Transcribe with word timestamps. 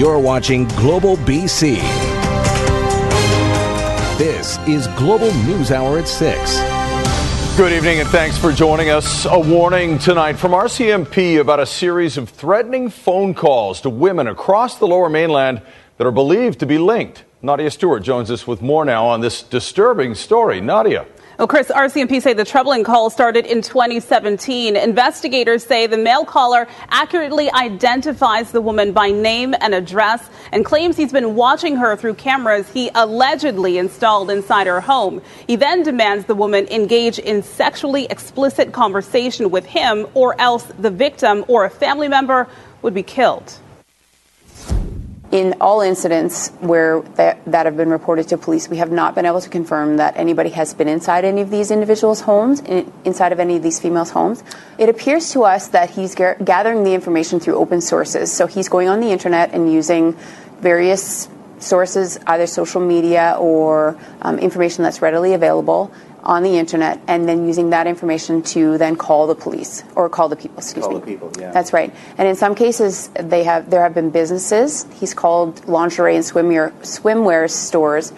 You're 0.00 0.18
watching 0.18 0.66
Global 0.68 1.18
BC. 1.18 1.76
This 4.16 4.56
is 4.66 4.86
Global 4.96 5.30
News 5.44 5.70
Hour 5.70 5.98
at 5.98 6.08
6. 6.08 7.58
Good 7.58 7.74
evening 7.74 8.00
and 8.00 8.08
thanks 8.08 8.38
for 8.38 8.50
joining 8.50 8.88
us. 8.88 9.26
A 9.26 9.38
warning 9.38 9.98
tonight 9.98 10.38
from 10.38 10.52
RCMP 10.52 11.38
about 11.38 11.60
a 11.60 11.66
series 11.66 12.16
of 12.16 12.30
threatening 12.30 12.88
phone 12.88 13.34
calls 13.34 13.82
to 13.82 13.90
women 13.90 14.26
across 14.26 14.78
the 14.78 14.86
lower 14.86 15.10
mainland 15.10 15.60
that 15.98 16.06
are 16.06 16.10
believed 16.10 16.60
to 16.60 16.66
be 16.66 16.78
linked. 16.78 17.24
Nadia 17.42 17.70
Stewart 17.70 18.02
joins 18.02 18.30
us 18.30 18.46
with 18.46 18.62
more 18.62 18.86
now 18.86 19.06
on 19.06 19.20
this 19.20 19.42
disturbing 19.42 20.14
story. 20.14 20.62
Nadia. 20.62 21.04
Well, 21.40 21.48
Chris, 21.48 21.68
RCMP 21.68 22.20
say 22.20 22.34
the 22.34 22.44
troubling 22.44 22.84
call 22.84 23.08
started 23.08 23.46
in 23.46 23.62
2017. 23.62 24.76
Investigators 24.76 25.64
say 25.64 25.86
the 25.86 25.96
male 25.96 26.26
caller 26.26 26.68
accurately 26.90 27.50
identifies 27.52 28.52
the 28.52 28.60
woman 28.60 28.92
by 28.92 29.10
name 29.10 29.54
and 29.58 29.74
address 29.74 30.28
and 30.52 30.66
claims 30.66 30.98
he's 30.98 31.14
been 31.14 31.36
watching 31.36 31.76
her 31.76 31.96
through 31.96 32.16
cameras 32.16 32.68
he 32.68 32.90
allegedly 32.94 33.78
installed 33.78 34.30
inside 34.30 34.66
her 34.66 34.82
home. 34.82 35.22
He 35.46 35.56
then 35.56 35.82
demands 35.82 36.26
the 36.26 36.34
woman 36.34 36.66
engage 36.66 37.18
in 37.18 37.42
sexually 37.42 38.04
explicit 38.10 38.74
conversation 38.74 39.50
with 39.50 39.64
him 39.64 40.08
or 40.12 40.38
else 40.38 40.64
the 40.78 40.90
victim 40.90 41.46
or 41.48 41.64
a 41.64 41.70
family 41.70 42.08
member 42.08 42.48
would 42.82 42.92
be 42.92 43.02
killed. 43.02 43.58
In 45.30 45.54
all 45.60 45.80
incidents 45.80 46.48
where 46.58 47.02
that, 47.14 47.44
that, 47.46 47.64
have 47.66 47.76
been 47.76 47.90
reported 47.90 48.26
to 48.28 48.36
police, 48.36 48.68
we 48.68 48.78
have 48.78 48.90
not 48.90 49.14
been 49.14 49.24
able 49.24 49.40
to 49.40 49.48
confirm 49.48 49.98
that 49.98 50.16
anybody 50.16 50.50
has 50.50 50.74
been 50.74 50.88
inside 50.88 51.24
any 51.24 51.40
of 51.40 51.50
these 51.50 51.70
individuals' 51.70 52.22
homes, 52.22 52.60
in, 52.60 52.92
inside 53.04 53.30
of 53.30 53.38
any 53.38 53.56
of 53.56 53.62
these 53.62 53.78
females' 53.78 54.10
homes. 54.10 54.42
It 54.76 54.88
appears 54.88 55.30
to 55.32 55.44
us 55.44 55.68
that 55.68 55.90
he's 55.90 56.16
gathering 56.16 56.82
the 56.82 56.94
information 56.94 57.38
through 57.38 57.54
open 57.54 57.80
sources. 57.80 58.32
So 58.32 58.48
he's 58.48 58.68
going 58.68 58.88
on 58.88 58.98
the 58.98 59.12
internet 59.12 59.52
and 59.52 59.72
using 59.72 60.14
various 60.58 61.28
sources, 61.60 62.18
either 62.26 62.46
social 62.46 62.80
media 62.80 63.36
or 63.38 63.96
um, 64.22 64.38
information 64.38 64.82
that's 64.82 65.00
readily 65.00 65.34
available, 65.34 65.92
on 66.22 66.42
the 66.42 66.58
internet 66.58 67.00
and 67.06 67.28
then 67.28 67.46
using 67.46 67.70
that 67.70 67.86
information 67.86 68.42
to 68.42 68.78
then 68.78 68.96
call 68.96 69.26
the 69.26 69.34
police 69.34 69.84
or 69.94 70.08
call 70.08 70.28
the 70.28 70.36
people. 70.36 70.58
Excuse 70.58 70.84
call 70.84 70.94
me. 70.94 71.00
the 71.00 71.06
people. 71.06 71.32
Yeah. 71.38 71.50
That's 71.50 71.72
right. 71.72 71.94
And 72.18 72.28
in 72.28 72.36
some 72.36 72.54
cases, 72.54 73.08
they 73.14 73.44
have 73.44 73.70
there 73.70 73.82
have 73.82 73.94
been 73.94 74.10
businesses. 74.10 74.86
He's 74.98 75.14
called 75.14 75.66
lingerie 75.68 76.16
and 76.16 76.24
swimwear 76.24 76.72
swimwear 76.82 77.50
stores 77.50 78.12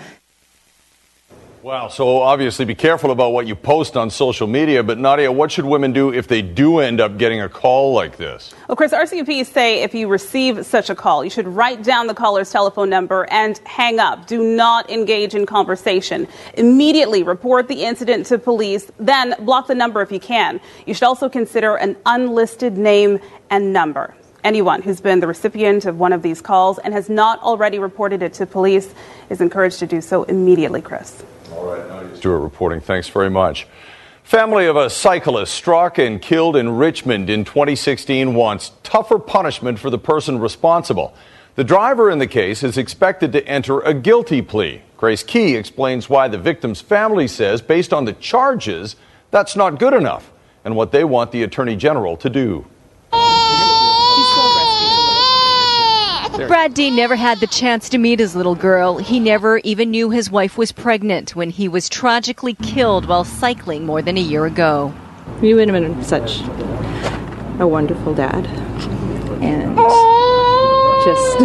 Wow. 1.62 1.86
So 1.86 2.20
obviously 2.20 2.64
be 2.64 2.74
careful 2.74 3.12
about 3.12 3.32
what 3.32 3.46
you 3.46 3.54
post 3.54 3.96
on 3.96 4.10
social 4.10 4.48
media. 4.48 4.82
But 4.82 4.98
Nadia, 4.98 5.30
what 5.30 5.52
should 5.52 5.64
women 5.64 5.92
do 5.92 6.12
if 6.12 6.26
they 6.26 6.42
do 6.42 6.80
end 6.80 7.00
up 7.00 7.18
getting 7.18 7.40
a 7.40 7.48
call 7.48 7.92
like 7.92 8.16
this? 8.16 8.52
Well, 8.66 8.74
Chris, 8.74 8.92
RCMP 8.92 9.46
say 9.46 9.84
if 9.84 9.94
you 9.94 10.08
receive 10.08 10.66
such 10.66 10.90
a 10.90 10.96
call, 10.96 11.22
you 11.22 11.30
should 11.30 11.46
write 11.46 11.84
down 11.84 12.08
the 12.08 12.14
caller's 12.14 12.50
telephone 12.50 12.90
number 12.90 13.30
and 13.30 13.58
hang 13.58 14.00
up. 14.00 14.26
Do 14.26 14.42
not 14.42 14.90
engage 14.90 15.36
in 15.36 15.46
conversation. 15.46 16.26
Immediately 16.54 17.22
report 17.22 17.68
the 17.68 17.84
incident 17.84 18.26
to 18.26 18.40
police, 18.40 18.90
then 18.98 19.36
block 19.38 19.68
the 19.68 19.76
number 19.76 20.02
if 20.02 20.10
you 20.10 20.18
can. 20.18 20.60
You 20.84 20.94
should 20.94 21.04
also 21.04 21.28
consider 21.28 21.76
an 21.76 21.96
unlisted 22.06 22.76
name 22.76 23.20
and 23.50 23.72
number. 23.72 24.16
Anyone 24.44 24.82
who's 24.82 25.00
been 25.00 25.20
the 25.20 25.26
recipient 25.28 25.84
of 25.84 26.00
one 26.00 26.12
of 26.12 26.22
these 26.22 26.40
calls 26.40 26.78
and 26.78 26.92
has 26.92 27.08
not 27.08 27.40
already 27.42 27.78
reported 27.78 28.22
it 28.22 28.32
to 28.34 28.46
police 28.46 28.92
is 29.30 29.40
encouraged 29.40 29.78
to 29.78 29.86
do 29.86 30.00
so 30.00 30.24
immediately, 30.24 30.82
Chris. 30.82 31.22
All 31.52 31.64
right, 31.64 31.86
Nadia 31.86 32.16
Stewart 32.16 32.42
reporting. 32.42 32.80
Thanks 32.80 33.08
very 33.08 33.30
much. 33.30 33.68
Family 34.24 34.66
of 34.66 34.76
a 34.76 34.90
cyclist 34.90 35.54
struck 35.54 35.98
and 35.98 36.20
killed 36.20 36.56
in 36.56 36.70
Richmond 36.76 37.30
in 37.30 37.44
2016 37.44 38.34
wants 38.34 38.72
tougher 38.82 39.18
punishment 39.18 39.78
for 39.78 39.90
the 39.90 39.98
person 39.98 40.38
responsible. 40.38 41.14
The 41.54 41.64
driver 41.64 42.10
in 42.10 42.18
the 42.18 42.26
case 42.26 42.62
is 42.62 42.78
expected 42.78 43.32
to 43.32 43.46
enter 43.46 43.80
a 43.80 43.94
guilty 43.94 44.42
plea. 44.42 44.82
Grace 44.96 45.22
Ke 45.22 45.54
explains 45.54 46.08
why 46.08 46.28
the 46.28 46.38
victim's 46.38 46.80
family 46.80 47.28
says, 47.28 47.60
based 47.60 47.92
on 47.92 48.06
the 48.06 48.12
charges, 48.14 48.96
that's 49.30 49.54
not 49.54 49.78
good 49.78 49.92
enough 49.92 50.32
and 50.64 50.74
what 50.74 50.92
they 50.92 51.04
want 51.04 51.30
the 51.32 51.42
Attorney 51.42 51.76
General 51.76 52.16
to 52.16 52.30
do. 52.30 52.66
Brad 56.36 56.72
Dean 56.74 56.96
never 56.96 57.14
had 57.14 57.40
the 57.40 57.46
chance 57.46 57.88
to 57.90 57.98
meet 57.98 58.18
his 58.18 58.34
little 58.34 58.54
girl. 58.54 58.98
He 58.98 59.20
never 59.20 59.58
even 59.58 59.90
knew 59.90 60.10
his 60.10 60.30
wife 60.30 60.56
was 60.56 60.72
pregnant 60.72 61.36
when 61.36 61.50
he 61.50 61.68
was 61.68 61.88
tragically 61.88 62.54
killed 62.54 63.06
while 63.06 63.24
cycling 63.24 63.84
more 63.84 64.00
than 64.00 64.16
a 64.16 64.20
year 64.20 64.46
ago. 64.46 64.94
You 65.42 65.56
would 65.56 65.68
have 65.68 65.80
been 65.80 66.02
such 66.02 66.40
a 67.60 67.66
wonderful 67.66 68.14
dad. 68.14 68.46
And 69.42 69.76
just, 71.04 71.36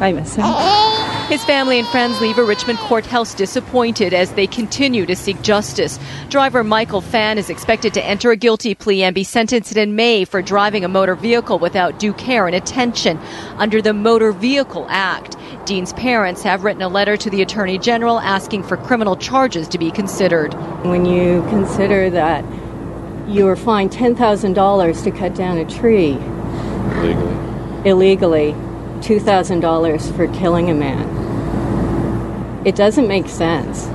I 0.00 0.12
miss 0.12 0.34
him. 0.36 0.99
His 1.30 1.44
family 1.44 1.78
and 1.78 1.86
friends 1.86 2.20
leave 2.20 2.38
a 2.38 2.44
Richmond 2.44 2.80
courthouse 2.80 3.34
disappointed 3.34 4.12
as 4.12 4.32
they 4.32 4.48
continue 4.48 5.06
to 5.06 5.14
seek 5.14 5.40
justice. 5.42 5.96
Driver 6.28 6.64
Michael 6.64 7.00
Fan 7.00 7.38
is 7.38 7.48
expected 7.48 7.94
to 7.94 8.04
enter 8.04 8.32
a 8.32 8.36
guilty 8.36 8.74
plea 8.74 9.04
and 9.04 9.14
be 9.14 9.22
sentenced 9.22 9.76
in 9.76 9.94
May 9.94 10.24
for 10.24 10.42
driving 10.42 10.84
a 10.84 10.88
motor 10.88 11.14
vehicle 11.14 11.60
without 11.60 12.00
due 12.00 12.12
care 12.14 12.48
and 12.48 12.56
attention 12.56 13.16
under 13.58 13.80
the 13.80 13.92
Motor 13.92 14.32
Vehicle 14.32 14.88
Act. 14.90 15.36
Dean's 15.66 15.92
parents 15.92 16.42
have 16.42 16.64
written 16.64 16.82
a 16.82 16.88
letter 16.88 17.16
to 17.18 17.30
the 17.30 17.42
Attorney 17.42 17.78
General 17.78 18.18
asking 18.18 18.64
for 18.64 18.76
criminal 18.76 19.14
charges 19.14 19.68
to 19.68 19.78
be 19.78 19.92
considered. 19.92 20.52
When 20.82 21.04
you 21.04 21.42
consider 21.48 22.10
that 22.10 22.44
you 23.28 23.44
were 23.44 23.54
fined 23.54 23.92
$10,000 23.92 25.04
to 25.04 25.10
cut 25.12 25.36
down 25.36 25.58
a 25.58 25.64
tree 25.64 26.14
Legally. 27.00 27.88
illegally, 27.88 28.69
$2,000 29.00 30.16
for 30.16 30.26
killing 30.38 30.70
a 30.70 30.74
man. 30.74 32.66
It 32.66 32.76
doesn't 32.76 33.08
make 33.08 33.28
sense. 33.28 33.88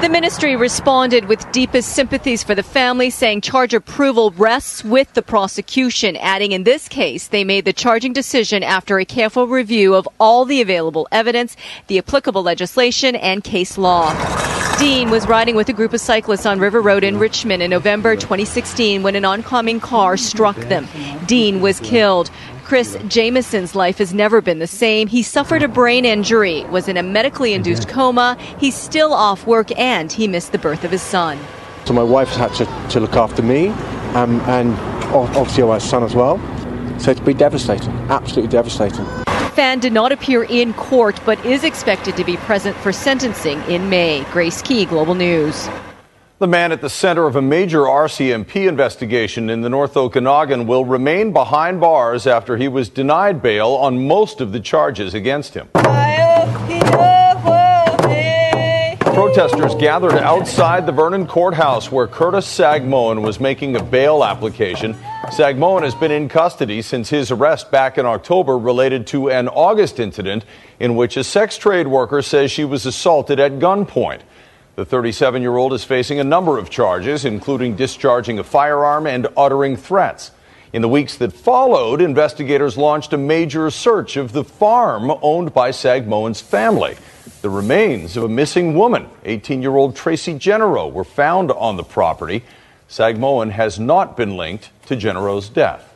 The 0.00 0.08
ministry 0.08 0.56
responded 0.56 1.26
with 1.26 1.52
deepest 1.52 1.90
sympathies 1.90 2.42
for 2.42 2.54
the 2.54 2.62
family, 2.62 3.10
saying 3.10 3.42
charge 3.42 3.74
approval 3.74 4.30
rests 4.30 4.82
with 4.82 5.12
the 5.12 5.20
prosecution, 5.20 6.16
adding 6.16 6.52
in 6.52 6.64
this 6.64 6.88
case 6.88 7.28
they 7.28 7.44
made 7.44 7.66
the 7.66 7.74
charging 7.74 8.14
decision 8.14 8.62
after 8.62 8.98
a 8.98 9.04
careful 9.04 9.46
review 9.46 9.94
of 9.94 10.08
all 10.18 10.46
the 10.46 10.62
available 10.62 11.06
evidence, 11.12 11.54
the 11.88 11.98
applicable 11.98 12.42
legislation, 12.42 13.14
and 13.14 13.44
case 13.44 13.76
law. 13.76 14.14
Dean 14.78 15.10
was 15.10 15.28
riding 15.28 15.54
with 15.54 15.68
a 15.68 15.74
group 15.74 15.92
of 15.92 16.00
cyclists 16.00 16.46
on 16.46 16.58
River 16.58 16.80
Road 16.80 17.04
in 17.04 17.18
Richmond 17.18 17.62
in 17.62 17.70
November 17.70 18.16
2016 18.16 19.02
when 19.02 19.14
an 19.14 19.26
oncoming 19.26 19.80
car 19.80 20.16
struck 20.16 20.56
them. 20.56 20.88
Dean 21.26 21.60
was 21.60 21.78
killed. 21.80 22.30
Chris 22.70 22.96
Jameson's 23.08 23.74
life 23.74 23.98
has 23.98 24.14
never 24.14 24.40
been 24.40 24.60
the 24.60 24.66
same. 24.68 25.08
He 25.08 25.24
suffered 25.24 25.64
a 25.64 25.66
brain 25.66 26.04
injury, 26.04 26.62
was 26.66 26.86
in 26.86 26.96
a 26.96 27.02
medically 27.02 27.52
induced 27.52 27.88
coma. 27.88 28.36
He's 28.60 28.76
still 28.76 29.12
off 29.12 29.44
work 29.44 29.76
and 29.76 30.12
he 30.12 30.28
missed 30.28 30.52
the 30.52 30.58
birth 30.58 30.84
of 30.84 30.92
his 30.92 31.02
son. 31.02 31.36
So 31.84 31.94
my 31.94 32.04
wife's 32.04 32.36
had 32.36 32.54
to, 32.54 32.66
to 32.90 33.00
look 33.00 33.16
after 33.16 33.42
me 33.42 33.70
um, 34.14 34.40
and 34.42 34.72
obviously 35.12 35.64
my 35.64 35.78
son 35.78 36.04
as 36.04 36.14
well. 36.14 36.38
So 37.00 37.10
it's 37.10 37.18
been 37.18 37.36
devastating, 37.36 37.90
absolutely 38.08 38.52
devastating. 38.52 39.04
Fan 39.56 39.80
did 39.80 39.92
not 39.92 40.12
appear 40.12 40.44
in 40.44 40.72
court 40.74 41.20
but 41.26 41.44
is 41.44 41.64
expected 41.64 42.16
to 42.18 42.22
be 42.22 42.36
present 42.36 42.76
for 42.76 42.92
sentencing 42.92 43.60
in 43.62 43.90
May. 43.90 44.22
Grace 44.30 44.62
Ke, 44.62 44.88
Global 44.88 45.16
News. 45.16 45.68
The 46.40 46.48
man 46.48 46.72
at 46.72 46.80
the 46.80 46.88
center 46.88 47.26
of 47.26 47.36
a 47.36 47.42
major 47.42 47.80
RCMP 47.80 48.66
investigation 48.66 49.50
in 49.50 49.60
the 49.60 49.68
North 49.68 49.94
Okanagan 49.94 50.66
will 50.66 50.86
remain 50.86 51.34
behind 51.34 51.82
bars 51.82 52.26
after 52.26 52.56
he 52.56 52.66
was 52.66 52.88
denied 52.88 53.42
bail 53.42 53.72
on 53.72 54.08
most 54.08 54.40
of 54.40 54.50
the 54.50 54.58
charges 54.58 55.12
against 55.12 55.52
him. 55.52 55.68
Protesters 59.12 59.74
gathered 59.74 60.14
outside 60.14 60.86
the 60.86 60.92
Vernon 60.92 61.26
courthouse 61.26 61.92
where 61.92 62.06
Curtis 62.06 62.46
Sagmoen 62.46 63.20
was 63.20 63.38
making 63.38 63.76
a 63.76 63.82
bail 63.82 64.24
application. 64.24 64.94
Sagmoen 65.24 65.82
has 65.82 65.94
been 65.94 66.10
in 66.10 66.30
custody 66.30 66.80
since 66.80 67.10
his 67.10 67.30
arrest 67.30 67.70
back 67.70 67.98
in 67.98 68.06
October 68.06 68.56
related 68.56 69.06
to 69.08 69.28
an 69.28 69.46
August 69.48 70.00
incident 70.00 70.46
in 70.78 70.96
which 70.96 71.18
a 71.18 71.22
sex 71.22 71.58
trade 71.58 71.86
worker 71.86 72.22
says 72.22 72.50
she 72.50 72.64
was 72.64 72.86
assaulted 72.86 73.38
at 73.38 73.58
gunpoint. 73.58 74.22
The 74.76 74.84
37 74.84 75.42
year 75.42 75.56
old 75.56 75.72
is 75.72 75.84
facing 75.84 76.20
a 76.20 76.24
number 76.24 76.56
of 76.56 76.70
charges, 76.70 77.24
including 77.24 77.74
discharging 77.74 78.38
a 78.38 78.44
firearm 78.44 79.06
and 79.06 79.26
uttering 79.36 79.76
threats. 79.76 80.30
In 80.72 80.82
the 80.82 80.88
weeks 80.88 81.16
that 81.16 81.32
followed, 81.32 82.00
investigators 82.00 82.78
launched 82.78 83.12
a 83.12 83.18
major 83.18 83.68
search 83.70 84.16
of 84.16 84.32
the 84.32 84.44
farm 84.44 85.10
owned 85.22 85.52
by 85.52 85.70
Sagmoen's 85.70 86.40
family. 86.40 86.96
The 87.42 87.50
remains 87.50 88.16
of 88.16 88.22
a 88.22 88.28
missing 88.28 88.74
woman, 88.74 89.08
18 89.24 89.60
year 89.60 89.74
old 89.74 89.96
Traci 89.96 90.38
Genereaux, 90.38 90.92
were 90.92 91.04
found 91.04 91.50
on 91.50 91.76
the 91.76 91.82
property. 91.82 92.44
Sagmoen 92.88 93.50
has 93.50 93.80
not 93.80 94.16
been 94.16 94.36
linked 94.36 94.70
to 94.86 94.94
Genereaux's 94.94 95.48
death. 95.48 95.89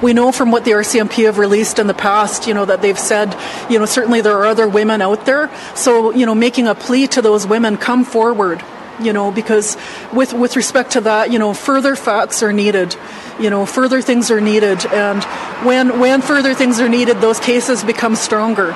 We 0.00 0.12
know 0.12 0.30
from 0.30 0.52
what 0.52 0.64
the 0.64 0.72
RCMP 0.72 1.24
have 1.24 1.38
released 1.38 1.78
in 1.78 1.88
the 1.88 1.94
past, 1.94 2.46
you 2.46 2.54
know, 2.54 2.64
that 2.64 2.82
they've 2.82 2.98
said, 2.98 3.36
you 3.68 3.78
know, 3.80 3.84
certainly 3.84 4.20
there 4.20 4.36
are 4.38 4.46
other 4.46 4.68
women 4.68 5.02
out 5.02 5.26
there. 5.26 5.50
So, 5.74 6.12
you 6.12 6.24
know, 6.24 6.34
making 6.36 6.68
a 6.68 6.74
plea 6.74 7.08
to 7.08 7.20
those 7.20 7.46
women, 7.46 7.76
come 7.76 8.04
forward. 8.04 8.62
you 9.00 9.12
know, 9.12 9.30
because 9.30 9.76
with, 10.12 10.32
with 10.32 10.56
respect 10.56 10.92
to 10.92 11.00
that, 11.02 11.30
you 11.32 11.38
know, 11.38 11.54
further 11.54 11.96
facts 11.96 12.42
are 12.42 12.52
needed. 12.52 12.96
You 13.38 13.50
know, 13.50 13.66
further 13.66 14.02
things 14.02 14.30
are 14.30 14.40
needed. 14.40 14.84
And 14.86 15.22
when, 15.64 16.00
when 16.00 16.22
further 16.22 16.54
things 16.54 16.80
are 16.80 16.88
needed, 16.88 17.20
those 17.20 17.38
cases 17.38 17.84
become 17.84 18.16
stronger. 18.16 18.74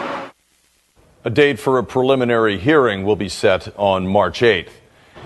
A 1.25 1.31
date 1.31 1.59
for 1.59 1.79
a 1.79 1.85
preliminary 1.85 2.59
hearing 2.59 3.05
will 3.05 3.17
be 3.17 3.29
set 3.29 3.77
on 3.79 4.07
March 4.07 4.41
8th. 4.41 4.71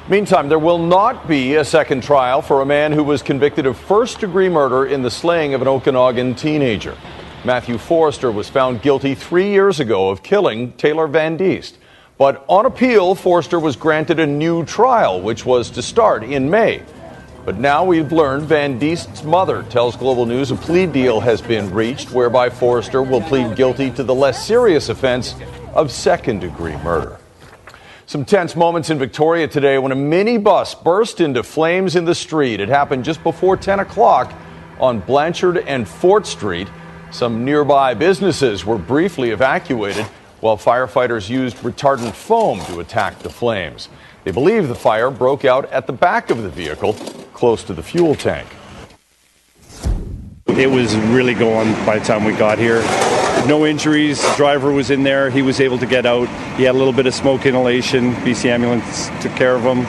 Meantime, 0.09 0.49
there 0.49 0.61
will 0.61 0.79
not 0.79 1.27
be 1.27 1.57
a 1.57 1.65
second 1.65 2.01
trial 2.01 2.41
for 2.41 2.61
a 2.61 2.65
man 2.65 2.93
who 2.93 3.03
was 3.03 3.23
convicted 3.23 3.67
of 3.67 3.77
first 3.77 4.21
degree 4.21 4.49
murder 4.49 4.87
in 4.87 5.03
the 5.03 5.11
slaying 5.11 5.53
of 5.53 5.63
an 5.63 5.67
Okanagan 5.67 6.37
teenager. 6.37 6.97
Matthew 7.45 7.77
Forrester 7.77 8.31
was 8.31 8.49
found 8.49 8.83
guilty 8.83 9.17
three 9.17 9.51
years 9.51 9.81
ago 9.81 10.09
of 10.09 10.23
killing 10.23 10.71
Taylor 10.75 11.09
Van 11.09 11.37
Diest. 11.37 11.75
But 12.19 12.45
on 12.47 12.67
appeal, 12.67 13.17
Forrester 13.17 13.59
was 13.59 13.75
granted 13.75 14.21
a 14.21 14.27
new 14.29 14.65
trial, 14.65 15.21
which 15.21 15.45
was 15.45 15.71
to 15.71 15.83
start 15.83 16.23
in 16.23 16.49
May. 16.49 16.85
But 17.45 17.59
now 17.59 17.85
we've 17.85 18.13
learned 18.13 18.47
Van 18.47 18.79
Diest's 18.79 19.25
mother 19.25 19.65
tells 19.65 19.97
Global 19.97 20.25
News 20.25 20.53
a 20.53 20.57
plea 20.57 20.87
deal 20.87 21.19
has 21.19 21.43
been 21.43 21.75
reached 21.75 22.13
whereby 22.13 22.49
Forrester 22.49 23.03
will 23.03 23.23
plead 23.23 23.57
guilty 23.57 23.91
to 23.91 24.05
the 24.05 24.15
less 24.15 24.47
serious 24.47 24.89
offense 24.89 25.35
of 25.75 25.91
second 25.91 26.43
degree 26.43 26.77
murder. 26.85 27.19
Some 28.09 28.25
tense 28.25 28.55
moments 28.55 28.89
in 28.91 29.01
Victoria 29.01 29.49
today 29.49 29.79
when 29.79 29.91
a 29.91 29.97
minibus 29.97 30.81
burst 30.81 31.21
into 31.21 31.43
flames 31.43 31.97
in 31.97 32.05
the 32.05 32.15
street. 32.15 32.61
It 32.61 32.69
happened 32.69 33.05
just 33.05 33.21
before 33.25 33.57
10 33.57 33.81
o'clock 33.81 34.33
on 34.79 35.01
Blanchard 35.01 35.59
and 35.59 35.89
Fort 35.89 36.25
Street. 36.25 36.69
Some 37.11 37.45
nearby 37.45 37.95
businesses 37.95 38.65
were 38.65 38.79
briefly 38.79 39.31
evacuated 39.31 40.05
while 40.39 40.57
firefighters 40.57 41.29
used 41.29 41.57
retardant 41.59 42.13
foam 42.13 42.61
to 42.67 42.79
attack 42.79 43.19
the 43.19 43.29
flames. 43.29 43.89
They 44.23 44.31
believe 44.31 44.69
the 44.69 44.77
fire 44.77 45.11
broke 45.11 45.45
out 45.45 45.69
at 45.73 45.89
the 45.89 45.93
back 45.93 46.31
of 46.31 46.45
the 46.45 46.49
vehicle, 46.49 46.93
close 47.33 47.65
to 47.65 47.75
the 47.75 47.83
fuel 47.83 48.15
tank. 48.15 48.47
It 50.59 50.71
was 50.71 50.97
really 50.97 51.35
going 51.35 51.71
by 51.85 51.99
the 51.99 52.05
time 52.07 52.25
we 52.25 52.33
got 52.33 52.59
here. 52.59 52.81
No 53.47 53.67
injuries. 53.67 54.25
Driver 54.37 54.73
was 54.73 54.91
in 54.91 55.03
there. 55.03 55.29
He 55.29 55.43
was 55.43 55.61
able 55.61 55.77
to 55.77 55.85
get 55.85 56.07
out. 56.07 56.29
He 56.57 56.63
had 56.63 56.75
a 56.75 56.79
little 56.79 56.95
bit 56.95 57.07
of 57.07 57.15
smoke 57.15 57.45
inhalation. 57.45 58.15
BC 58.15 58.47
Ambulance 58.47 59.11
took 59.23 59.33
care 59.33 59.55
of 59.55 59.63
him. 59.63 59.87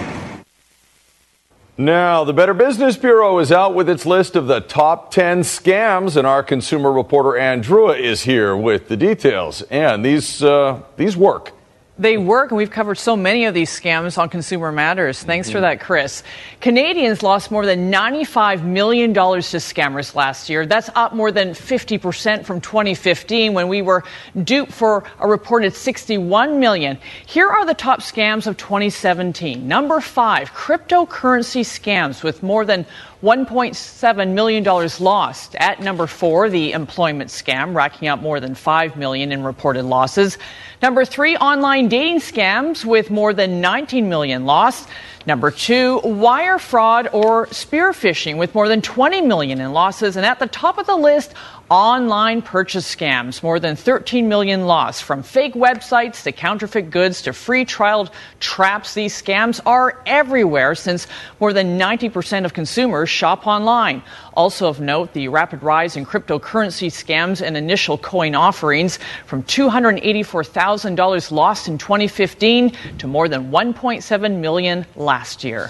Now, 1.77 2.25
the 2.25 2.33
Better 2.33 2.53
Business 2.53 2.97
Bureau 2.97 3.39
is 3.39 3.49
out 3.49 3.75
with 3.75 3.87
its 3.87 4.05
list 4.05 4.35
of 4.35 4.47
the 4.47 4.59
top 4.59 5.09
10 5.11 5.41
scams, 5.43 6.17
and 6.17 6.27
our 6.27 6.43
consumer 6.43 6.91
reporter 6.91 7.37
Anne 7.37 7.63
Drewa 7.63 7.97
is 7.97 8.23
here 8.23 8.53
with 8.57 8.89
the 8.89 8.97
details. 8.97 9.61
And 9.69 10.03
these, 10.03 10.43
uh, 10.43 10.81
these 10.97 11.15
work. 11.15 11.53
They 11.99 12.17
work, 12.17 12.51
and 12.51 12.57
we've 12.57 12.69
covered 12.69 12.99
so 12.99 13.15
many 13.15 13.45
of 13.45 13.55
these 13.55 13.71
scams 13.71 14.19
on 14.19 14.29
Consumer 14.29 14.71
Matters. 14.71 15.23
Thanks 15.23 15.47
mm-hmm. 15.47 15.57
for 15.57 15.61
that, 15.61 15.79
Chris. 15.79 16.21
Canadians 16.61 17.23
lost 17.23 17.49
more 17.49 17.65
than 17.65 17.91
$95 17.91 18.63
million 18.63 19.13
to 19.13 19.19
scammers 19.19 20.13
last 20.13 20.47
year. 20.47 20.67
That's 20.67 20.89
up 20.93 21.13
more 21.13 21.31
than 21.31 21.49
50% 21.49 22.45
from 22.45 22.61
2015 22.61 23.53
when 23.53 23.67
we 23.67 23.81
were 23.81 24.03
duped 24.43 24.71
for 24.71 25.05
a 25.19 25.27
reported 25.27 25.73
61 25.73 26.59
million. 26.59 26.99
Here 27.25 27.47
are 27.47 27.65
the 27.65 27.73
top 27.73 28.01
scams 28.01 28.45
of 28.45 28.57
2017. 28.57 29.67
Number 29.67 29.99
five, 29.99 30.53
cryptocurrency 30.53 31.61
scams 31.61 32.21
with 32.23 32.43
more 32.43 32.63
than 32.63 32.85
$1.7 33.23 34.33
million 34.33 34.63
lost. 34.63 35.55
At 35.55 35.79
number 35.79 36.05
four, 36.05 36.49
the 36.49 36.71
employment 36.71 37.31
scam, 37.31 37.73
racking 37.75 38.07
up 38.07 38.21
more 38.21 38.39
than 38.39 38.53
5 38.53 38.95
million 38.95 39.31
in 39.31 39.43
reported 39.43 39.83
losses. 39.83 40.37
Number 40.81 41.03
three, 41.03 41.35
online 41.37 41.89
dating 41.89 42.19
scams 42.19 42.85
with 42.85 43.09
more 43.09 43.33
than 43.33 43.59
19 43.59 44.07
million 44.07 44.45
lost. 44.45 44.87
Number 45.25 45.49
two, 45.49 45.99
wire 46.03 46.59
fraud 46.59 47.09
or 47.11 47.51
spear 47.51 47.91
phishing 47.91 48.37
with 48.37 48.53
more 48.53 48.67
than 48.67 48.81
20 48.81 49.21
million 49.21 49.59
in 49.59 49.73
losses. 49.73 50.15
And 50.15 50.25
at 50.25 50.39
the 50.39 50.47
top 50.47 50.77
of 50.77 50.85
the 50.85 50.95
list, 50.95 51.33
online 51.69 52.41
purchase 52.41 52.93
scams, 52.93 53.43
more 53.43 53.59
than 53.59 53.75
13 53.75 54.27
million 54.29 54.65
lost. 54.65 55.03
From 55.03 55.21
fake 55.23 55.53
websites 55.53 56.23
to 56.23 56.31
counterfeit 56.31 56.89
goods 56.89 57.21
to 57.23 57.33
free 57.33 57.65
trial 57.65 58.09
traps, 58.39 58.93
these 58.93 59.19
scams 59.21 59.59
are 59.65 60.01
everywhere 60.05 60.75
since 60.75 61.07
more 61.39 61.53
than 61.53 61.77
90% 61.77 62.45
of 62.45 62.53
consumers 62.53 63.09
shop 63.09 63.47
online. 63.47 64.01
Also 64.33 64.67
of 64.67 64.79
note, 64.79 65.13
the 65.13 65.27
rapid 65.27 65.61
rise 65.63 65.97
in 65.97 66.05
cryptocurrency 66.05 66.87
scams 66.87 67.45
and 67.45 67.57
initial 67.57 67.97
coin 67.97 68.35
offerings 68.35 68.99
from 69.25 69.43
$284,000 69.43 71.31
lost 71.31 71.67
in 71.67 71.77
2015 71.77 72.71
to 72.99 73.07
more 73.07 73.27
than 73.27 73.51
1.7 73.51 74.39
million 74.39 74.85
last 74.95 75.43
year. 75.43 75.69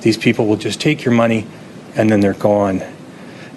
These 0.00 0.16
people 0.16 0.46
will 0.46 0.56
just 0.56 0.80
take 0.80 1.04
your 1.04 1.12
money 1.12 1.46
and 1.96 2.08
then 2.08 2.20
they're 2.20 2.34
gone 2.34 2.82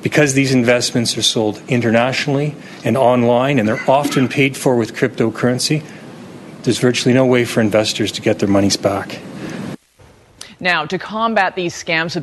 because 0.01 0.33
these 0.33 0.53
investments 0.53 1.17
are 1.17 1.21
sold 1.21 1.61
internationally 1.67 2.55
and 2.83 2.97
online 2.97 3.59
and 3.59 3.67
they're 3.67 3.89
often 3.89 4.27
paid 4.27 4.57
for 4.57 4.75
with 4.75 4.95
cryptocurrency, 4.95 5.83
there's 6.63 6.79
virtually 6.79 7.13
no 7.13 7.25
way 7.25 7.45
for 7.45 7.61
investors 7.61 8.11
to 8.13 8.21
get 8.21 8.39
their 8.39 8.49
monies 8.49 8.77
back. 8.77 9.19
Now, 10.59 10.85
to 10.85 10.99
combat 10.99 11.55
these 11.55 11.73
scams, 11.73 12.13
the 12.13 12.21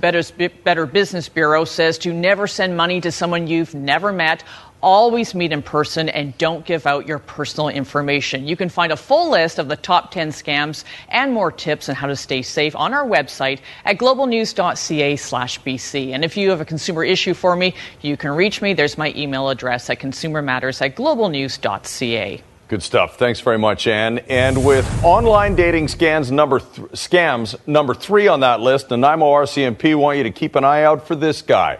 Better, 0.62 0.86
Business 0.86 1.28
Bureau 1.28 1.64
says 1.64 1.98
to 1.98 2.12
never 2.12 2.46
send 2.46 2.76
money 2.76 3.00
to 3.00 3.10
someone 3.10 3.48
you've 3.48 3.75
never 3.75 4.12
met 4.12 4.44
always 4.82 5.34
meet 5.34 5.52
in 5.52 5.62
person 5.62 6.08
and 6.08 6.36
don't 6.38 6.64
give 6.64 6.86
out 6.86 7.06
your 7.06 7.19
personal 7.19 7.69
information. 7.69 8.46
You 8.46 8.56
can 8.56 8.69
find 8.69 8.92
a 8.92 8.96
full 8.96 9.30
list 9.30 9.58
of 9.58 9.69
the 9.69 9.76
top 9.76 10.10
10 10.10 10.30
scams 10.30 10.84
and 11.08 11.32
more 11.32 11.50
tips 11.50 11.88
on 11.88 11.94
how 11.94 12.06
to 12.06 12.16
stay 12.16 12.42
safe 12.42 12.75
on 12.76 12.94
our 12.94 13.06
website 13.06 13.60
at 13.84 13.98
globalnews.ca 13.98 15.16
slash 15.16 15.60
BC. 15.60 16.10
And 16.10 16.25
if 16.25 16.36
you 16.36 16.50
have 16.50 16.60
a 16.60 16.64
consumer 16.64 17.04
issue 17.04 17.34
for 17.34 17.56
me, 17.56 17.75
you 18.02 18.16
can 18.16 18.30
reach 18.30 18.62
me. 18.62 18.75
There's 18.75 18.98
my 18.98 19.12
email 19.16 19.48
address 19.48 19.90
at 19.90 20.00
consumermatters 20.00 20.81
at 20.81 20.96
globalnews.ca. 20.96 22.42
Good 22.69 22.82
stuff. 22.82 23.16
Thanks 23.16 23.40
very 23.40 23.56
much, 23.56 23.86
Anne. 23.86 24.19
And 24.28 24.62
with 24.62 24.86
online 25.02 25.56
dating 25.56 25.86
number 25.86 26.58
th- 26.60 26.88
scams 26.88 27.56
number 27.66 27.94
three 27.94 28.28
on 28.28 28.40
that 28.40 28.60
list, 28.60 28.90
Nanaimo 28.90 29.24
oh 29.24 29.32
RCMP 29.36 29.94
want 29.94 30.19
you 30.19 30.24
to 30.24 30.31
keep 30.31 30.54
an 30.54 30.64
eye 30.64 30.82
out 30.82 31.06
for 31.06 31.14
this 31.14 31.40
guy. 31.40 31.78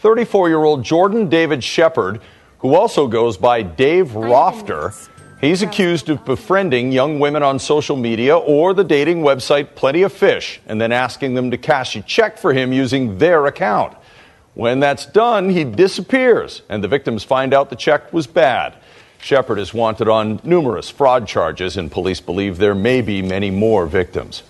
34 0.00 0.48
year 0.48 0.64
old 0.64 0.82
Jordan 0.82 1.28
David 1.28 1.62
Shepard, 1.62 2.22
who 2.60 2.74
also 2.74 3.06
goes 3.06 3.36
by 3.36 3.60
Dave 3.62 4.08
Rofter. 4.08 5.08
He's 5.42 5.60
accused 5.62 6.08
of 6.08 6.24
befriending 6.24 6.90
young 6.90 7.18
women 7.18 7.42
on 7.42 7.58
social 7.58 7.96
media 7.96 8.36
or 8.36 8.72
the 8.72 8.84
dating 8.84 9.20
website 9.20 9.74
Plenty 9.74 10.02
of 10.02 10.12
Fish 10.12 10.60
and 10.66 10.80
then 10.80 10.90
asking 10.90 11.34
them 11.34 11.50
to 11.50 11.58
cash 11.58 11.96
a 11.96 12.02
check 12.02 12.38
for 12.38 12.52
him 12.54 12.72
using 12.72 13.18
their 13.18 13.46
account. 13.46 13.94
When 14.54 14.80
that's 14.80 15.04
done, 15.04 15.50
he 15.50 15.64
disappears 15.64 16.62
and 16.70 16.82
the 16.82 16.88
victims 16.88 17.22
find 17.22 17.52
out 17.52 17.68
the 17.68 17.76
check 17.76 18.10
was 18.12 18.26
bad. 18.26 18.76
Shepard 19.20 19.58
is 19.58 19.74
wanted 19.74 20.08
on 20.08 20.40
numerous 20.44 20.88
fraud 20.88 21.28
charges, 21.28 21.76
and 21.76 21.92
police 21.92 22.20
believe 22.20 22.56
there 22.56 22.74
may 22.74 23.02
be 23.02 23.20
many 23.20 23.50
more 23.50 23.84
victims. 23.84 24.42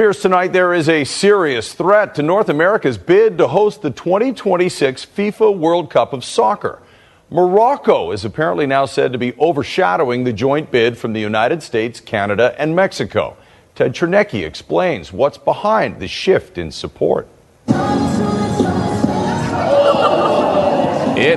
Fears 0.00 0.20
tonight 0.20 0.54
there 0.54 0.72
is 0.72 0.88
a 0.88 1.04
serious 1.04 1.74
threat 1.74 2.14
to 2.14 2.22
North 2.22 2.48
America's 2.48 2.96
bid 2.96 3.36
to 3.36 3.46
host 3.46 3.82
the 3.82 3.90
2026 3.90 5.04
FIFA 5.04 5.58
World 5.58 5.90
Cup 5.90 6.14
of 6.14 6.24
Soccer. 6.24 6.78
Morocco 7.28 8.10
is 8.10 8.24
apparently 8.24 8.66
now 8.66 8.86
said 8.86 9.12
to 9.12 9.18
be 9.18 9.34
overshadowing 9.34 10.24
the 10.24 10.32
joint 10.32 10.70
bid 10.70 10.96
from 10.96 11.12
the 11.12 11.20
United 11.20 11.62
States, 11.62 12.00
Canada, 12.00 12.54
and 12.56 12.74
Mexico. 12.74 13.36
Ted 13.74 13.92
Chernecki 13.92 14.42
explains 14.42 15.12
what's 15.12 15.36
behind 15.36 16.00
the 16.00 16.08
shift 16.08 16.56
in 16.56 16.70
support. 16.70 17.28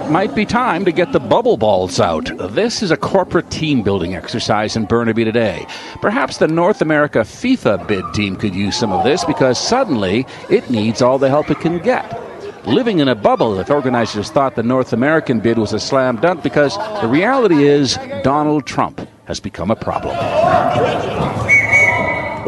It 0.03 0.11
might 0.11 0.35
be 0.35 0.45
time 0.45 0.83
to 0.83 0.91
get 0.91 1.13
the 1.13 1.19
bubble 1.21 1.55
balls 1.55 2.01
out. 2.01 2.29
This 2.53 2.83
is 2.83 2.91
a 2.91 2.97
corporate 2.97 3.49
team 3.49 3.81
building 3.83 4.15
exercise 4.15 4.75
in 4.75 4.83
Burnaby 4.83 5.23
today. 5.23 5.65
Perhaps 6.01 6.39
the 6.39 6.47
North 6.47 6.81
America 6.81 7.19
FIFA 7.19 7.87
bid 7.87 8.03
team 8.13 8.35
could 8.35 8.53
use 8.53 8.75
some 8.75 8.91
of 8.91 9.05
this 9.05 9.23
because 9.23 9.57
suddenly 9.57 10.25
it 10.49 10.69
needs 10.69 11.01
all 11.01 11.17
the 11.17 11.29
help 11.29 11.49
it 11.49 11.61
can 11.61 11.79
get. 11.79 12.05
Living 12.67 12.99
in 12.99 13.07
a 13.07 13.15
bubble 13.15 13.57
if 13.59 13.71
organizers 13.71 14.29
thought 14.29 14.55
the 14.55 14.61
North 14.61 14.91
American 14.91 15.39
bid 15.39 15.57
was 15.57 15.71
a 15.71 15.79
slam 15.79 16.17
dunk 16.17 16.43
because 16.43 16.75
the 17.01 17.07
reality 17.07 17.63
is 17.63 17.97
Donald 18.23 18.65
Trump 18.65 19.07
has 19.23 19.39
become 19.39 19.71
a 19.71 19.75
problem. 19.75 20.15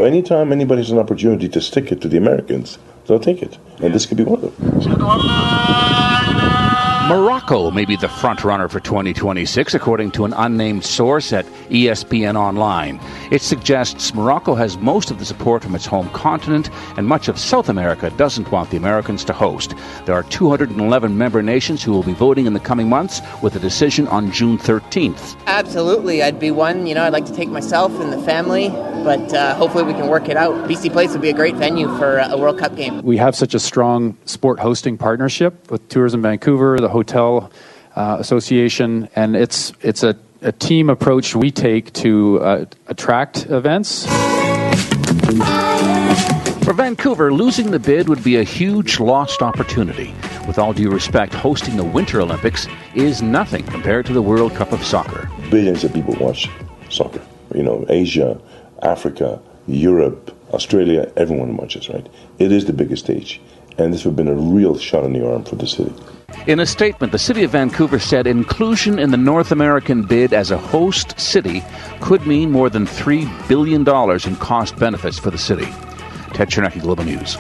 Anytime 0.06 0.52
anybody 0.52 0.82
has 0.82 0.92
an 0.92 1.00
opportunity 1.00 1.48
to 1.48 1.62
stick 1.62 1.94
it 1.94 2.02
to 2.02 2.10
the 2.10 2.18
Americans, 2.18 2.80
they'll 3.08 3.18
take 3.18 3.42
it. 3.42 3.58
And 3.82 3.94
this 3.96 4.06
could 4.06 4.18
be 4.18 4.26
one 4.26 4.44
of 4.44 4.58
them. 4.58 6.15
Morocco 7.08 7.70
may 7.70 7.86
be 7.86 7.96
the 7.96 8.10
front 8.10 8.44
runner 8.44 8.68
for 8.68 8.80
2026, 8.80 9.76
according 9.76 10.10
to 10.10 10.26
an 10.26 10.34
unnamed 10.34 10.84
source 10.84 11.32
at 11.32 11.46
ESPN 11.70 12.36
Online. 12.36 13.00
It 13.30 13.44
suggests 13.44 14.12
Morocco 14.16 14.56
has 14.56 14.80
most 14.80 15.12
of 15.12 15.20
the 15.20 15.26
support 15.26 15.62
from 15.62 15.76
its 15.76 15.86
home 15.86 16.10
continent, 16.10 16.72
and 16.98 17.06
much 17.06 17.28
of 17.28 17.38
South 17.38 17.70
America 17.70 18.10
doesn't 18.18 18.52
want 18.52 18.72
the 18.72 18.78
Americans 18.78 19.24
to 19.26 19.34
host. 19.34 19.76
There 20.06 20.16
are 20.16 20.24
211 20.24 21.16
member 21.16 21.44
nations 21.44 21.84
who 21.84 21.92
will 21.92 22.02
be 22.02 22.14
voting 22.14 22.48
in 22.48 22.54
the 22.54 22.60
coming 22.60 22.90
months, 22.90 23.22
with 23.44 23.56
a 23.56 23.60
decision 23.60 24.08
on 24.08 24.32
June 24.32 24.58
13th. 24.58 25.38
Absolutely, 25.46 26.24
I'd 26.24 26.40
be 26.40 26.50
one. 26.50 26.88
You 26.88 26.96
know, 26.96 27.04
I'd 27.04 27.14
like 27.14 27.26
to 27.26 27.36
take 27.36 27.50
myself 27.50 27.92
and 28.00 28.12
the 28.12 28.22
family, 28.24 28.70
but 28.70 29.32
uh, 29.32 29.54
hopefully 29.54 29.84
we 29.84 29.94
can 29.94 30.08
work 30.08 30.28
it 30.28 30.38
out. 30.38 30.56
BC 30.68 30.92
Place 30.92 31.12
would 31.12 31.22
be 31.22 31.30
a 31.30 31.34
great 31.34 31.56
venue 31.56 31.88
for 32.00 32.18
a 32.18 32.36
World 32.36 32.58
Cup 32.58 32.76
game. 32.76 33.04
We 33.04 33.18
have 33.18 33.36
such 33.36 33.54
a 33.54 33.60
strong 33.60 34.18
sport 34.26 34.60
hosting 34.60 34.98
partnership 34.98 35.70
with 35.70 35.88
Tourism 35.88 36.24
Vancouver, 36.24 36.80
the 36.80 36.95
Hotel 36.96 37.52
uh, 37.96 38.18
Association, 38.20 39.10
and 39.16 39.36
it's 39.36 39.74
it's 39.82 40.04
a, 40.04 40.16
a, 40.42 40.52
team 40.52 40.90
approach 40.90 41.36
we 41.36 41.52
take 41.52 41.92
to 41.94 42.40
uh, 42.40 42.66
attract 42.88 43.48
events. 43.50 44.06
For 46.66 46.74
Vancouver, 46.74 47.34
losing 47.34 47.72
the 47.72 47.80
bid 47.80 48.08
would 48.08 48.24
be 48.24 48.38
a 48.38 48.44
huge 48.44 49.00
lost 49.00 49.42
opportunity. 49.42 50.14
With 50.48 50.58
all 50.58 50.74
due 50.74 50.90
respect, 50.90 51.34
hosting 51.34 51.76
the 51.76 51.84
Winter 51.84 52.22
Olympics 52.22 52.68
is 52.96 53.22
nothing 53.22 53.64
compared 53.66 54.06
to 54.06 54.14
the 54.14 54.22
World 54.22 54.54
Cup 54.56 54.72
of 54.72 54.82
Soccer. 54.84 55.30
Billions 55.52 55.84
of 55.84 55.94
people 55.94 56.16
watch 56.16 56.50
soccer. 56.90 57.22
You 57.54 57.64
know, 57.64 57.86
Asia, 57.90 58.40
Africa, 58.82 59.42
Europe, 59.68 60.32
Australia, 60.54 61.12
everyone 61.18 61.58
watches, 61.58 61.90
right? 61.90 62.08
It 62.40 62.52
is 62.52 62.66
the 62.66 62.74
biggest 62.74 63.04
stage. 63.04 63.42
And 63.78 63.94
this 63.94 64.06
would 64.06 64.18
have 64.18 64.26
been 64.26 64.30
a 64.30 64.42
real 64.58 64.78
shot 64.78 65.04
in 65.04 65.14
the 65.14 65.28
arm 65.30 65.44
for 65.44 65.56
the 65.56 65.68
city. 65.68 65.94
In 66.48 66.60
a 66.60 66.66
statement, 66.68 67.12
the 67.12 67.18
City 67.18 67.44
of 67.44 67.52
Vancouver 67.52 67.98
said 67.98 68.28
inclusion 68.28 69.00
in 69.00 69.10
the 69.10 69.18
North 69.18 69.52
American 69.52 70.04
bid 70.04 70.32
as 70.32 70.52
a 70.52 70.60
host 70.60 71.20
city 71.20 71.64
could 72.02 72.28
mean 72.28 72.52
more 72.52 72.70
than 72.70 72.86
$3 72.86 73.48
billion 73.48 73.82
in 73.82 74.36
cost 74.36 74.78
benefits 74.78 75.18
for 75.18 75.32
the 75.32 75.40
city. 75.40 75.66
Ted 76.36 76.52
Chernecki, 76.52 76.82
Global 76.82 77.04
News. 77.04 77.36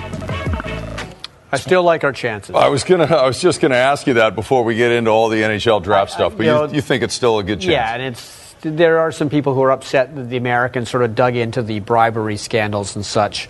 I 1.51 1.57
still 1.57 1.83
like 1.83 2.03
our 2.03 2.13
chances. 2.13 2.55
I 2.55 2.67
was 2.69 2.83
gonna. 2.83 3.05
I 3.05 3.27
was 3.27 3.39
just 3.39 3.61
gonna 3.61 3.75
ask 3.75 4.07
you 4.07 4.15
that 4.15 4.33
before 4.33 4.63
we 4.63 4.75
get 4.75 4.91
into 4.91 5.11
all 5.11 5.29
the 5.29 5.41
NHL 5.41 5.83
draft 5.83 6.11
stuff. 6.11 6.35
But 6.35 6.47
you, 6.47 6.51
know, 6.51 6.65
you, 6.65 6.81
think 6.81 7.03
it's 7.03 7.13
still 7.13 7.37
a 7.37 7.43
good 7.43 7.61
chance? 7.61 7.71
Yeah, 7.71 7.93
and 7.93 8.01
it's 8.01 8.55
there 8.61 8.99
are 8.99 9.11
some 9.11 9.29
people 9.29 9.53
who 9.53 9.61
are 9.61 9.71
upset 9.71 10.15
that 10.15 10.29
the 10.29 10.37
Americans 10.37 10.89
sort 10.89 11.03
of 11.03 11.13
dug 11.13 11.35
into 11.35 11.61
the 11.61 11.79
bribery 11.79 12.37
scandals 12.37 12.95
and 12.95 13.05
such 13.05 13.47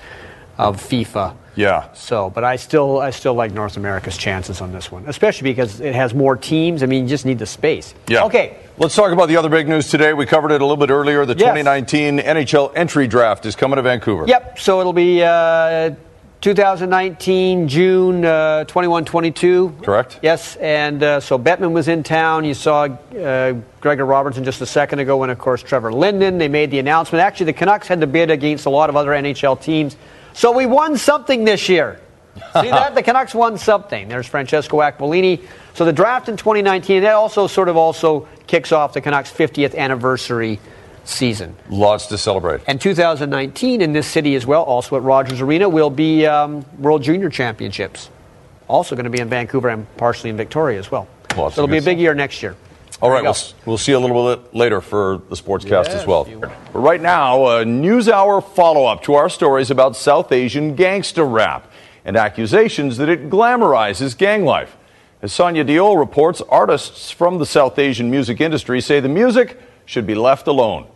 of 0.58 0.78
FIFA. 0.78 1.36
Yeah. 1.56 1.92
So, 1.94 2.30
but 2.30 2.44
I 2.44 2.56
still 2.58 3.00
I 3.00 3.10
still 3.12 3.34
like 3.34 3.52
North 3.52 3.78
America's 3.78 4.18
chances 4.18 4.62
on 4.62 4.72
this 4.72 4.92
one, 4.92 5.06
especially 5.08 5.50
because 5.52 5.80
it 5.80 5.96
has 5.96 6.14
more 6.14 6.36
teams. 6.36 6.84
I 6.84 6.86
mean, 6.86 7.04
you 7.04 7.10
just 7.10 7.26
need 7.26 7.40
the 7.40 7.46
space. 7.46 7.94
Yeah. 8.08 8.26
Okay. 8.26 8.58
Let's 8.78 8.96
talk 8.96 9.12
about 9.12 9.30
the 9.30 9.38
other 9.38 9.50
big 9.50 9.70
news 9.70 9.90
today. 9.90 10.14
We 10.14 10.26
covered 10.26 10.52
it 10.52 10.62
a 10.62 10.66
little 10.66 10.78
bit 10.78 10.92
earlier. 10.92 11.26
The 11.26 11.34
yes. 11.34 11.56
2019 11.56 12.20
NHL 12.20 12.74
entry 12.76 13.08
draft 13.08 13.46
is 13.46 13.56
coming 13.56 13.78
to 13.78 13.82
Vancouver. 13.82 14.26
Yep. 14.28 14.60
So 14.60 14.82
it'll 14.82 14.92
be 14.92 15.24
uh, 15.24 15.96
2019 16.42 17.70
June 17.70 18.26
uh, 18.26 18.66
21 18.66 19.06
22. 19.06 19.78
Correct. 19.82 20.20
Yes. 20.22 20.58
And 20.58 21.02
uh, 21.02 21.20
so 21.22 21.40
Bettman 21.40 21.72
was 21.72 21.88
in 21.88 22.04
town. 22.04 22.44
You 22.44 22.54
saw 22.54 22.84
uh, 22.84 23.54
Gregor 23.80 24.06
Robertson 24.06 24.44
just 24.44 24.62
a 24.62 24.66
second 24.66 25.00
ago, 25.00 25.24
and 25.24 25.32
of 25.32 25.40
course 25.40 25.64
Trevor 25.64 25.94
Linden. 25.94 26.38
They 26.38 26.50
made 26.50 26.70
the 26.70 26.80
announcement. 26.80 27.22
Actually, 27.24 27.48
the 27.48 27.54
Canucks 27.54 27.88
had 27.88 28.02
to 28.02 28.08
bid 28.08 28.30
against 28.30 28.66
a 28.66 28.70
lot 28.70 28.90
of 28.90 28.96
other 28.96 29.12
NHL 29.12 29.62
teams. 29.62 29.96
So 30.36 30.52
we 30.52 30.66
won 30.66 30.98
something 30.98 31.46
this 31.46 31.70
year. 31.70 32.00
See 32.36 32.70
that? 32.70 32.94
The 32.94 33.02
Canucks 33.02 33.34
won 33.34 33.58
something. 33.58 34.10
There's 34.10 34.28
Francesco 34.28 34.82
Aquilini. 34.82 35.42
So 35.74 35.86
the 35.86 35.94
draft 35.94 36.28
in 36.28 36.36
2019, 36.36 37.04
that 37.04 37.14
also 37.14 37.48
sort 37.48 37.70
of 37.70 37.78
also 37.78 38.28
kicks 38.46 38.74
off 38.74 38.92
the 38.94 39.00
Canucks' 39.00 39.32
50th 39.32 39.76
anniversary 39.76 40.60
season. 41.06 41.56
Lots 41.70 42.08
to 42.08 42.18
celebrate. 42.18 42.62
And 42.68 42.82
2019 42.82 43.82
in 43.82 43.94
this 43.94 44.08
city 44.08 44.36
as 44.36 44.46
well, 44.46 44.64
also 44.64 44.98
at 44.98 45.04
Rogers 45.04 45.40
Arena, 45.40 45.70
will 45.70 45.90
be 45.90 46.26
um, 46.26 46.66
World 46.80 47.02
Junior 47.02 47.30
Championships. 47.30 48.10
Also 48.68 48.96
going 48.96 49.06
to 49.06 49.10
be 49.10 49.20
in 49.20 49.30
Vancouver 49.30 49.70
and 49.70 49.88
partially 49.96 50.30
in 50.30 50.36
Victoria 50.36 50.78
as 50.78 50.92
well. 50.92 51.08
Lots 51.38 51.56
so 51.56 51.64
it'll 51.64 51.72
be 51.72 51.78
a 51.78 51.82
big 51.82 51.96
stuff. 51.96 52.02
year 52.02 52.14
next 52.14 52.44
year. 52.44 52.58
All 53.02 53.12
right, 53.12 53.24
we'll, 53.24 53.36
we'll 53.66 53.78
see 53.78 53.92
you 53.92 53.98
a 53.98 54.00
little 54.00 54.36
bit 54.36 54.56
later 54.56 54.80
for 54.80 55.22
the 55.30 55.36
Sportscast 55.36 55.88
as 55.90 56.08
well. 56.08 56.24
But 56.26 56.80
right 56.80 57.02
now, 57.02 57.58
a 57.58 57.66
News 57.66 58.08
Hour 58.08 58.42
follow 58.42 58.86
up 58.86 59.04
to 59.04 59.16
our 59.16 59.30
stories 59.30 59.70
about 59.70 59.96
South 59.98 60.32
Asian 60.32 60.76
gangster 60.76 61.26
rap 61.26 61.70
and 62.06 62.16
accusations 62.16 62.98
that 62.98 63.10
it 63.10 63.30
glamorizes 63.30 64.18
gang 64.18 64.46
life. 64.46 64.78
As 65.22 65.34
Sonia 65.34 65.66
Deol 65.66 65.98
reports, 66.00 66.42
artists 66.42 67.12
from 67.12 67.38
the 67.38 67.46
South 67.46 67.78
Asian 67.80 68.10
music 68.10 68.40
industry 68.40 68.80
say 68.80 69.00
the 69.00 69.10
music 69.10 69.60
should 69.86 70.08
be 70.08 70.16
left 70.16 70.48
alone. 70.48 70.88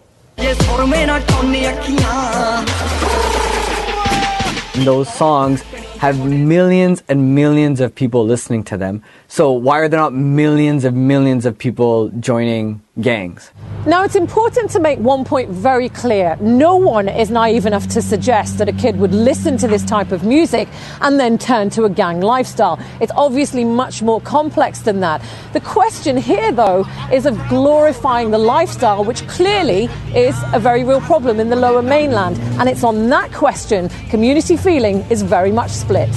Those 4.85 5.13
songs 5.13 5.63
have 5.99 6.25
millions 6.25 7.03
and 7.09 7.35
millions 7.35 7.81
of 7.81 7.93
people 7.93 8.25
listening 8.25 8.63
to 8.63 8.77
them. 8.77 9.03
So 9.27 9.51
why 9.51 9.79
are 9.79 9.89
there 9.89 9.99
not 9.99 10.13
millions 10.13 10.85
of 10.85 10.93
millions 10.93 11.45
of 11.45 11.57
people 11.57 12.07
joining 12.21 12.81
gangs? 13.01 13.51
Now, 13.85 14.03
it's 14.03 14.15
important 14.15 14.69
to 14.71 14.79
make 14.79 14.99
one 14.99 15.23
point 15.23 15.49
very 15.49 15.87
clear. 15.87 16.35
No 16.41 16.75
one 16.75 17.07
is 17.07 17.31
naive 17.31 17.65
enough 17.65 17.87
to 17.89 18.01
suggest 18.01 18.57
that 18.57 18.67
a 18.67 18.73
kid 18.73 18.99
would 18.99 19.13
listen 19.13 19.57
to 19.57 19.67
this 19.67 19.85
type 19.85 20.11
of 20.11 20.23
music 20.23 20.67
and 20.99 21.17
then 21.17 21.37
turn 21.37 21.69
to 21.71 21.85
a 21.85 21.89
gang 21.89 22.19
lifestyle. 22.19 22.77
It's 22.99 23.11
obviously 23.15 23.63
much 23.63 24.01
more 24.01 24.19
complex 24.19 24.79
than 24.79 24.99
that. 24.99 25.21
The 25.53 25.61
question 25.61 26.17
here, 26.17 26.51
though, 26.51 26.85
is 27.11 27.25
of 27.25 27.37
glorifying 27.47 28.31
the 28.31 28.37
lifestyle, 28.37 29.05
which 29.05 29.25
clearly 29.27 29.85
is 30.13 30.35
a 30.53 30.59
very 30.59 30.83
real 30.83 31.01
problem 31.01 31.39
in 31.39 31.49
the 31.49 31.55
lower 31.55 31.81
mainland. 31.81 32.37
And 32.59 32.67
it's 32.67 32.83
on 32.83 33.09
that 33.09 33.31
question 33.31 33.89
community 34.09 34.57
feeling 34.57 35.09
is 35.09 35.21
very 35.21 35.51
much 35.51 35.71
split. 35.71 36.09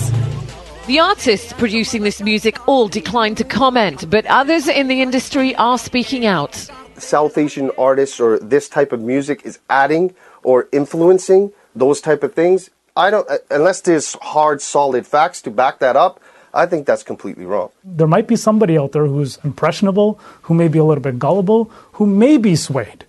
The 0.88 0.98
artists 0.98 1.52
producing 1.52 2.02
this 2.02 2.20
music 2.20 2.66
all 2.66 2.88
declined 2.88 3.36
to 3.36 3.44
comment, 3.44 4.10
but 4.10 4.26
others 4.26 4.66
in 4.66 4.88
the 4.88 5.00
industry 5.00 5.54
are 5.54 5.78
speaking 5.78 6.26
out. 6.26 6.54
South 6.98 7.38
Asian 7.38 7.70
artists 7.78 8.18
or 8.18 8.40
this 8.40 8.68
type 8.68 8.90
of 8.90 9.00
music 9.00 9.42
is 9.44 9.60
adding 9.70 10.12
or 10.42 10.68
influencing 10.72 11.52
those 11.76 12.00
type 12.00 12.24
of 12.24 12.34
things, 12.34 12.68
I 12.96 13.10
don't 13.10 13.28
unless 13.48 13.80
there's 13.82 14.14
hard 14.20 14.60
solid 14.60 15.06
facts 15.06 15.40
to 15.42 15.50
back 15.52 15.78
that 15.78 15.94
up, 15.94 16.20
I 16.52 16.66
think 16.66 16.84
that's 16.84 17.04
completely 17.04 17.46
wrong. 17.46 17.70
There 17.84 18.08
might 18.08 18.26
be 18.26 18.36
somebody 18.36 18.76
out 18.76 18.90
there 18.90 19.06
who's 19.06 19.38
impressionable, 19.44 20.18
who 20.42 20.54
may 20.54 20.66
be 20.66 20.78
a 20.78 20.84
little 20.84 21.02
bit 21.02 21.18
gullible, 21.18 21.70
who 21.92 22.06
may 22.06 22.36
be 22.36 22.56
swayed. 22.56 23.04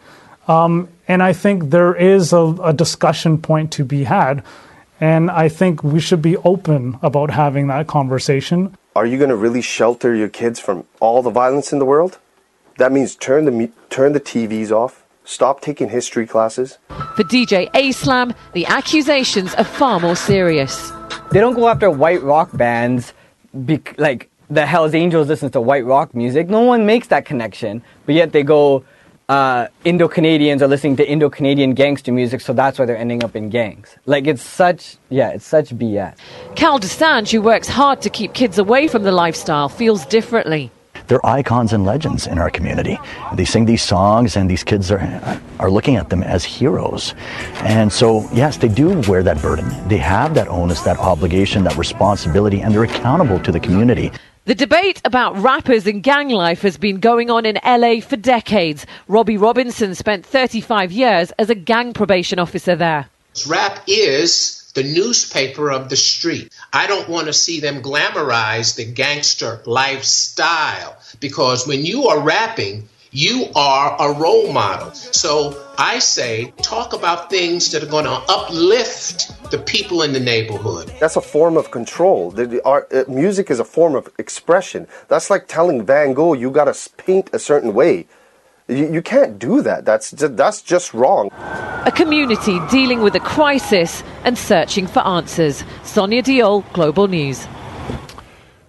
Um, 0.48 0.90
and 1.08 1.24
I 1.24 1.34
think 1.34 1.72
there 1.72 1.96
is 1.96 2.34
a, 2.34 2.56
a 2.64 2.72
discussion 2.72 3.42
point 3.42 3.72
to 3.74 3.84
be 3.84 4.04
had. 4.04 4.44
And 5.04 5.30
I 5.30 5.50
think 5.50 5.84
we 5.84 6.00
should 6.00 6.22
be 6.22 6.38
open 6.38 6.98
about 7.02 7.30
having 7.30 7.68
that 7.68 7.88
conversation. 7.88 8.78
Are 8.96 9.06
you 9.06 9.18
going 9.18 9.32
to 9.32 9.36
really 9.36 9.60
shelter 9.62 10.16
your 10.16 10.30
kids 10.30 10.62
from 10.62 10.86
all 11.02 11.22
the 11.22 11.30
violence 11.30 11.74
in 11.74 11.80
the 11.80 11.86
world? 11.86 12.20
That 12.78 12.94
means 12.94 13.14
turn 13.14 13.44
the 13.44 13.70
turn 13.90 14.14
the 14.14 14.22
TVs 14.22 14.72
off. 14.72 15.04
Stop 15.26 15.60
taking 15.60 15.90
history 15.90 16.26
classes. 16.26 16.78
For 17.18 17.26
DJ 17.26 17.70
Aslam, 17.74 18.34
the 18.54 18.66
accusations 18.66 19.54
are 19.56 19.66
far 19.66 20.00
more 20.00 20.16
serious. 20.16 20.94
They 21.32 21.42
don't 21.42 21.56
go 21.56 21.68
after 21.68 21.92
white 21.92 22.24
rock 22.24 22.56
bands 22.56 23.12
bec- 23.54 24.00
like 24.00 24.30
the 24.50 24.66
Hells 24.66 24.94
Angels 24.96 25.28
listens 25.28 25.52
to 25.52 25.60
white 25.60 25.86
rock 25.86 26.16
music. 26.16 26.48
No 26.48 26.62
one 26.62 26.86
makes 26.86 27.08
that 27.08 27.26
connection, 27.26 27.84
but 28.06 28.16
yet 28.16 28.32
they 28.32 28.44
go 28.44 28.86
uh, 29.34 29.68
Indo 29.84 30.08
Canadians 30.08 30.62
are 30.62 30.68
listening 30.68 30.96
to 30.98 31.10
Indo 31.10 31.28
Canadian 31.28 31.74
gangster 31.74 32.12
music, 32.12 32.40
so 32.40 32.54
that's 32.54 32.78
why 32.78 32.86
they're 32.86 33.04
ending 33.06 33.24
up 33.24 33.36
in 33.36 33.50
gangs. 33.50 33.98
Like 34.06 34.28
it's 34.28 34.44
such, 34.44 34.98
yeah, 35.10 35.30
it's 35.30 35.46
such 35.46 35.70
BS. 35.70 36.18
Kal 36.56 36.80
Dosanjh, 36.80 37.32
who 37.32 37.42
works 37.42 37.68
hard 37.68 38.00
to 38.04 38.12
keep 38.12 38.36
kids 38.36 38.60
away 38.60 38.88
from 38.88 39.02
the 39.02 39.12
lifestyle, 39.12 39.70
feels 39.70 40.06
differently. 40.06 40.70
They're 41.08 41.26
icons 41.26 41.74
and 41.74 41.84
legends 41.84 42.28
in 42.28 42.38
our 42.38 42.52
community. 42.52 42.98
They 43.34 43.44
sing 43.44 43.66
these 43.66 43.82
songs, 43.82 44.38
and 44.38 44.48
these 44.48 44.64
kids 44.64 44.92
are 44.92 45.02
are 45.60 45.72
looking 45.72 45.96
at 45.96 46.10
them 46.10 46.22
as 46.22 46.46
heroes. 46.46 47.16
And 47.76 47.92
so, 47.92 48.30
yes, 48.34 48.58
they 48.58 48.70
do 48.70 49.02
wear 49.10 49.24
that 49.24 49.42
burden. 49.42 49.66
They 49.90 49.98
have 49.98 50.36
that 50.36 50.48
onus, 50.48 50.82
that 50.82 51.00
obligation, 51.00 51.64
that 51.64 51.76
responsibility, 51.76 52.62
and 52.62 52.72
they're 52.72 52.84
accountable 52.84 53.40
to 53.40 53.52
the 53.52 53.60
community. 53.60 54.12
The 54.46 54.56
debate 54.56 55.02
about 55.06 55.38
rappers 55.38 55.88
and 55.88 56.04
gang 56.04 56.28
life 56.28 56.64
has 56.64 56.76
been 56.76 57.00
going 57.00 57.30
on 57.30 57.46
in 57.46 57.58
LA 57.66 58.02
for 58.02 58.18
decades. 58.18 58.86
Robbie 59.08 59.38
Robinson 59.38 59.96
spent 59.96 60.26
35 60.26 60.92
years 60.92 61.32
as 61.40 61.50
a 61.50 61.56
gang 61.56 61.94
probation 61.94 62.40
officer 62.40 62.76
there. 62.76 63.08
Rap 63.48 63.80
is 63.88 64.70
the 64.74 64.84
newspaper 64.84 65.72
of 65.72 65.88
the 65.88 65.96
street. 65.96 66.52
I 66.74 66.88
don't 66.88 67.08
want 67.08 67.28
to 67.28 67.34
see 67.34 67.62
them 67.62 67.82
glamorize 67.82 68.76
the 68.76 68.84
gangster 68.84 69.62
lifestyle 69.66 70.98
because 71.22 71.66
when 71.66 71.86
you 71.86 72.10
are 72.10 72.20
rapping, 72.20 72.90
you 73.14 73.46
are 73.56 73.96
a 74.00 74.12
role 74.20 74.52
model. 74.52 74.92
So 74.92 75.64
I 75.78 76.00
say, 76.00 76.52
talk 76.64 76.94
about 76.94 77.30
things 77.30 77.72
that 77.72 77.84
are 77.84 77.88
going 77.88 78.06
to 78.06 78.12
uplift 78.12 79.52
the 79.52 79.60
people 79.60 80.02
in 80.02 80.14
the 80.14 80.20
neighborhood. 80.20 80.92
That's 81.00 81.16
a 81.16 81.22
form 81.22 81.56
of 81.56 81.70
control. 81.70 82.32
The, 82.32 82.48
the 82.48 82.66
art, 82.66 82.92
uh, 82.92 83.04
music 83.08 83.52
is 83.52 83.60
a 83.60 83.64
form 83.64 83.96
of 83.96 84.10
expression. 84.18 84.88
That's 85.10 85.30
like 85.30 85.48
telling 85.48 85.86
Van 85.86 86.14
Gogh 86.14 86.34
you 86.34 86.50
got 86.50 86.74
to 86.74 86.90
paint 86.98 87.30
a 87.34 87.40
certain 87.40 87.76
way. 87.76 88.08
You, 88.68 88.92
you 88.92 89.02
can't 89.04 89.38
do 89.38 89.62
that. 89.62 89.86
That's 89.86 90.10
just, 90.12 90.36
that's 90.36 90.62
just 90.64 90.94
wrong. 90.96 91.30
A 91.86 91.92
community 91.96 92.60
dealing 92.72 93.02
with 93.02 93.14
a 93.14 93.20
crisis 93.20 94.04
and 94.24 94.36
searching 94.36 94.88
for 94.88 95.06
answers. 95.06 95.64
Sonia 95.84 96.24
Deol, 96.24 96.64
Global 96.74 97.08
News. 97.08 97.46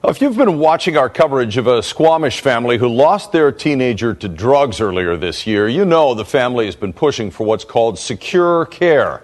If 0.06 0.20
you've 0.20 0.36
been 0.36 0.58
watching 0.58 0.98
our 0.98 1.08
coverage 1.08 1.56
of 1.56 1.66
a 1.66 1.82
Squamish 1.82 2.42
family 2.42 2.76
who 2.76 2.88
lost 2.88 3.32
their 3.32 3.50
teenager 3.50 4.12
to 4.12 4.28
drugs 4.28 4.78
earlier 4.78 5.16
this 5.16 5.46
year, 5.46 5.66
you 5.66 5.86
know 5.86 6.12
the 6.12 6.26
family 6.26 6.66
has 6.66 6.76
been 6.76 6.92
pushing 6.92 7.30
for 7.30 7.46
what's 7.46 7.64
called 7.64 7.98
secure 7.98 8.66
care. 8.66 9.22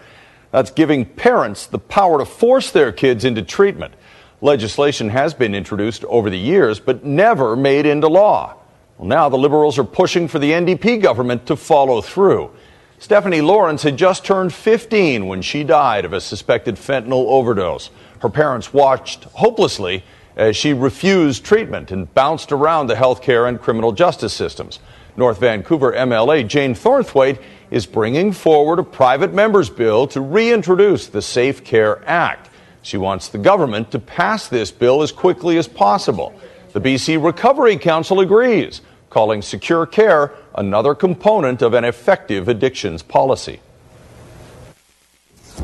That's 0.52 0.70
giving 0.70 1.04
parents 1.04 1.66
the 1.66 1.78
power 1.78 2.18
to 2.18 2.24
force 2.24 2.70
their 2.70 2.92
kids 2.92 3.26
into 3.26 3.42
treatment. 3.42 3.92
Legislation 4.40 5.10
has 5.10 5.34
been 5.34 5.54
introduced 5.54 6.02
over 6.06 6.30
the 6.30 6.38
years, 6.38 6.80
but 6.80 7.04
never 7.04 7.56
made 7.56 7.84
into 7.84 8.08
law. 8.08 8.56
Well, 8.96 9.06
now 9.06 9.28
the 9.28 9.36
Liberals 9.36 9.78
are 9.78 9.84
pushing 9.84 10.28
for 10.28 10.38
the 10.38 10.52
NDP 10.52 11.02
government 11.02 11.44
to 11.48 11.56
follow 11.56 12.00
through. 12.00 12.52
Stephanie 12.98 13.42
Lawrence 13.42 13.82
had 13.82 13.98
just 13.98 14.24
turned 14.24 14.54
15 14.54 15.26
when 15.26 15.42
she 15.42 15.62
died 15.62 16.06
of 16.06 16.14
a 16.14 16.22
suspected 16.22 16.76
fentanyl 16.76 17.26
overdose. 17.26 17.90
Her 18.20 18.30
parents 18.30 18.72
watched 18.72 19.24
hopelessly 19.24 20.04
as 20.40 20.56
she 20.56 20.72
refused 20.72 21.44
treatment 21.44 21.90
and 21.90 22.12
bounced 22.14 22.50
around 22.50 22.86
the 22.86 22.94
healthcare 22.94 23.46
and 23.46 23.60
criminal 23.60 23.92
justice 23.92 24.32
systems. 24.32 24.78
North 25.14 25.38
Vancouver 25.38 25.92
MLA 25.92 26.48
Jane 26.48 26.74
Thornthwaite 26.74 27.38
is 27.70 27.84
bringing 27.84 28.32
forward 28.32 28.78
a 28.78 28.82
private 28.82 29.34
member's 29.34 29.68
bill 29.68 30.06
to 30.06 30.20
reintroduce 30.22 31.08
the 31.08 31.20
Safe 31.20 31.62
Care 31.62 32.02
Act. 32.08 32.48
She 32.80 32.96
wants 32.96 33.28
the 33.28 33.36
government 33.36 33.90
to 33.90 33.98
pass 33.98 34.48
this 34.48 34.70
bill 34.70 35.02
as 35.02 35.12
quickly 35.12 35.58
as 35.58 35.68
possible. 35.68 36.32
The 36.72 36.80
BC 36.80 37.22
Recovery 37.22 37.76
Council 37.76 38.20
agrees, 38.20 38.80
calling 39.10 39.42
secure 39.42 39.84
care 39.84 40.32
another 40.54 40.94
component 40.94 41.60
of 41.60 41.74
an 41.74 41.84
effective 41.84 42.48
addictions 42.48 43.02
policy. 43.02 43.60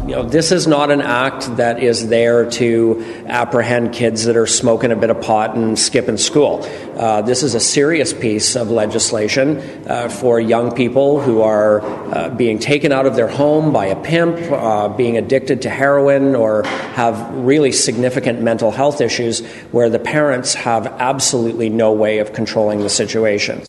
You 0.07 0.15
know, 0.15 0.23
this 0.23 0.53
is 0.53 0.69
not 0.69 0.93
an 0.93 1.01
act 1.01 1.57
that 1.57 1.83
is 1.83 2.09
there 2.09 2.49
to 2.53 3.25
apprehend 3.27 3.93
kids 3.93 4.27
that 4.27 4.37
are 4.37 4.47
smoking 4.47 4.93
a 4.93 4.97
bit 4.97 5.11
of 5.11 5.21
pot 5.21 5.57
and 5.57 5.77
skipping 5.77 6.17
school. 6.17 6.65
Uh, 6.97 7.23
this 7.23 7.43
is 7.43 7.57
a 7.57 7.61
serious 7.61 8.13
piece 8.13 8.55
of 8.55 8.71
legislation 8.71 9.59
uh, 9.89 10.09
for 10.09 10.39
young 10.39 10.73
people 10.77 11.21
who 11.21 11.43
are 11.43 11.81
uh, 11.83 12.29
being 12.29 12.61
taken 12.61 12.93
out 12.93 13.07
of 13.07 13.17
their 13.17 13.27
home 13.27 13.73
by 13.73 13.87
a 13.87 14.01
pimp, 14.01 14.39
uh, 14.53 14.89
being 14.89 15.17
addicted 15.17 15.63
to 15.63 15.71
heroin, 15.71 16.37
or 16.37 16.63
have 16.95 17.35
really 17.35 17.73
significant 17.73 18.41
mental 18.41 18.71
health 18.71 19.01
issues 19.01 19.45
where 19.73 19.91
the 19.91 19.99
parents 19.99 20.55
have 20.55 20.87
absolutely 20.87 21.69
no 21.69 21.93
way 21.93 22.21
of 22.21 22.33
controlling 22.33 22.79
the 22.79 22.89
situation. 22.89 23.61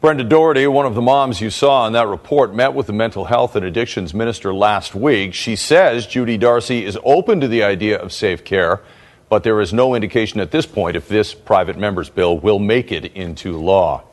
Brenda 0.00 0.22
Doherty, 0.22 0.64
one 0.68 0.86
of 0.86 0.94
the 0.94 1.02
moms 1.02 1.40
you 1.40 1.50
saw 1.50 1.84
in 1.84 1.92
that 1.94 2.06
report, 2.06 2.54
met 2.54 2.72
with 2.72 2.86
the 2.86 2.92
mental 2.92 3.24
health 3.24 3.56
and 3.56 3.66
addictions 3.66 4.14
minister 4.14 4.54
last 4.54 4.94
week. 4.94 5.34
She 5.34 5.56
says 5.56 6.06
Judy 6.06 6.38
Darcy 6.38 6.84
is 6.84 6.96
open 7.02 7.40
to 7.40 7.48
the 7.48 7.64
idea 7.64 7.98
of 7.98 8.12
safe 8.12 8.44
care, 8.44 8.80
but 9.28 9.42
there 9.42 9.60
is 9.60 9.72
no 9.72 9.96
indication 9.96 10.38
at 10.38 10.52
this 10.52 10.66
point 10.66 10.96
if 10.96 11.08
this 11.08 11.34
private 11.34 11.76
member's 11.76 12.10
bill 12.10 12.38
will 12.38 12.60
make 12.60 12.92
it 12.92 13.06
into 13.16 13.58
law. 13.58 14.04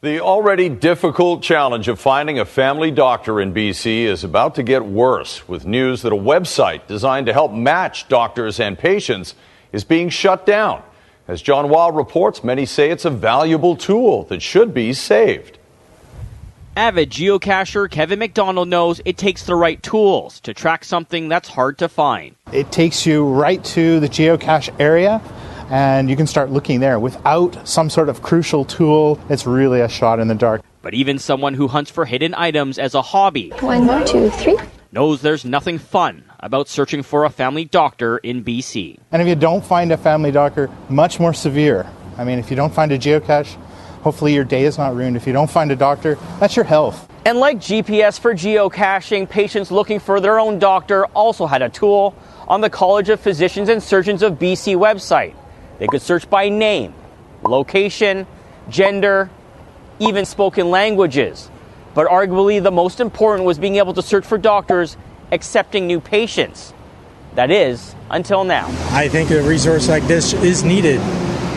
The 0.00 0.18
already 0.18 0.68
difficult 0.68 1.40
challenge 1.40 1.86
of 1.86 2.00
finding 2.00 2.40
a 2.40 2.44
family 2.44 2.90
doctor 2.90 3.40
in 3.40 3.54
BC 3.54 4.02
is 4.02 4.24
about 4.24 4.56
to 4.56 4.64
get 4.64 4.84
worse 4.84 5.46
with 5.46 5.64
news 5.64 6.02
that 6.02 6.12
a 6.12 6.16
website 6.16 6.88
designed 6.88 7.26
to 7.26 7.32
help 7.32 7.52
match 7.52 8.08
doctors 8.08 8.58
and 8.58 8.76
patients 8.76 9.36
is 9.70 9.84
being 9.84 10.08
shut 10.08 10.44
down. 10.44 10.82
As 11.26 11.40
John 11.40 11.70
Wild 11.70 11.96
reports, 11.96 12.44
many 12.44 12.66
say 12.66 12.90
it's 12.90 13.06
a 13.06 13.10
valuable 13.10 13.76
tool 13.76 14.24
that 14.24 14.42
should 14.42 14.74
be 14.74 14.92
saved. 14.92 15.58
Avid 16.76 17.08
geocacher 17.08 17.90
Kevin 17.90 18.18
McDonald 18.18 18.68
knows 18.68 19.00
it 19.06 19.16
takes 19.16 19.46
the 19.46 19.54
right 19.54 19.82
tools 19.82 20.40
to 20.40 20.52
track 20.52 20.84
something 20.84 21.28
that's 21.28 21.48
hard 21.48 21.78
to 21.78 21.88
find. 21.88 22.34
It 22.52 22.70
takes 22.70 23.06
you 23.06 23.24
right 23.26 23.64
to 23.64 24.00
the 24.00 24.08
geocache 24.08 24.78
area 24.78 25.22
and 25.70 26.10
you 26.10 26.16
can 26.16 26.26
start 26.26 26.50
looking 26.50 26.80
there. 26.80 26.98
Without 26.98 27.66
some 27.66 27.88
sort 27.88 28.10
of 28.10 28.20
crucial 28.20 28.66
tool, 28.66 29.18
it's 29.30 29.46
really 29.46 29.80
a 29.80 29.88
shot 29.88 30.20
in 30.20 30.28
the 30.28 30.34
dark. 30.34 30.62
But 30.82 30.92
even 30.92 31.18
someone 31.18 31.54
who 31.54 31.68
hunts 31.68 31.90
for 31.90 32.04
hidden 32.04 32.34
items 32.34 32.78
as 32.78 32.94
a 32.94 33.00
hobby 33.00 33.50
One, 33.60 34.04
two, 34.04 34.28
three. 34.28 34.58
Knows 34.94 35.20
there's 35.20 35.44
nothing 35.44 35.76
fun 35.76 36.24
about 36.38 36.68
searching 36.68 37.02
for 37.02 37.24
a 37.24 37.30
family 37.30 37.64
doctor 37.64 38.18
in 38.18 38.44
BC. 38.44 38.98
And 39.10 39.20
if 39.20 39.26
you 39.26 39.34
don't 39.34 39.64
find 39.64 39.90
a 39.90 39.96
family 39.96 40.30
doctor, 40.30 40.70
much 40.88 41.18
more 41.18 41.34
severe. 41.34 41.86
I 42.16 42.24
mean, 42.24 42.38
if 42.38 42.48
you 42.48 42.56
don't 42.56 42.72
find 42.72 42.92
a 42.92 42.98
geocache, 42.98 43.54
hopefully 44.02 44.32
your 44.32 44.44
day 44.44 44.64
is 44.64 44.78
not 44.78 44.94
ruined. 44.94 45.16
If 45.16 45.26
you 45.26 45.32
don't 45.32 45.50
find 45.50 45.72
a 45.72 45.76
doctor, 45.76 46.14
that's 46.38 46.54
your 46.54 46.64
health. 46.64 47.10
And 47.26 47.38
like 47.38 47.58
GPS 47.58 48.20
for 48.20 48.34
geocaching, 48.34 49.28
patients 49.28 49.72
looking 49.72 49.98
for 49.98 50.20
their 50.20 50.38
own 50.38 50.58
doctor 50.58 51.06
also 51.06 51.46
had 51.46 51.62
a 51.62 51.68
tool 51.68 52.14
on 52.46 52.60
the 52.60 52.70
College 52.70 53.08
of 53.08 53.18
Physicians 53.18 53.68
and 53.68 53.82
Surgeons 53.82 54.22
of 54.22 54.34
BC 54.34 54.76
website. 54.76 55.34
They 55.78 55.88
could 55.88 56.02
search 56.02 56.30
by 56.30 56.50
name, 56.50 56.94
location, 57.42 58.28
gender, 58.68 59.28
even 59.98 60.24
spoken 60.24 60.70
languages. 60.70 61.50
But 61.94 62.08
arguably 62.08 62.62
the 62.62 62.70
most 62.72 63.00
important 63.00 63.46
was 63.46 63.58
being 63.58 63.76
able 63.76 63.94
to 63.94 64.02
search 64.02 64.26
for 64.26 64.36
doctors 64.36 64.96
accepting 65.32 65.86
new 65.86 66.00
patients. 66.00 66.74
That 67.34 67.50
is, 67.50 67.94
until 68.10 68.44
now. 68.44 68.66
I 68.90 69.08
think 69.08 69.30
a 69.30 69.42
resource 69.42 69.88
like 69.88 70.04
this 70.04 70.34
is 70.34 70.62
needed, 70.62 71.00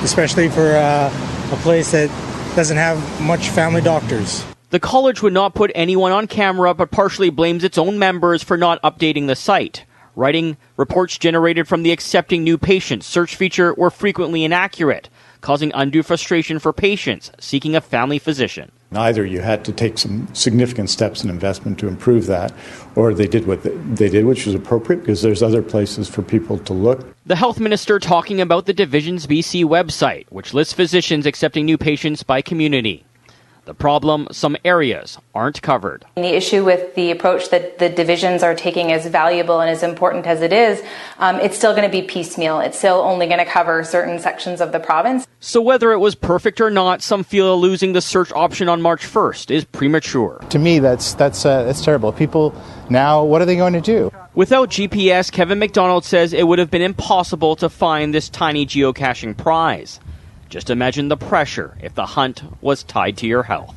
especially 0.04 0.50
for 0.50 0.76
uh, 0.76 1.12
a 1.52 1.56
place 1.58 1.92
that 1.92 2.10
doesn't 2.56 2.78
have 2.78 3.22
much 3.22 3.50
family 3.50 3.82
doctors. 3.82 4.44
The 4.70 4.80
college 4.80 5.22
would 5.22 5.34
not 5.34 5.54
put 5.54 5.72
anyone 5.76 6.12
on 6.12 6.28
camera, 6.28 6.74
but 6.74 6.92
partially 6.92 7.30
blames 7.30 7.64
its 7.64 7.78
own 7.78 8.00
members 8.00 8.44
for 8.44 8.58
not 8.58 8.82
updating 8.82 9.28
the 9.28 9.36
site. 9.36 9.86
Writing 10.16 10.58
reports 10.78 11.18
generated 11.18 11.68
from 11.68 11.84
the 11.84 11.92
accepting 11.92 12.44
new 12.44 12.58
patients 12.58 13.06
search 13.06 13.36
feature 13.36 13.76
were 13.76 13.92
frequently 13.92 14.44
inaccurate, 14.44 15.10
causing 15.42 15.72
undue 15.76 16.02
frustration 16.02 16.58
for 16.58 16.74
patients 16.74 17.32
seeking 17.40 17.76
a 17.76 17.82
family 17.82 18.18
physician. 18.18 18.72
Either 18.94 19.26
you 19.26 19.42
had 19.42 19.66
to 19.66 19.74
take 19.74 19.98
some 19.98 20.34
significant 20.34 20.90
steps 20.90 21.24
in 21.24 21.30
investment 21.30 21.78
to 21.80 21.88
improve 21.88 22.26
that, 22.28 22.54
or 22.96 23.14
they 23.14 23.28
did 23.28 23.46
what 23.46 23.62
they 23.64 24.08
did, 24.10 24.26
which 24.26 24.46
was 24.46 24.56
appropriate 24.56 25.00
because 25.00 25.22
there's 25.22 25.44
other 25.44 25.62
places 25.62 26.08
for 26.08 26.22
people 26.22 26.58
to 26.58 26.74
look. 26.74 27.14
The 27.26 27.36
health 27.36 27.60
minister 27.60 28.00
talking 28.00 28.40
about 28.40 28.66
the 28.66 28.74
Divisions 28.74 29.28
BC 29.28 29.66
website, 29.66 30.26
which 30.30 30.54
lists 30.54 30.74
physicians 30.74 31.26
accepting 31.26 31.66
new 31.66 31.78
patients 31.78 32.24
by 32.24 32.42
community. 32.42 33.04
The 33.68 33.74
problem 33.74 34.30
some 34.32 34.56
areas 34.64 35.18
aren't 35.36 35.62
covered. 35.62 36.06
The 36.16 36.38
issue 36.38 36.64
with 36.64 36.96
the 36.96 37.12
approach 37.12 37.50
that 37.50 37.80
the 37.80 37.90
divisions 37.90 38.42
are 38.42 38.56
taking, 38.56 38.94
as 38.94 39.06
valuable 39.06 39.60
and 39.60 39.70
as 39.70 39.84
important 39.84 40.26
as 40.26 40.42
it 40.42 40.54
is, 40.54 40.82
um, 41.20 41.36
it's 41.42 41.58
still 41.58 41.76
going 41.76 41.84
to 41.84 41.92
be 41.92 42.02
piecemeal. 42.02 42.62
It's 42.62 42.78
still 42.78 43.02
only 43.02 43.28
going 43.28 43.40
to 43.40 43.46
cover 43.46 43.84
certain 43.84 44.20
sections 44.20 44.62
of 44.62 44.72
the 44.72 44.80
province. 44.80 45.28
So, 45.42 45.62
whether 45.62 45.92
it 45.92 45.98
was 45.98 46.16
perfect 46.16 46.62
or 46.62 46.72
not, 46.72 47.02
some 47.02 47.26
feel 47.26 47.60
losing 47.60 47.92
the 47.92 48.00
search 48.00 48.32
option 48.32 48.70
on 48.70 48.82
March 48.82 49.06
1st 49.06 49.52
is 49.52 49.66
premature. 49.66 50.42
To 50.50 50.60
me, 50.60 50.80
that's 50.80 51.14
that's 51.16 51.46
uh, 51.46 51.64
that's 51.64 51.84
terrible. 51.84 52.14
People 52.14 52.56
now, 52.90 53.22
what 53.26 53.42
are 53.42 53.46
they 53.46 53.58
going 53.58 53.74
to 53.74 53.82
do? 53.82 54.14
Without 54.34 54.70
GPS, 54.70 55.30
Kevin 55.30 55.60
McDonald 55.60 56.06
says 56.06 56.32
it 56.32 56.48
would 56.48 56.60
have 56.60 56.72
been 56.72 56.82
impossible 56.82 57.58
to 57.58 57.68
find 57.68 58.14
this 58.14 58.30
tiny 58.30 58.66
geocaching 58.66 59.36
prize. 59.36 60.00
Just 60.50 60.70
imagine 60.70 61.10
the 61.10 61.18
pressure 61.18 61.78
if 61.82 61.94
the 61.94 62.06
hunt 62.06 62.42
was 62.62 62.84
tied 62.84 63.18
to 63.18 63.28
your 63.28 63.44
health. 63.44 63.76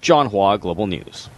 John 0.00 0.26
Hua, 0.28 0.56
Global 0.56 0.86
News. 0.86 1.28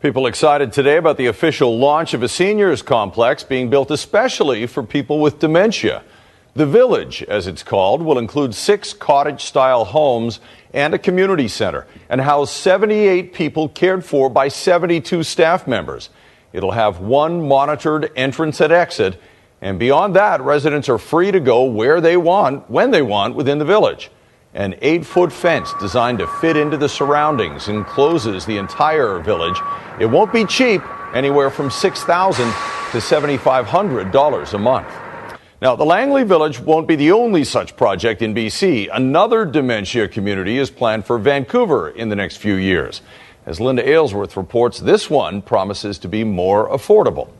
People 0.00 0.26
excited 0.26 0.72
today 0.72 0.96
about 0.96 1.16
the 1.16 1.26
official 1.26 1.78
launch 1.78 2.14
of 2.14 2.22
a 2.22 2.28
seniors 2.28 2.82
complex 2.82 3.42
being 3.42 3.70
built 3.70 3.90
especially 3.90 4.66
for 4.66 4.82
people 4.82 5.20
with 5.20 5.38
dementia. 5.38 6.04
The 6.54 6.66
Village, 6.66 7.22
as 7.22 7.46
it's 7.46 7.62
called, 7.62 8.02
will 8.02 8.18
include 8.18 8.54
six 8.54 8.92
cottage 8.92 9.44
style 9.44 9.84
homes 9.86 10.40
and 10.74 10.92
a 10.92 10.98
community 10.98 11.48
center 11.48 11.86
and 12.08 12.20
house 12.20 12.50
78 12.52 13.32
people 13.32 13.68
cared 13.68 14.04
for 14.04 14.28
by 14.28 14.48
72 14.48 15.22
staff 15.22 15.66
members. 15.66 16.10
It'll 16.52 16.72
have 16.72 17.00
one 17.00 17.48
monitored 17.48 18.10
entrance 18.16 18.60
and 18.60 18.72
exit 18.72 19.20
and 19.60 19.78
beyond 19.78 20.14
that, 20.16 20.40
residents 20.40 20.88
are 20.88 20.98
free 20.98 21.32
to 21.32 21.40
go 21.40 21.64
where 21.64 22.00
they 22.00 22.16
want, 22.16 22.70
when 22.70 22.90
they 22.90 23.02
want 23.02 23.34
within 23.34 23.58
the 23.58 23.64
village. 23.64 24.10
An 24.54 24.76
eight 24.82 25.04
foot 25.04 25.32
fence 25.32 25.72
designed 25.80 26.18
to 26.20 26.26
fit 26.26 26.56
into 26.56 26.76
the 26.76 26.88
surroundings 26.88 27.68
encloses 27.68 28.46
the 28.46 28.56
entire 28.56 29.18
village. 29.18 29.60
It 30.00 30.06
won't 30.06 30.32
be 30.32 30.44
cheap, 30.44 30.82
anywhere 31.14 31.50
from 31.50 31.70
6,000 31.70 32.44
to 32.44 32.98
$7,500 32.98 34.54
a 34.54 34.58
month. 34.58 34.88
Now, 35.60 35.74
the 35.74 35.84
Langley 35.84 36.22
Village 36.22 36.60
won't 36.60 36.86
be 36.86 36.94
the 36.94 37.10
only 37.10 37.42
such 37.42 37.76
project 37.76 38.22
in 38.22 38.32
BC. 38.32 38.88
Another 38.92 39.44
dementia 39.44 40.06
community 40.06 40.56
is 40.56 40.70
planned 40.70 41.04
for 41.04 41.18
Vancouver 41.18 41.90
in 41.90 42.08
the 42.08 42.16
next 42.16 42.36
few 42.36 42.54
years. 42.54 43.02
As 43.44 43.60
Linda 43.60 43.86
Aylesworth 43.88 44.36
reports, 44.36 44.78
this 44.78 45.10
one 45.10 45.42
promises 45.42 45.98
to 45.98 46.08
be 46.08 46.22
more 46.22 46.68
affordable. 46.68 47.30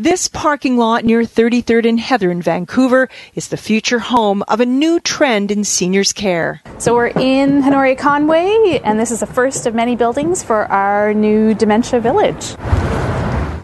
This 0.00 0.28
parking 0.28 0.78
lot 0.78 1.04
near 1.04 1.20
33rd 1.20 1.86
and 1.86 2.00
Heather 2.00 2.30
in 2.30 2.40
Vancouver 2.40 3.10
is 3.34 3.48
the 3.48 3.58
future 3.58 3.98
home 3.98 4.42
of 4.48 4.58
a 4.58 4.64
new 4.64 4.98
trend 4.98 5.50
in 5.50 5.62
seniors 5.62 6.14
care. 6.14 6.62
So 6.78 6.94
we're 6.94 7.08
in 7.08 7.62
Honoria 7.62 7.96
Conway, 7.96 8.80
and 8.82 8.98
this 8.98 9.10
is 9.10 9.20
the 9.20 9.26
first 9.26 9.66
of 9.66 9.74
many 9.74 9.96
buildings 9.96 10.42
for 10.42 10.64
our 10.72 11.12
new 11.12 11.52
dementia 11.52 12.00
village. 12.00 12.56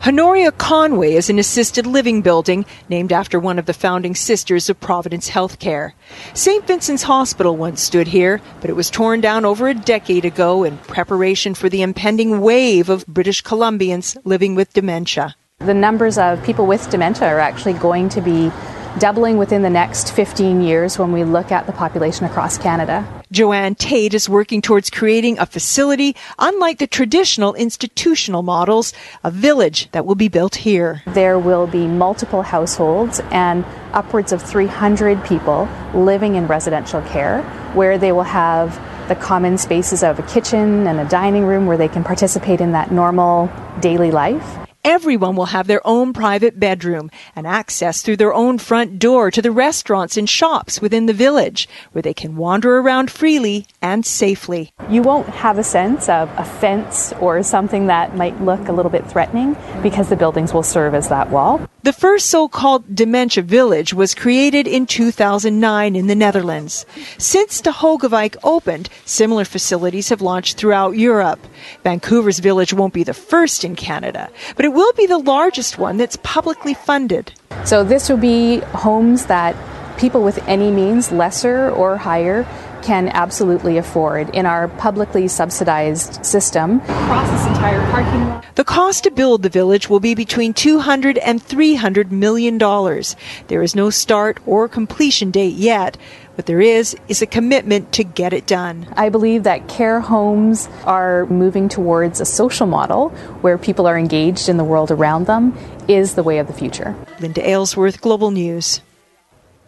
Honoria 0.06 0.52
Conway 0.52 1.14
is 1.14 1.30
an 1.30 1.38
assisted 1.38 1.86
living 1.86 2.20
building 2.20 2.66
named 2.90 3.12
after 3.14 3.40
one 3.40 3.58
of 3.58 3.64
the 3.64 3.72
founding 3.72 4.14
sisters 4.14 4.68
of 4.68 4.78
Providence 4.78 5.30
Healthcare. 5.30 5.92
St. 6.34 6.66
Vincent's 6.66 7.04
Hospital 7.04 7.56
once 7.56 7.80
stood 7.80 8.08
here, 8.08 8.42
but 8.60 8.68
it 8.68 8.76
was 8.76 8.90
torn 8.90 9.22
down 9.22 9.46
over 9.46 9.68
a 9.68 9.74
decade 9.74 10.26
ago 10.26 10.64
in 10.64 10.76
preparation 10.76 11.54
for 11.54 11.70
the 11.70 11.80
impending 11.80 12.42
wave 12.42 12.90
of 12.90 13.06
British 13.06 13.42
Columbians 13.42 14.18
living 14.26 14.54
with 14.54 14.74
dementia. 14.74 15.34
The 15.66 15.74
numbers 15.74 16.16
of 16.16 16.44
people 16.44 16.64
with 16.64 16.90
dementia 16.90 17.26
are 17.26 17.40
actually 17.40 17.72
going 17.72 18.08
to 18.10 18.20
be 18.20 18.52
doubling 19.00 19.36
within 19.36 19.62
the 19.62 19.70
next 19.70 20.12
15 20.12 20.60
years 20.60 20.96
when 20.96 21.10
we 21.10 21.24
look 21.24 21.50
at 21.50 21.66
the 21.66 21.72
population 21.72 22.24
across 22.24 22.56
Canada. 22.56 23.04
Joanne 23.32 23.74
Tate 23.74 24.14
is 24.14 24.28
working 24.28 24.62
towards 24.62 24.90
creating 24.90 25.40
a 25.40 25.46
facility 25.46 26.14
unlike 26.38 26.78
the 26.78 26.86
traditional 26.86 27.54
institutional 27.54 28.44
models, 28.44 28.92
a 29.24 29.30
village 29.30 29.90
that 29.90 30.06
will 30.06 30.14
be 30.14 30.28
built 30.28 30.54
here. 30.54 31.02
There 31.06 31.38
will 31.38 31.66
be 31.66 31.88
multiple 31.88 32.42
households 32.42 33.20
and 33.32 33.64
upwards 33.92 34.32
of 34.32 34.42
300 34.42 35.24
people 35.24 35.68
living 35.94 36.36
in 36.36 36.46
residential 36.46 37.02
care 37.02 37.42
where 37.74 37.98
they 37.98 38.12
will 38.12 38.22
have 38.22 38.78
the 39.08 39.16
common 39.16 39.58
spaces 39.58 40.04
of 40.04 40.20
a 40.20 40.22
kitchen 40.22 40.86
and 40.86 41.00
a 41.00 41.08
dining 41.08 41.44
room 41.44 41.66
where 41.66 41.76
they 41.76 41.88
can 41.88 42.04
participate 42.04 42.60
in 42.60 42.70
that 42.72 42.92
normal 42.92 43.50
daily 43.80 44.12
life. 44.12 44.65
Everyone 44.86 45.34
will 45.34 45.46
have 45.46 45.66
their 45.66 45.84
own 45.84 46.12
private 46.12 46.60
bedroom 46.60 47.10
and 47.34 47.44
access 47.44 48.02
through 48.02 48.18
their 48.18 48.32
own 48.32 48.56
front 48.56 49.00
door 49.00 49.32
to 49.32 49.42
the 49.42 49.50
restaurants 49.50 50.16
and 50.16 50.30
shops 50.30 50.80
within 50.80 51.06
the 51.06 51.12
village 51.12 51.68
where 51.90 52.02
they 52.02 52.14
can 52.14 52.36
wander 52.36 52.78
around 52.78 53.10
freely 53.10 53.66
and 53.82 54.06
safely. 54.06 54.70
You 54.88 55.02
won't 55.02 55.26
have 55.26 55.58
a 55.58 55.64
sense 55.64 56.08
of 56.08 56.30
a 56.36 56.44
fence 56.44 57.12
or 57.14 57.42
something 57.42 57.88
that 57.88 58.14
might 58.14 58.40
look 58.40 58.68
a 58.68 58.72
little 58.72 58.92
bit 58.92 59.04
threatening 59.10 59.56
because 59.82 60.08
the 60.08 60.14
buildings 60.14 60.54
will 60.54 60.62
serve 60.62 60.94
as 60.94 61.08
that 61.08 61.30
wall. 61.30 61.68
The 61.82 61.92
first 61.92 62.30
so 62.30 62.48
called 62.48 62.94
dementia 62.94 63.42
village 63.42 63.92
was 63.94 64.14
created 64.14 64.66
in 64.66 64.86
2009 64.86 65.96
in 65.96 66.06
the 66.06 66.16
Netherlands. 66.16 66.86
Since 67.18 67.60
De 67.60 67.70
Hogeweyk 67.70 68.36
opened, 68.42 68.88
similar 69.04 69.44
facilities 69.44 70.08
have 70.08 70.20
launched 70.20 70.56
throughout 70.56 70.96
Europe. 70.96 71.38
Vancouver's 71.84 72.40
village 72.40 72.72
won't 72.72 72.92
be 72.92 73.04
the 73.04 73.14
first 73.14 73.64
in 73.64 73.76
Canada, 73.76 74.30
but 74.56 74.64
it 74.64 74.75
will 74.76 74.92
be 74.92 75.06
the 75.06 75.18
largest 75.18 75.78
one 75.78 75.96
that's 75.96 76.16
publicly 76.22 76.74
funded. 76.74 77.32
So 77.64 77.82
this 77.82 78.10
will 78.10 78.18
be 78.18 78.58
homes 78.84 79.24
that 79.26 79.56
people 79.98 80.22
with 80.22 80.46
any 80.46 80.70
means, 80.70 81.10
lesser 81.10 81.70
or 81.70 81.96
higher, 81.96 82.46
can 82.82 83.08
absolutely 83.08 83.78
afford 83.78 84.28
in 84.34 84.44
our 84.44 84.68
publicly 84.68 85.28
subsidized 85.28 86.24
system. 86.24 86.80
Across 86.80 87.30
this 87.30 87.46
entire 87.46 87.80
parking 87.90 88.28
lot. 88.28 88.44
The 88.54 88.64
cost 88.64 89.04
to 89.04 89.10
build 89.10 89.42
the 89.42 89.48
village 89.48 89.88
will 89.88 89.98
be 89.98 90.14
between 90.14 90.52
200 90.52 91.18
and 91.18 91.42
300 91.42 92.12
million 92.12 92.58
dollars. 92.58 93.16
There 93.48 93.62
is 93.62 93.74
no 93.74 93.88
start 93.90 94.38
or 94.46 94.68
completion 94.68 95.30
date 95.30 95.54
yet. 95.54 95.96
What 96.36 96.44
there 96.44 96.60
is 96.60 96.94
is 97.08 97.22
a 97.22 97.26
commitment 97.26 97.92
to 97.92 98.04
get 98.04 98.34
it 98.34 98.46
done. 98.46 98.86
I 98.94 99.08
believe 99.08 99.44
that 99.44 99.68
care 99.68 100.00
homes 100.00 100.68
are 100.84 101.24
moving 101.26 101.70
towards 101.70 102.20
a 102.20 102.26
social 102.26 102.66
model 102.66 103.08
where 103.40 103.56
people 103.56 103.86
are 103.86 103.98
engaged 103.98 104.50
in 104.50 104.58
the 104.58 104.64
world 104.64 104.90
around 104.90 105.26
them 105.26 105.56
is 105.88 106.14
the 106.14 106.22
way 106.22 106.38
of 106.38 106.46
the 106.46 106.52
future. 106.52 106.94
Linda 107.20 107.40
Aylesworth, 107.48 108.02
Global 108.02 108.30
News. 108.30 108.82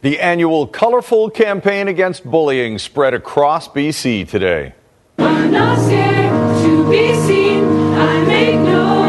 The 0.02 0.20
annual 0.20 0.66
Colorful 0.66 1.30
campaign 1.30 1.88
against 1.88 2.22
bullying 2.30 2.78
spread 2.78 3.14
across 3.14 3.66
BC 3.66 4.28
today. 4.28 4.74
I'm 5.18 5.50
not 5.50 5.78
scared 5.78 6.64
to 6.64 6.90
be 6.90 7.14
seen. 7.14 7.64
I 7.64 8.24
make 8.26 8.60
no 8.60 8.68
apologies. 8.76 8.88
This 8.88 8.92
is 8.98 9.07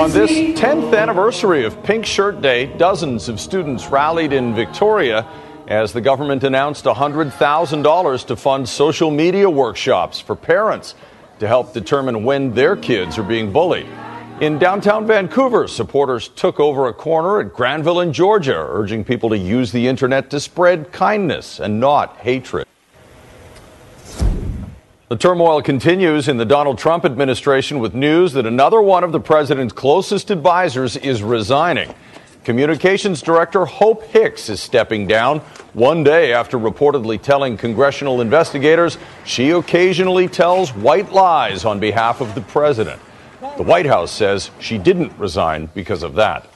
On 0.00 0.10
this 0.10 0.30
10th 0.30 0.98
anniversary 0.98 1.66
of 1.66 1.82
Pink 1.82 2.06
Shirt 2.06 2.40
Day, 2.40 2.64
dozens 2.78 3.28
of 3.28 3.38
students 3.38 3.88
rallied 3.88 4.32
in 4.32 4.54
Victoria 4.54 5.28
as 5.68 5.92
the 5.92 6.00
government 6.00 6.42
announced 6.42 6.86
$100,000 6.86 8.26
to 8.26 8.34
fund 8.34 8.66
social 8.66 9.10
media 9.10 9.50
workshops 9.50 10.18
for 10.18 10.34
parents 10.34 10.94
to 11.38 11.46
help 11.46 11.74
determine 11.74 12.24
when 12.24 12.54
their 12.54 12.76
kids 12.76 13.18
are 13.18 13.22
being 13.22 13.52
bullied. 13.52 13.86
In 14.40 14.58
downtown 14.58 15.06
Vancouver, 15.06 15.68
supporters 15.68 16.28
took 16.28 16.58
over 16.58 16.86
a 16.86 16.94
corner 16.94 17.38
at 17.38 17.52
Granville 17.52 18.00
in 18.00 18.14
Georgia, 18.14 18.56
urging 18.56 19.04
people 19.04 19.28
to 19.28 19.36
use 19.36 19.70
the 19.70 19.86
internet 19.86 20.30
to 20.30 20.40
spread 20.40 20.92
kindness 20.92 21.60
and 21.60 21.78
not 21.78 22.16
hatred. 22.16 22.66
The 25.10 25.16
turmoil 25.16 25.60
continues 25.60 26.28
in 26.28 26.36
the 26.36 26.44
Donald 26.44 26.78
Trump 26.78 27.04
administration 27.04 27.80
with 27.80 27.96
news 27.96 28.32
that 28.34 28.46
another 28.46 28.80
one 28.80 29.02
of 29.02 29.10
the 29.10 29.18
president's 29.18 29.72
closest 29.72 30.30
advisors 30.30 30.96
is 30.96 31.20
resigning. 31.20 31.92
Communications 32.44 33.20
Director 33.20 33.64
Hope 33.64 34.04
Hicks 34.04 34.48
is 34.48 34.60
stepping 34.60 35.08
down 35.08 35.40
one 35.72 36.04
day 36.04 36.32
after 36.32 36.56
reportedly 36.60 37.20
telling 37.20 37.56
congressional 37.56 38.20
investigators 38.20 38.98
she 39.24 39.50
occasionally 39.50 40.28
tells 40.28 40.72
white 40.72 41.10
lies 41.10 41.64
on 41.64 41.80
behalf 41.80 42.20
of 42.20 42.36
the 42.36 42.42
president. 42.42 43.02
The 43.56 43.64
White 43.64 43.86
House 43.86 44.12
says 44.12 44.52
she 44.60 44.78
didn't 44.78 45.18
resign 45.18 45.70
because 45.74 46.04
of 46.04 46.14
that. 46.14 46.48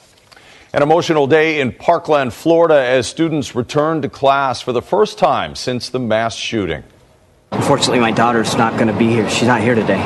An 0.73 0.81
emotional 0.85 1.27
day 1.27 1.59
in 1.59 1.73
Parkland, 1.73 2.33
Florida, 2.33 2.81
as 2.81 3.09
students 3.09 3.57
return 3.57 4.01
to 4.03 4.09
class 4.09 4.61
for 4.61 4.71
the 4.71 4.81
first 4.81 5.19
time 5.19 5.57
since 5.57 5.89
the 5.89 5.99
mass 5.99 6.37
shooting. 6.37 6.85
Unfortunately, 7.57 8.01
my 8.01 8.11
daughter's 8.11 8.57
not 8.57 8.75
going 8.75 8.89
to 8.89 8.99
be 8.99 9.09
here. 9.09 9.29
She's 9.31 9.49
not 9.49 9.61
here 9.61 9.75
today. 9.75 10.03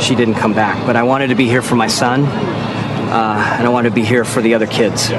She 0.00 0.14
didn't 0.14 0.34
come 0.34 0.54
back. 0.54 0.84
But 0.86 0.96
I 0.96 1.02
wanted 1.02 1.28
to 1.28 1.34
be 1.34 1.46
here 1.46 1.62
for 1.62 1.76
my 1.76 1.88
son, 1.88 2.24
uh, 2.24 3.56
and 3.58 3.66
I 3.66 3.68
wanted 3.68 3.90
to 3.90 3.94
be 3.94 4.04
here 4.04 4.24
for 4.24 4.40
the 4.40 4.54
other 4.54 4.66
kids. 4.66 5.10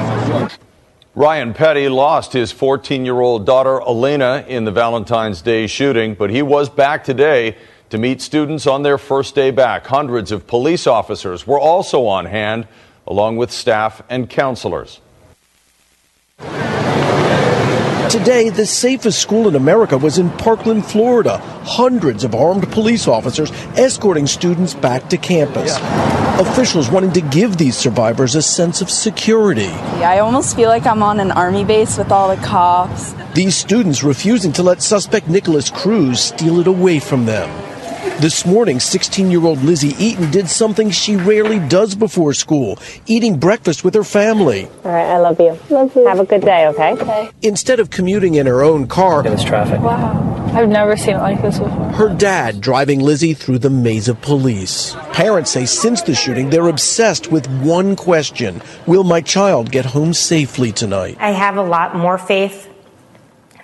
Ryan 1.15 1.53
Petty 1.53 1.89
lost 1.89 2.33
his 2.33 2.51
14 2.51 3.05
year 3.05 3.19
old 3.19 3.45
daughter, 3.45 3.77
Alaina, 3.77 4.45
in 4.47 4.63
the 4.65 4.71
Valentine's 4.71 5.41
Day 5.41 5.67
shooting, 5.67 6.13
but 6.13 6.29
he 6.29 6.41
was 6.41 6.69
back 6.69 7.03
today 7.03 7.57
to 7.89 7.97
meet 7.97 8.21
students 8.21 8.67
on 8.67 8.83
their 8.83 8.97
first 8.97 9.35
day 9.35 9.51
back. 9.51 9.87
Hundreds 9.87 10.31
of 10.31 10.47
police 10.47 10.87
officers 10.87 11.45
were 11.45 11.59
also 11.59 12.05
on 12.05 12.25
hand, 12.25 12.67
along 13.07 13.37
with 13.37 13.51
staff 13.51 14.01
and 14.09 14.29
counselors. 14.29 15.01
Today, 18.09 18.49
the 18.49 18.65
safest 18.65 19.21
school 19.21 19.47
in 19.47 19.55
America 19.55 19.95
was 19.95 20.17
in 20.17 20.31
Parkland, 20.31 20.83
Florida. 20.83 21.37
Hundreds 21.63 22.23
of 22.23 22.33
armed 22.33 22.67
police 22.71 23.07
officers 23.07 23.51
escorting 23.77 24.25
students 24.25 24.73
back 24.73 25.07
to 25.09 25.17
campus. 25.17 25.77
Officials 26.39 26.89
wanting 26.89 27.11
to 27.13 27.21
give 27.21 27.57
these 27.57 27.77
survivors 27.77 28.33
a 28.33 28.41
sense 28.41 28.81
of 28.81 28.89
security. 28.89 29.69
Yeah, 30.01 30.09
I 30.09 30.19
almost 30.19 30.55
feel 30.55 30.69
like 30.69 30.87
I'm 30.87 31.03
on 31.03 31.19
an 31.19 31.29
army 31.29 31.63
base 31.63 31.99
with 31.99 32.11
all 32.11 32.35
the 32.35 32.41
cops. 32.41 33.13
These 33.35 33.55
students 33.55 34.01
refusing 34.03 34.53
to 34.53 34.63
let 34.63 34.81
suspect 34.81 35.27
Nikolas 35.27 35.69
Cruz 35.69 36.19
steal 36.19 36.59
it 36.59 36.65
away 36.65 36.97
from 36.97 37.27
them. 37.27 37.68
This 38.19 38.45
morning, 38.45 38.79
16 38.79 39.29
year 39.29 39.43
old 39.43 39.61
Lizzie 39.61 39.95
Eaton 40.03 40.31
did 40.31 40.49
something 40.49 40.89
she 40.89 41.15
rarely 41.15 41.59
does 41.59 41.95
before 41.95 42.33
school 42.33 42.79
eating 43.05 43.37
breakfast 43.37 43.83
with 43.83 43.93
her 43.93 44.03
family. 44.03 44.65
All 44.85 44.91
right, 44.91 45.05
I 45.05 45.17
love 45.17 45.39
you. 45.39 45.57
Love 45.69 45.95
you. 45.95 46.07
Have 46.07 46.19
a 46.19 46.25
good 46.25 46.41
day, 46.41 46.67
okay? 46.67 46.93
Okay. 46.93 47.29
Instead 47.41 47.79
of 47.79 47.89
commuting 47.89 48.35
in 48.35 48.45
her 48.45 48.63
own 48.63 48.87
car, 48.87 49.23
traffic. 49.23 49.81
Wow. 49.81 50.29
I've 50.53 50.69
never 50.69 50.97
seen 50.97 51.15
it 51.15 51.19
like 51.19 51.41
this 51.41 51.59
before. 51.59 51.91
her 51.91 52.09
dad 52.13 52.59
driving 52.61 53.01
Lizzie 53.01 53.33
through 53.33 53.59
the 53.59 53.69
maze 53.69 54.07
of 54.07 54.21
police. 54.21 54.95
Parents 55.13 55.51
say 55.51 55.65
since 55.65 56.01
the 56.01 56.15
shooting, 56.15 56.49
they're 56.49 56.69
obsessed 56.69 57.31
with 57.31 57.47
one 57.61 57.95
question 57.95 58.61
Will 58.87 59.03
my 59.03 59.21
child 59.21 59.71
get 59.71 59.85
home 59.85 60.13
safely 60.13 60.71
tonight? 60.71 61.17
I 61.19 61.31
have 61.31 61.57
a 61.57 61.61
lot 61.63 61.95
more 61.95 62.17
faith 62.17 62.68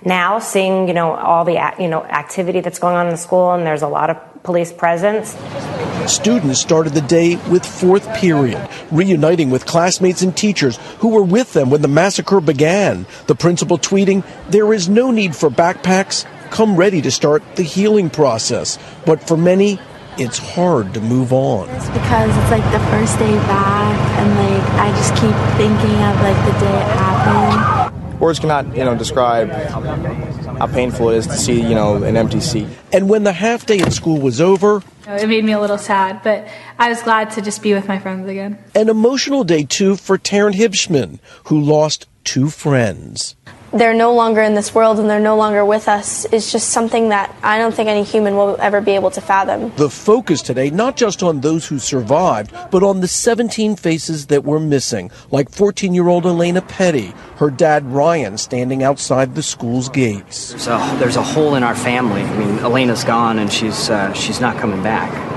now 0.06 0.38
seeing, 0.38 0.86
you 0.86 0.94
know, 0.94 1.12
all 1.12 1.44
the, 1.44 1.58
you 1.78 1.88
know, 1.88 2.04
activity 2.04 2.60
that's 2.60 2.78
going 2.78 2.94
on 2.94 3.06
in 3.06 3.12
the 3.12 3.18
school 3.18 3.52
and 3.52 3.66
there's 3.66 3.82
a 3.82 3.88
lot 3.88 4.08
of 4.08 4.16
police 4.44 4.72
presence. 4.72 5.36
Students 6.10 6.60
started 6.60 6.94
the 6.94 7.00
day 7.00 7.34
with 7.50 7.66
fourth 7.66 8.08
period, 8.14 8.68
reuniting 8.92 9.50
with 9.50 9.66
classmates 9.66 10.22
and 10.22 10.34
teachers 10.34 10.76
who 11.00 11.08
were 11.08 11.24
with 11.24 11.52
them 11.52 11.68
when 11.68 11.82
the 11.82 11.88
massacre 11.88 12.40
began. 12.40 13.04
The 13.26 13.34
principal 13.34 13.76
tweeting, 13.76 14.24
There 14.48 14.72
is 14.72 14.88
no 14.88 15.10
need 15.10 15.34
for 15.34 15.50
backpacks. 15.50 16.24
Come 16.50 16.76
ready 16.76 17.02
to 17.02 17.10
start 17.10 17.42
the 17.56 17.64
healing 17.64 18.08
process. 18.08 18.78
But 19.04 19.26
for 19.26 19.36
many, 19.36 19.80
it's 20.16 20.38
hard 20.38 20.94
to 20.94 21.00
move 21.00 21.32
on. 21.32 21.68
It's 21.70 21.90
because 21.90 22.30
it's 22.30 22.50
like 22.52 22.64
the 22.72 22.84
first 22.90 23.18
day 23.18 23.34
back 23.50 23.98
and 24.20 24.30
like 24.38 24.70
I 24.78 24.90
just 24.90 25.12
keep 25.14 25.34
thinking 25.58 25.98
of 26.06 26.14
like 26.22 26.38
the 26.46 26.58
day 26.60 26.72
it 26.72 26.88
happened. 26.94 27.75
Words 28.18 28.38
cannot, 28.38 28.76
you 28.76 28.84
know, 28.84 28.96
describe 28.96 29.50
how 29.50 30.66
painful 30.66 31.10
it 31.10 31.16
is 31.18 31.26
to 31.26 31.36
see, 31.36 31.60
you 31.60 31.74
know, 31.74 32.02
an 32.02 32.16
empty 32.16 32.40
seat. 32.40 32.66
And 32.92 33.08
when 33.08 33.24
the 33.24 33.32
half 33.32 33.66
day 33.66 33.80
at 33.80 33.92
school 33.92 34.20
was 34.20 34.40
over, 34.40 34.82
It 35.06 35.28
made 35.28 35.44
me 35.44 35.52
a 35.52 35.60
little 35.60 35.78
sad, 35.78 36.22
but 36.24 36.48
I 36.78 36.88
was 36.88 37.02
glad 37.02 37.30
to 37.32 37.42
just 37.42 37.62
be 37.62 37.74
with 37.74 37.86
my 37.86 37.98
friends 37.98 38.28
again. 38.28 38.58
an 38.74 38.88
emotional 38.88 39.44
day 39.44 39.64
too 39.64 39.96
for 39.96 40.18
Taryn 40.18 40.54
Hibschman, 40.54 41.20
who 41.44 41.60
lost 41.60 42.08
two 42.24 42.50
friends. 42.50 43.36
They're 43.76 43.94
no 43.94 44.14
longer 44.14 44.40
in 44.40 44.54
this 44.54 44.74
world 44.74 44.98
and 44.98 45.10
they're 45.10 45.20
no 45.20 45.36
longer 45.36 45.62
with 45.62 45.86
us 45.86 46.24
is 46.26 46.50
just 46.50 46.70
something 46.70 47.10
that 47.10 47.34
I 47.42 47.58
don't 47.58 47.74
think 47.74 47.90
any 47.90 48.04
human 48.04 48.34
will 48.34 48.56
ever 48.58 48.80
be 48.80 48.92
able 48.92 49.10
to 49.10 49.20
fathom. 49.20 49.70
The 49.76 49.90
focus 49.90 50.40
today, 50.40 50.70
not 50.70 50.96
just 50.96 51.22
on 51.22 51.42
those 51.42 51.66
who 51.66 51.78
survived, 51.78 52.54
but 52.70 52.82
on 52.82 53.00
the 53.00 53.08
17 53.08 53.76
faces 53.76 54.28
that 54.28 54.44
were 54.44 54.60
missing, 54.60 55.10
like 55.30 55.50
14 55.50 55.92
year 55.92 56.08
old 56.08 56.24
Alaina 56.24 56.62
Petty, 56.62 57.12
her 57.36 57.50
dad 57.50 57.84
Ryan 57.84 58.38
standing 58.38 58.82
outside 58.82 59.34
the 59.34 59.42
school's 59.42 59.90
gates. 59.90 60.50
There's 60.52 60.68
a, 60.68 60.96
there's 60.98 61.16
a 61.16 61.22
hole 61.22 61.54
in 61.54 61.62
our 61.62 61.74
family. 61.74 62.22
I 62.22 62.36
mean, 62.38 62.58
Alaina's 62.60 63.04
gone 63.04 63.38
and 63.38 63.52
she's, 63.52 63.90
uh, 63.90 64.12
she's 64.14 64.40
not 64.40 64.56
coming 64.56 64.82
back. 64.82 65.35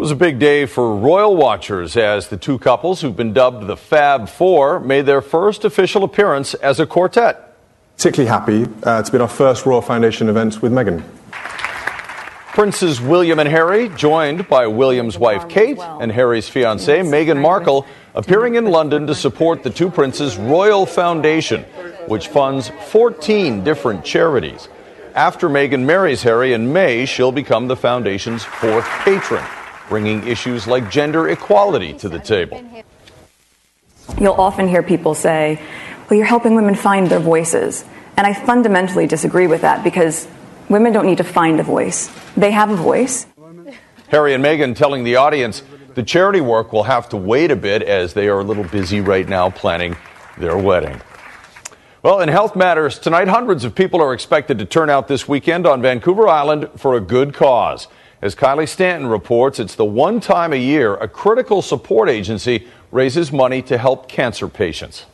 It 0.00 0.08
was 0.08 0.12
a 0.12 0.16
big 0.16 0.38
day 0.38 0.64
for 0.64 0.96
royal 0.96 1.36
watchers 1.36 1.94
as 1.94 2.28
the 2.28 2.38
two 2.38 2.58
couples 2.58 3.02
who've 3.02 3.14
been 3.14 3.34
dubbed 3.34 3.66
the 3.66 3.76
Fab 3.76 4.30
Four 4.30 4.80
made 4.80 5.04
their 5.04 5.20
first 5.20 5.66
official 5.66 6.04
appearance 6.04 6.54
as 6.54 6.80
a 6.80 6.86
quartet. 6.86 7.54
Particularly 7.98 8.30
happy. 8.30 8.64
Uh, 8.82 8.98
it's 8.98 9.10
been 9.10 9.20
our 9.20 9.28
first 9.28 9.66
Royal 9.66 9.82
Foundation 9.82 10.30
event 10.30 10.62
with 10.62 10.72
Meghan. 10.72 11.04
Princes 12.54 12.98
William 12.98 13.38
and 13.40 13.48
Harry, 13.50 13.90
joined 13.90 14.48
by 14.48 14.68
William's 14.68 15.18
wife 15.18 15.50
Kate 15.50 15.78
and 15.78 16.10
Harry's 16.10 16.48
fiancée 16.48 17.04
Meghan 17.04 17.38
Markle, 17.38 17.84
appearing 18.14 18.54
in 18.54 18.64
London 18.64 19.06
to 19.06 19.14
support 19.14 19.62
the 19.62 19.68
two 19.68 19.90
princes' 19.90 20.38
Royal 20.38 20.86
Foundation, 20.86 21.64
which 22.06 22.28
funds 22.28 22.70
14 22.88 23.64
different 23.64 24.02
charities. 24.02 24.66
After 25.14 25.50
Meghan 25.50 25.84
marries 25.84 26.22
Harry 26.22 26.54
in 26.54 26.72
May, 26.72 27.04
she'll 27.04 27.32
become 27.32 27.68
the 27.68 27.76
foundation's 27.76 28.44
fourth 28.44 28.86
patron, 29.04 29.44
bringing 29.90 30.26
issues 30.26 30.66
like 30.66 30.90
gender 30.90 31.28
equality 31.28 31.92
to 31.92 32.08
the 32.08 32.18
table. 32.18 32.64
You'll 34.18 34.40
often 34.40 34.68
hear 34.68 34.82
people 34.82 35.14
say, 35.14 35.60
well, 36.08 36.16
you're 36.16 36.26
helping 36.26 36.54
women 36.54 36.74
find 36.74 37.08
their 37.08 37.20
voices. 37.20 37.84
And 38.16 38.26
I 38.26 38.32
fundamentally 38.32 39.06
disagree 39.06 39.46
with 39.46 39.60
that 39.62 39.84
because 39.84 40.26
women 40.70 40.92
don't 40.92 41.06
need 41.06 41.18
to 41.18 41.24
find 41.24 41.60
a 41.60 41.62
voice, 41.62 42.08
they 42.36 42.52
have 42.52 42.70
a 42.70 42.76
voice. 42.76 43.26
Harry 44.08 44.32
and 44.32 44.42
Meghan 44.42 44.74
telling 44.74 45.04
the 45.04 45.16
audience 45.16 45.62
the 45.94 46.02
charity 46.02 46.40
work 46.40 46.72
will 46.72 46.84
have 46.84 47.08
to 47.10 47.16
wait 47.16 47.50
a 47.50 47.56
bit 47.56 47.82
as 47.82 48.14
they 48.14 48.28
are 48.28 48.40
a 48.40 48.44
little 48.44 48.64
busy 48.64 49.00
right 49.00 49.28
now 49.28 49.50
planning 49.50 49.96
their 50.38 50.56
wedding. 50.56 51.00
Well, 52.02 52.20
in 52.20 52.28
health 52.28 52.56
matters, 52.56 52.98
tonight 52.98 53.28
hundreds 53.28 53.64
of 53.64 53.74
people 53.74 54.00
are 54.00 54.14
expected 54.14 54.58
to 54.60 54.64
turn 54.64 54.88
out 54.88 55.06
this 55.06 55.28
weekend 55.28 55.66
on 55.66 55.82
Vancouver 55.82 56.28
Island 56.28 56.70
for 56.76 56.96
a 56.96 57.00
good 57.00 57.34
cause. 57.34 57.88
As 58.22 58.34
Kylie 58.34 58.68
Stanton 58.68 59.08
reports, 59.08 59.58
it's 59.58 59.76
the 59.76 59.84
one 59.86 60.20
time 60.20 60.52
a 60.52 60.56
year 60.56 60.94
a 60.96 61.08
critical 61.08 61.62
support 61.62 62.10
agency 62.10 62.66
raises 62.92 63.32
money 63.32 63.62
to 63.62 63.78
help 63.78 64.08
cancer 64.08 64.46
patients. 64.46 65.06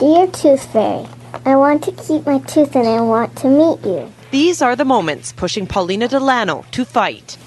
Dear 0.00 0.26
Tooth 0.26 0.72
Fairy, 0.72 1.06
I 1.44 1.54
want 1.54 1.84
to 1.84 1.92
keep 1.92 2.26
my 2.26 2.40
tooth 2.40 2.74
and 2.74 2.88
I 2.88 3.00
want 3.02 3.36
to 3.36 3.48
meet 3.48 3.86
you. 3.86 4.12
These 4.32 4.60
are 4.60 4.74
the 4.74 4.84
moments 4.84 5.32
pushing 5.32 5.68
Paulina 5.68 6.08
Delano 6.08 6.64
to 6.72 6.84
fight. 6.84 7.38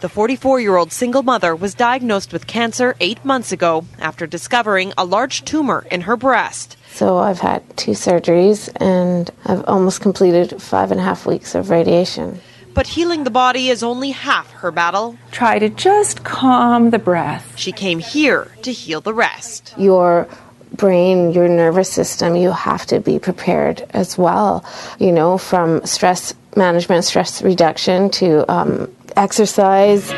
The 0.00 0.08
44 0.08 0.58
year 0.58 0.74
old 0.74 0.90
single 0.90 1.22
mother 1.22 1.54
was 1.54 1.74
diagnosed 1.74 2.32
with 2.32 2.48
cancer 2.48 2.96
eight 2.98 3.24
months 3.24 3.52
ago 3.52 3.84
after 4.00 4.26
discovering 4.26 4.92
a 4.98 5.04
large 5.04 5.44
tumor 5.44 5.86
in 5.88 6.00
her 6.00 6.16
breast. 6.16 6.76
So 6.90 7.18
I've 7.18 7.38
had 7.38 7.62
two 7.76 7.92
surgeries 7.92 8.72
and 8.80 9.30
I've 9.44 9.64
almost 9.68 10.00
completed 10.00 10.60
five 10.60 10.90
and 10.90 10.98
a 10.98 11.04
half 11.04 11.26
weeks 11.26 11.54
of 11.54 11.70
radiation. 11.70 12.40
But 12.76 12.86
healing 12.86 13.24
the 13.24 13.30
body 13.30 13.70
is 13.70 13.82
only 13.82 14.10
half 14.10 14.50
her 14.52 14.70
battle. 14.70 15.16
Try 15.30 15.58
to 15.58 15.70
just 15.70 16.24
calm 16.24 16.90
the 16.90 16.98
breath. 16.98 17.54
She 17.56 17.72
came 17.72 18.00
here 18.00 18.52
to 18.60 18.70
heal 18.70 19.00
the 19.00 19.14
rest. 19.14 19.74
Your 19.78 20.28
brain, 20.74 21.32
your 21.32 21.48
nervous 21.48 21.90
system, 21.90 22.36
you 22.36 22.52
have 22.52 22.84
to 22.86 23.00
be 23.00 23.18
prepared 23.18 23.86
as 23.90 24.18
well. 24.18 24.62
You 24.98 25.10
know, 25.10 25.38
from 25.38 25.86
stress 25.86 26.34
management, 26.54 27.04
stress 27.04 27.40
reduction 27.40 28.10
to 28.10 28.52
um, 28.52 28.94
exercise 29.16 30.12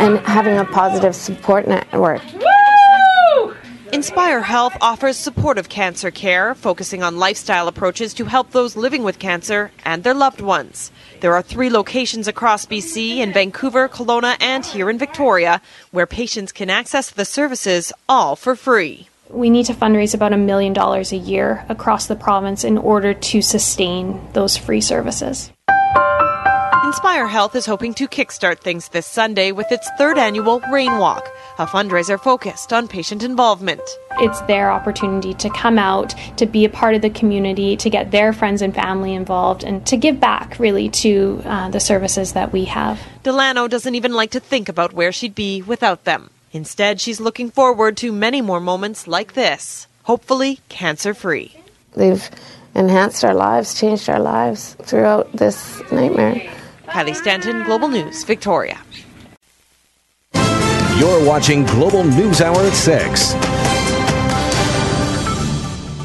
and 0.00 0.18
having 0.20 0.56
a 0.56 0.64
positive 0.64 1.14
support 1.14 1.68
network. 1.68 2.22
Inspire 3.96 4.42
Health 4.42 4.76
offers 4.82 5.16
supportive 5.16 5.70
cancer 5.70 6.10
care, 6.10 6.54
focusing 6.54 7.02
on 7.02 7.18
lifestyle 7.18 7.66
approaches 7.66 8.12
to 8.12 8.26
help 8.26 8.50
those 8.50 8.76
living 8.76 9.02
with 9.02 9.18
cancer 9.18 9.70
and 9.86 10.04
their 10.04 10.12
loved 10.12 10.42
ones. 10.42 10.92
There 11.20 11.32
are 11.32 11.40
three 11.40 11.70
locations 11.70 12.28
across 12.28 12.66
BC 12.66 13.16
in 13.16 13.32
Vancouver, 13.32 13.88
Kelowna, 13.88 14.36
and 14.38 14.66
here 14.66 14.90
in 14.90 14.98
Victoria, 14.98 15.62
where 15.92 16.06
patients 16.06 16.52
can 16.52 16.68
access 16.68 17.08
the 17.08 17.24
services 17.24 17.90
all 18.06 18.36
for 18.36 18.54
free. 18.54 19.08
We 19.30 19.48
need 19.48 19.64
to 19.64 19.72
fundraise 19.72 20.12
about 20.12 20.34
a 20.34 20.36
million 20.36 20.74
dollars 20.74 21.10
a 21.10 21.16
year 21.16 21.64
across 21.70 22.06
the 22.06 22.16
province 22.16 22.64
in 22.64 22.76
order 22.76 23.14
to 23.14 23.40
sustain 23.40 24.20
those 24.34 24.58
free 24.58 24.82
services. 24.82 25.50
Inspire 26.86 27.26
Health 27.26 27.56
is 27.56 27.66
hoping 27.66 27.94
to 27.94 28.06
kickstart 28.06 28.60
things 28.60 28.90
this 28.90 29.08
Sunday 29.08 29.50
with 29.50 29.72
its 29.72 29.90
third 29.98 30.18
annual 30.18 30.60
Rain 30.72 30.98
Walk, 30.98 31.28
a 31.58 31.66
fundraiser 31.66 32.18
focused 32.18 32.72
on 32.72 32.86
patient 32.86 33.24
involvement. 33.24 33.80
It's 34.20 34.40
their 34.42 34.70
opportunity 34.70 35.34
to 35.34 35.50
come 35.50 35.80
out, 35.80 36.14
to 36.36 36.46
be 36.46 36.64
a 36.64 36.68
part 36.68 36.94
of 36.94 37.02
the 37.02 37.10
community, 37.10 37.76
to 37.78 37.90
get 37.90 38.12
their 38.12 38.32
friends 38.32 38.62
and 38.62 38.72
family 38.72 39.14
involved, 39.14 39.64
and 39.64 39.84
to 39.88 39.96
give 39.96 40.20
back 40.20 40.60
really 40.60 40.88
to 40.90 41.42
uh, 41.44 41.70
the 41.70 41.80
services 41.80 42.34
that 42.34 42.52
we 42.52 42.66
have. 42.66 43.00
Delano 43.24 43.66
doesn't 43.66 43.96
even 43.96 44.12
like 44.12 44.30
to 44.30 44.38
think 44.38 44.68
about 44.68 44.92
where 44.92 45.10
she'd 45.10 45.34
be 45.34 45.62
without 45.62 46.04
them. 46.04 46.30
Instead, 46.52 47.00
she's 47.00 47.20
looking 47.20 47.50
forward 47.50 47.96
to 47.96 48.12
many 48.12 48.40
more 48.40 48.60
moments 48.60 49.08
like 49.08 49.32
this, 49.32 49.88
hopefully 50.04 50.60
cancer 50.68 51.14
free. 51.14 51.52
They've 51.94 52.30
enhanced 52.76 53.24
our 53.24 53.34
lives, 53.34 53.74
changed 53.74 54.08
our 54.08 54.20
lives 54.20 54.76
throughout 54.82 55.32
this 55.32 55.82
nightmare. 55.90 56.48
Kylie 56.86 57.14
Stanton, 57.14 57.64
Global 57.64 57.88
News, 57.88 58.24
Victoria. 58.24 58.80
You're 60.98 61.26
watching 61.26 61.64
Global 61.64 62.04
News 62.04 62.40
Hour 62.40 62.60
at 62.60 62.72
6. 62.72 63.32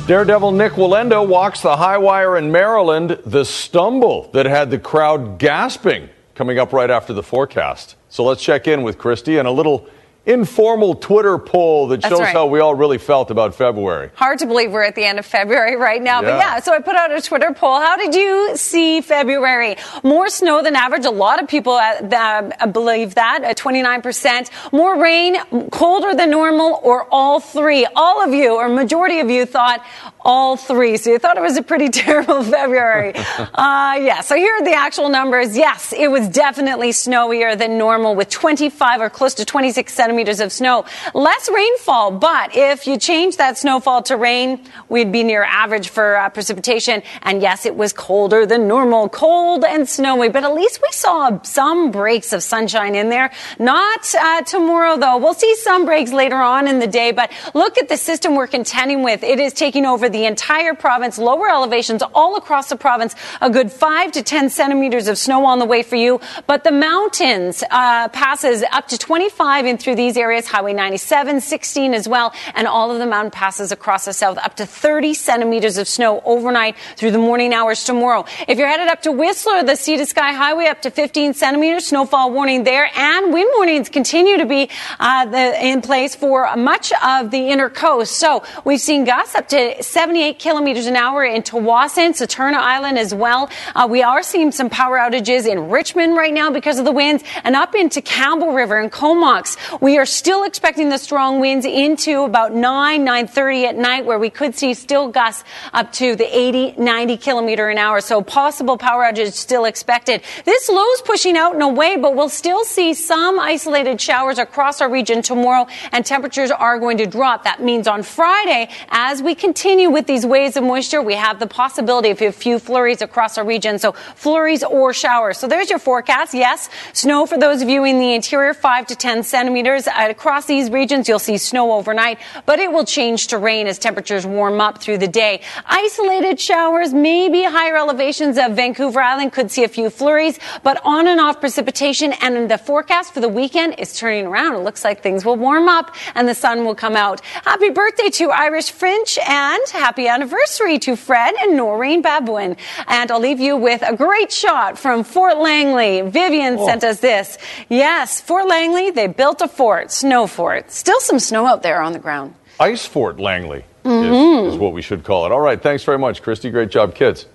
Daredevil 0.08 0.52
Nik 0.52 0.74
Wallenda 0.74 1.26
walks 1.26 1.62
the 1.62 1.78
high 1.78 1.98
wire 1.98 2.36
in 2.36 2.52
Maryland. 2.52 3.18
The 3.26 3.46
stumble 3.46 4.30
that 4.34 4.46
had 4.46 4.70
the 4.72 4.80
crowd 4.80 5.40
gasping 5.40 6.10
coming 6.36 6.60
up 6.60 6.74
right 6.74 6.90
after 6.90 7.14
the 7.14 7.24
forecast. 7.24 7.96
So 8.10 8.26
let's 8.26 8.44
check 8.44 8.68
in 8.68 8.84
with 8.84 8.98
Kristi 8.98 9.40
and 9.40 9.48
a 9.48 9.52
little 9.52 9.88
informal 10.24 10.94
Twitter 10.94 11.40
poll 11.40 11.88
that 11.88 12.02
That's 12.02 12.12
shows 12.12 12.20
right. 12.20 12.34
how 12.34 12.46
we 12.46 12.60
all 12.60 12.76
really 12.76 13.00
felt 13.00 13.32
about 13.32 13.56
February. 13.56 14.12
Hard 14.14 14.38
to 14.40 14.46
believe 14.46 14.72
we're 14.72 14.84
at 14.84 14.94
the 14.94 15.04
end 15.04 15.18
of 15.18 15.26
February 15.26 15.76
right 15.76 16.00
now. 16.02 16.22
But 16.22 16.28
Yeah. 16.28 16.38
yeah, 16.56 16.60
so 16.60 16.74
I 16.74 16.80
put 16.80 16.96
out 16.96 17.12
a 17.12 17.20
Twitter 17.22 17.52
poll. 17.54 17.80
How 17.80 17.98
did 17.98 18.14
you 18.14 18.56
see 18.56 19.02
February? 19.02 19.78
More 20.04 20.30
snow 20.30 20.62
than 20.62 20.76
average. 20.76 21.06
A 21.06 21.10
lot 21.10 21.42
of 21.42 21.48
people 21.50 21.74
uh, 21.74 21.96
uh, 22.04 22.68
believe 22.68 23.16
that, 23.16 23.44
uh, 23.44 23.54
29%. 23.56 24.50
More 24.72 25.02
rain, 25.02 25.38
colder 25.72 26.14
than 26.14 26.30
normal, 26.30 26.80
or 26.84 27.08
all 27.12 27.40
three. 27.40 27.88
All 27.96 28.24
of 28.24 28.32
you, 28.32 28.54
or 28.58 28.70
majority 28.70 29.22
of 29.22 29.30
you, 29.32 29.48
thought 29.48 29.84
all 30.24 30.56
three. 30.56 30.98
So 30.98 31.10
you 31.10 31.18
thought 31.18 31.36
it 31.38 31.42
was 31.42 31.58
a 31.58 31.64
pretty 31.64 31.90
terrible 32.04 32.44
February. 32.44 33.16
uh, 33.56 33.98
yeah, 34.00 34.22
so 34.22 34.36
here 34.36 34.54
are 34.54 34.64
the 34.64 34.74
actual 34.76 35.10
numbers. 35.10 35.58
Yes, 35.58 35.94
it 35.98 36.12
was 36.12 36.28
definitely 36.30 36.92
snowier 36.92 37.58
than 37.58 37.80
normal 37.80 38.14
with 38.14 38.30
25 38.30 39.02
or 39.02 39.10
close 39.10 39.34
to 39.36 39.46
26 39.46 39.92
centimeters 39.92 40.11
of 40.12 40.52
snow. 40.52 40.86
Less 41.14 41.50
rainfall, 41.50 42.12
but 42.12 42.56
if 42.56 42.86
you 42.86 42.98
change 42.98 43.38
that 43.38 43.58
snowfall 43.58 44.04
to 44.04 44.18
rain, 44.18 44.60
we'd 44.90 45.12
be 45.12 45.24
near 45.24 45.44
average 45.44 45.90
for 45.90 46.18
uh, 46.18 46.30
precipitation. 46.30 47.02
And 47.22 47.42
yes, 47.42 47.66
it 47.66 47.76
was 47.76 47.94
colder 47.94 48.46
than 48.46 48.68
normal, 48.68 49.10
cold 49.10 49.64
and 49.64 49.88
snowy, 49.88 50.30
but 50.30 50.44
at 50.44 50.54
least 50.54 50.82
we 50.82 50.92
saw 50.92 51.42
some 51.44 51.92
breaks 51.92 52.34
of 52.34 52.44
sunshine 52.44 52.94
in 52.94 53.10
there. 53.10 53.32
Not 53.58 54.14
uh, 54.14 54.42
tomorrow, 54.42 54.98
though. 54.98 55.18
We'll 55.18 55.34
see 55.34 55.56
some 55.56 55.86
breaks 55.86 56.12
later 56.12 56.38
on 56.38 56.68
in 56.68 56.80
the 56.80 56.88
day, 56.88 57.12
but 57.12 57.32
look 57.54 57.78
at 57.78 57.88
the 57.88 57.98
system 57.98 58.36
we're 58.36 58.48
contending 58.48 59.04
with. 59.04 59.24
It 59.24 59.40
is 59.40 59.54
taking 59.54 59.86
over 59.86 60.10
the 60.10 60.26
entire 60.26 60.74
province, 60.74 61.18
lower 61.18 61.50
elevations 61.50 62.04
all 62.14 62.36
across 62.36 62.70
the 62.70 62.76
province, 62.76 63.16
a 63.40 63.50
good 63.50 63.72
five 63.72 64.12
to 64.12 64.24
10 64.24 64.50
centimeters 64.50 65.08
of 65.08 65.18
snow 65.18 65.46
on 65.46 65.60
the 65.60 65.66
way 65.66 65.84
for 65.84 65.96
you. 65.96 66.20
But 66.48 66.64
the 66.64 66.72
mountains 66.72 67.64
uh, 67.72 68.10
passes 68.10 68.64
up 68.72 68.88
to 68.90 68.98
25 68.98 69.66
in 69.66 69.78
through 69.78 69.96
the 69.96 70.01
these 70.02 70.18
areas 70.18 70.48
Highway 70.48 70.74
97, 70.74 71.42
16 71.42 71.94
as 71.94 72.08
well, 72.08 72.34
and 72.56 72.68
all 72.68 72.92
of 72.92 72.98
the 72.98 73.06
mountain 73.06 73.30
passes 73.30 73.72
across 73.72 74.06
the 74.06 74.14
south. 74.14 74.40
Up 74.40 74.56
to 74.56 74.66
30 74.66 75.14
centimeters 75.14 75.78
of 75.78 75.88
snow 75.88 76.22
overnight 76.26 76.76
through 76.96 77.12
the 77.12 77.20
morning 77.20 77.54
hours 77.54 77.84
tomorrow. 77.84 78.26
If 78.48 78.58
you're 78.58 78.68
headed 78.68 78.88
up 78.88 79.04
to 79.04 79.12
Whistler, 79.12 79.64
the 79.64 79.76
Sea 79.76 79.98
to 79.98 80.06
Sky 80.08 80.34
Highway 80.34 80.66
up 80.66 80.82
to 80.82 80.90
15 80.90 81.36
centimeters, 81.36 81.86
snowfall 81.86 82.32
warning 82.32 82.64
there, 82.64 82.90
and 82.96 83.32
wind 83.32 83.50
warnings 83.56 83.90
continue 83.90 84.38
to 84.38 84.46
be 84.46 84.70
uh, 85.00 85.26
the, 85.26 85.66
in 85.66 85.82
place 85.82 86.16
for 86.16 86.56
much 86.56 86.92
of 87.04 87.30
the 87.30 87.50
inner 87.50 87.70
coast. 87.70 88.18
So 88.18 88.44
we've 88.66 88.82
seen 88.82 89.06
gusts 89.06 89.36
up 89.36 89.50
to 89.50 89.84
78 89.84 90.40
kilometers 90.40 90.88
an 90.88 90.96
hour 90.96 91.24
in 91.24 91.44
Tsawwassen, 91.44 92.12
Saturna 92.12 92.56
Island 92.56 92.98
as 92.98 93.14
well. 93.14 93.52
Uh, 93.76 93.88
we 93.90 94.02
are 94.02 94.24
seeing 94.24 94.52
some 94.52 94.70
power 94.70 94.98
outages 94.98 95.48
in 95.48 95.70
Richmond 95.70 96.16
right 96.16 96.34
now 96.34 96.50
because 96.50 96.80
of 96.80 96.86
the 96.86 96.92
winds, 96.92 97.24
and 97.44 97.56
up 97.56 97.76
into 97.76 98.02
Campbell 98.02 98.54
River 98.54 98.80
and 98.80 98.92
Comox. 98.92 99.58
We 99.80 99.91
are 99.98 100.06
still 100.06 100.44
expecting 100.44 100.90
the 100.90 100.98
strong 100.98 101.40
winds 101.40 101.66
into 101.66 102.24
about 102.24 102.54
9, 102.54 103.06
9.30 103.06 103.64
at 103.66 103.76
night, 103.76 104.06
where 104.06 104.20
we 104.20 104.30
could 104.30 104.56
see 104.56 104.74
still 104.74 105.08
gusts 105.08 105.44
up 105.74 105.92
to 105.94 106.16
the 106.16 106.38
80, 106.38 106.76
90 106.78 107.18
kilometer 107.18 107.70
an 107.70 107.78
hour. 107.78 108.02
So 108.02 108.22
possible 108.22 108.78
power 108.78 109.04
outage 109.04 109.34
still 109.34 109.66
expected. 109.66 110.22
This 110.46 110.70
low 110.70 110.86
is 110.94 111.02
pushing 111.02 111.38
out 111.38 111.54
and 111.54 111.64
away, 111.64 111.98
but 111.98 112.16
we'll 112.16 112.30
still 112.30 112.64
see 112.64 112.94
some 112.94 113.40
isolated 113.40 114.00
showers 114.00 114.38
across 114.38 114.82
our 114.82 114.90
region 114.90 115.22
tomorrow, 115.22 115.68
and 115.92 116.06
temperatures 116.06 116.52
are 116.52 116.80
going 116.80 116.98
to 116.98 117.06
drop. 117.06 117.44
That 117.44 117.62
means 117.62 117.88
on 117.88 118.04
Friday, 118.04 118.70
as 118.90 119.22
we 119.22 119.36
continue 119.36 119.90
with 119.90 120.08
these 120.08 120.26
waves 120.26 120.58
of 120.58 120.64
moisture, 120.64 121.02
we 121.02 121.16
have 121.16 121.40
the 121.40 121.48
possibility 121.48 122.10
of 122.12 122.22
a 122.22 122.32
few 122.32 122.60
flurries 122.60 123.02
across 123.02 123.38
our 123.38 123.46
region. 123.46 123.80
So 123.80 123.94
flurries 124.16 124.64
or 124.64 124.94
showers. 124.94 125.38
So 125.38 125.48
there's 125.48 125.70
your 125.70 125.80
forecast. 125.80 126.34
Yes, 126.34 126.70
snow 126.94 127.26
for 127.26 127.38
those 127.38 127.62
of 127.62 127.70
you 127.70 127.84
in 127.84 128.00
the 128.00 128.14
interior, 128.14 128.54
5 128.54 128.88
to 128.88 128.96
10 128.96 129.24
centimeters. 129.24 129.81
Uh, 129.88 130.08
across 130.10 130.46
these 130.46 130.70
regions, 130.70 131.08
you'll 131.08 131.20
see 131.20 131.38
snow 131.38 131.74
overnight, 131.74 132.20
but 132.46 132.60
it 132.60 132.72
will 132.72 132.86
change 132.86 133.28
to 133.28 133.38
rain 133.38 133.68
as 133.68 133.78
temperatures 133.80 134.26
warm 134.26 134.60
up 134.62 134.82
through 134.82 134.98
the 135.00 135.08
day. 135.08 135.42
Isolated 135.66 136.40
showers, 136.40 136.94
maybe 136.94 137.44
higher 137.44 137.78
elevations 137.78 138.38
of 138.38 138.52
Vancouver 138.56 139.02
Island 139.02 139.34
could 139.34 139.52
see 139.52 139.64
a 139.64 139.68
few 139.68 139.90
flurries, 139.90 140.40
but 140.64 140.80
on 140.84 141.08
and 141.08 141.20
off 141.20 141.40
precipitation. 141.40 142.14
And 142.22 142.50
the 142.50 142.58
forecast 142.58 143.14
for 143.14 143.20
the 143.22 143.30
weekend 143.30 143.76
is 143.80 143.96
turning 143.98 144.28
around. 144.28 144.56
It 144.56 144.60
looks 144.60 144.84
like 144.84 145.02
things 145.02 145.24
will 145.26 145.38
warm 145.38 145.68
up 145.70 145.96
and 146.16 146.28
the 146.28 146.36
sun 146.36 146.66
will 146.66 146.76
come 146.76 146.96
out. 146.96 147.22
Happy 147.44 147.70
birthday 147.70 148.10
to 148.10 148.30
Irish 148.32 148.72
Finch 148.72 149.18
and 149.28 149.62
happy 149.72 150.08
anniversary 150.08 150.78
to 150.80 150.96
Fred 150.96 151.34
and 151.42 151.56
Noreen 151.56 152.04
Babuin. 152.04 152.58
And 152.88 153.12
I'll 153.12 153.20
leave 153.20 153.40
you 153.40 153.56
with 153.58 153.82
a 153.82 153.96
great 153.96 154.32
shot 154.32 154.78
from 154.78 155.04
Fort 155.04 155.38
Langley. 155.38 156.02
Vivian 156.02 156.58
Oh. 156.60 156.66
sent 156.66 156.84
us 156.84 157.00
this. 157.00 157.38
Yes, 157.70 158.20
Fort 158.22 158.48
Langley, 158.48 158.92
they 158.92 159.08
built 159.08 159.42
a 159.42 159.48
fort, 159.48 159.71
snow 159.92 160.28
fort. 160.28 160.72
Still 160.72 161.00
some 161.00 161.20
snow 161.20 161.46
out 161.48 161.64
there 161.64 161.82
on 161.82 161.94
the 161.94 162.00
ground. 162.00 162.34
Ice 162.60 162.86
Fort 162.86 163.20
Langley 163.20 163.64
Mhm. 163.86 164.48
is, 164.48 164.54
is 164.54 164.60
what 164.60 164.74
we 164.74 164.82
should 164.82 165.04
call 165.04 165.26
it. 165.26 165.32
All 165.32 165.40
right, 165.40 165.62
thanks 165.62 165.84
very 165.84 165.98
much, 165.98 166.22
Kristi. 166.22 166.52
Great 166.52 166.70
job, 166.70 166.94
kids. 166.94 167.26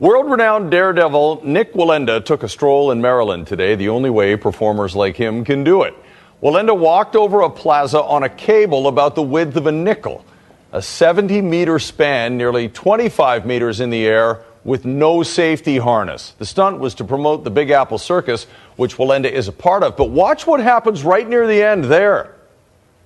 World 0.00 0.28
renowned 0.28 0.70
daredevil 0.72 1.42
Nik 1.44 1.72
Wallenda 1.74 2.24
took 2.24 2.42
a 2.42 2.48
stroll 2.48 2.90
in 2.90 3.00
Maryland 3.00 3.46
today, 3.46 3.76
the 3.76 3.88
only 3.90 4.10
way 4.10 4.34
performers 4.36 4.96
like 4.96 5.16
him 5.16 5.44
can 5.44 5.62
do 5.62 5.82
it. 5.82 5.94
Wallenda 6.42 6.76
walked 6.76 7.14
over 7.14 7.42
a 7.42 7.48
plaza 7.50 8.02
on 8.02 8.22
a 8.24 8.28
cable 8.28 8.88
about 8.88 9.14
the 9.14 9.22
width 9.22 9.56
of 9.56 9.66
a 9.68 9.72
nickel, 9.72 10.24
a 10.72 10.82
70 10.82 11.40
meter 11.40 11.78
span, 11.78 12.36
nearly 12.36 12.68
25 12.68 13.46
meters 13.46 13.80
in 13.80 13.90
the 13.90 14.04
air, 14.04 14.40
with 14.64 14.84
no 14.84 15.22
safety 15.22 15.76
harness. 15.76 16.34
The 16.38 16.46
stunt 16.46 16.78
was 16.78 16.94
to 16.94 17.04
promote 17.04 17.44
the 17.44 17.50
Big 17.50 17.70
Apple 17.70 17.98
Circus, 17.98 18.46
which 18.76 18.96
Wallenda 18.96 19.30
is 19.30 19.46
a 19.46 19.52
part 19.52 19.82
of. 19.82 19.96
But 19.96 20.10
watch 20.10 20.46
what 20.46 20.60
happens 20.60 21.04
right 21.04 21.28
near 21.28 21.46
the 21.46 21.62
end 21.62 21.84
there. 21.84 22.34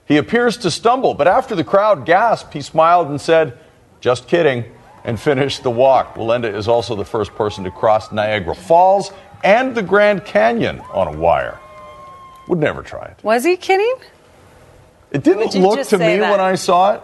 He 0.06 0.16
appears 0.16 0.56
to 0.58 0.70
stumble, 0.70 1.14
but 1.14 1.28
after 1.28 1.54
the 1.54 1.64
crowd 1.64 2.06
gasped, 2.06 2.54
he 2.54 2.62
smiled 2.62 3.08
and 3.08 3.20
said, 3.20 3.58
Just 4.00 4.28
kidding, 4.28 4.64
and 5.04 5.20
finished 5.20 5.62
the 5.62 5.70
walk. 5.70 6.14
Wallenda 6.14 6.52
is 6.52 6.68
also 6.68 6.94
the 6.94 7.04
first 7.04 7.34
person 7.34 7.64
to 7.64 7.70
cross 7.70 8.10
Niagara 8.12 8.54
Falls 8.54 9.12
and 9.44 9.74
the 9.74 9.82
Grand 9.82 10.24
Canyon 10.24 10.80
on 10.92 11.14
a 11.14 11.18
wire. 11.18 11.58
Would 12.48 12.58
never 12.58 12.82
try 12.82 13.04
it. 13.04 13.18
Was 13.22 13.44
he 13.44 13.56
kidding? 13.56 13.96
It 15.10 15.22
didn't 15.22 15.54
look 15.60 15.86
to 15.88 15.98
me 15.98 16.18
that? 16.18 16.30
when 16.30 16.40
I 16.40 16.54
saw 16.54 16.94
it. 16.94 17.02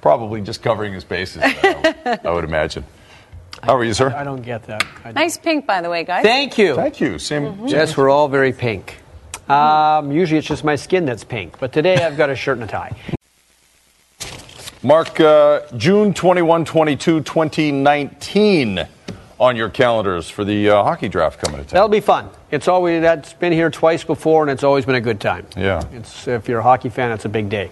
Probably 0.00 0.40
just 0.40 0.62
covering 0.62 0.94
his 0.94 1.04
bases, 1.04 1.42
I 1.44 2.18
I 2.24 2.30
would 2.30 2.44
imagine. 2.44 2.84
How 3.62 3.76
are 3.76 3.84
you, 3.84 3.92
sir? 3.92 4.12
I 4.16 4.24
don't 4.24 4.42
get 4.42 4.64
that. 4.64 4.84
I 5.04 5.12
Nice 5.12 5.36
pink, 5.36 5.66
by 5.66 5.82
the 5.82 5.90
way, 5.90 6.04
guys. 6.04 6.22
Thank 6.22 6.56
you. 6.56 6.74
Thank 6.74 7.00
you. 7.00 7.18
Same. 7.18 7.66
Yes, 7.66 7.96
we're 7.96 8.08
all 8.08 8.28
very 8.28 8.52
pink. 8.52 8.98
Um, 9.48 10.12
usually 10.12 10.38
it's 10.38 10.46
just 10.46 10.64
my 10.64 10.76
skin 10.76 11.04
that's 11.04 11.24
pink, 11.24 11.58
but 11.58 11.72
today 11.72 11.96
I've 11.96 12.16
got 12.16 12.30
a 12.30 12.36
shirt 12.36 12.58
and 12.58 12.64
a 12.64 12.72
tie. 12.72 12.96
Mark 14.82 15.20
uh, 15.20 15.60
June 15.76 16.14
21, 16.14 16.64
22, 16.64 17.20
2019 17.20 18.86
on 19.38 19.56
your 19.56 19.68
calendars 19.68 20.30
for 20.30 20.44
the 20.44 20.70
uh, 20.70 20.82
hockey 20.82 21.08
draft 21.08 21.40
coming 21.40 21.58
to 21.58 21.64
town. 21.64 21.74
That'll 21.74 21.88
be 21.88 22.00
fun. 22.00 22.30
It's 22.50 22.68
always 22.68 23.02
that's 23.02 23.32
been 23.34 23.52
here 23.52 23.70
twice 23.70 24.04
before, 24.04 24.42
and 24.42 24.50
it's 24.50 24.62
always 24.62 24.86
been 24.86 24.94
a 24.94 25.00
good 25.00 25.20
time. 25.20 25.46
Yeah. 25.56 25.82
It's 25.92 26.28
if 26.28 26.48
you're 26.48 26.60
a 26.60 26.62
hockey 26.62 26.88
fan, 26.88 27.10
it's 27.10 27.24
a 27.24 27.28
big 27.28 27.48
day. 27.48 27.70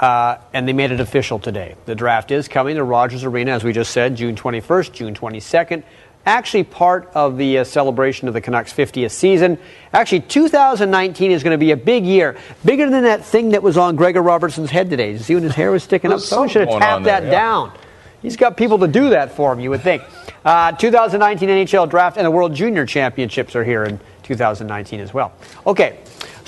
Uh, 0.00 0.38
and 0.52 0.68
they 0.68 0.72
made 0.72 0.92
it 0.92 1.00
official 1.00 1.38
today. 1.38 1.74
The 1.86 1.94
draft 1.94 2.30
is 2.30 2.46
coming 2.46 2.76
to 2.76 2.84
Rogers 2.84 3.24
Arena, 3.24 3.52
as 3.52 3.64
we 3.64 3.72
just 3.72 3.90
said, 3.90 4.16
June 4.16 4.36
21st, 4.36 4.92
June 4.92 5.14
22nd. 5.14 5.82
Actually, 6.24 6.64
part 6.64 7.10
of 7.14 7.36
the 7.36 7.58
uh, 7.58 7.64
celebration 7.64 8.28
of 8.28 8.34
the 8.34 8.40
Canucks' 8.40 8.72
50th 8.72 9.10
season. 9.10 9.58
Actually, 9.92 10.20
2019 10.20 11.30
is 11.30 11.42
going 11.42 11.54
to 11.54 11.58
be 11.58 11.70
a 11.70 11.76
big 11.76 12.04
year, 12.04 12.36
bigger 12.64 12.88
than 12.90 13.04
that 13.04 13.24
thing 13.24 13.50
that 13.50 13.62
was 13.62 13.76
on 13.76 13.96
Gregor 13.96 14.22
Robertson's 14.22 14.70
head 14.70 14.90
today. 14.90 15.12
You 15.12 15.18
see 15.18 15.34
when 15.34 15.42
his 15.42 15.54
hair 15.54 15.70
was 15.70 15.82
sticking 15.82 16.12
up? 16.12 16.20
Someone 16.20 16.48
should 16.48 16.62
have 16.62 16.70
something 16.70 16.80
going 16.80 16.92
on 16.92 17.02
tapped 17.02 17.22
that 17.22 17.24
yeah. 17.24 17.30
down. 17.30 17.72
He's 18.20 18.36
got 18.36 18.56
people 18.56 18.78
to 18.80 18.88
do 18.88 19.10
that 19.10 19.32
for 19.32 19.52
him, 19.52 19.60
you 19.60 19.70
would 19.70 19.82
think. 19.82 20.02
Uh, 20.44 20.72
2019 20.72 21.48
NHL 21.48 21.88
Draft 21.88 22.16
and 22.16 22.26
the 22.26 22.30
World 22.30 22.54
Junior 22.54 22.84
Championships 22.84 23.56
are 23.56 23.64
here 23.64 23.84
in 23.84 24.00
2019 24.24 25.00
as 25.00 25.14
well. 25.14 25.32
Okay, 25.66 25.98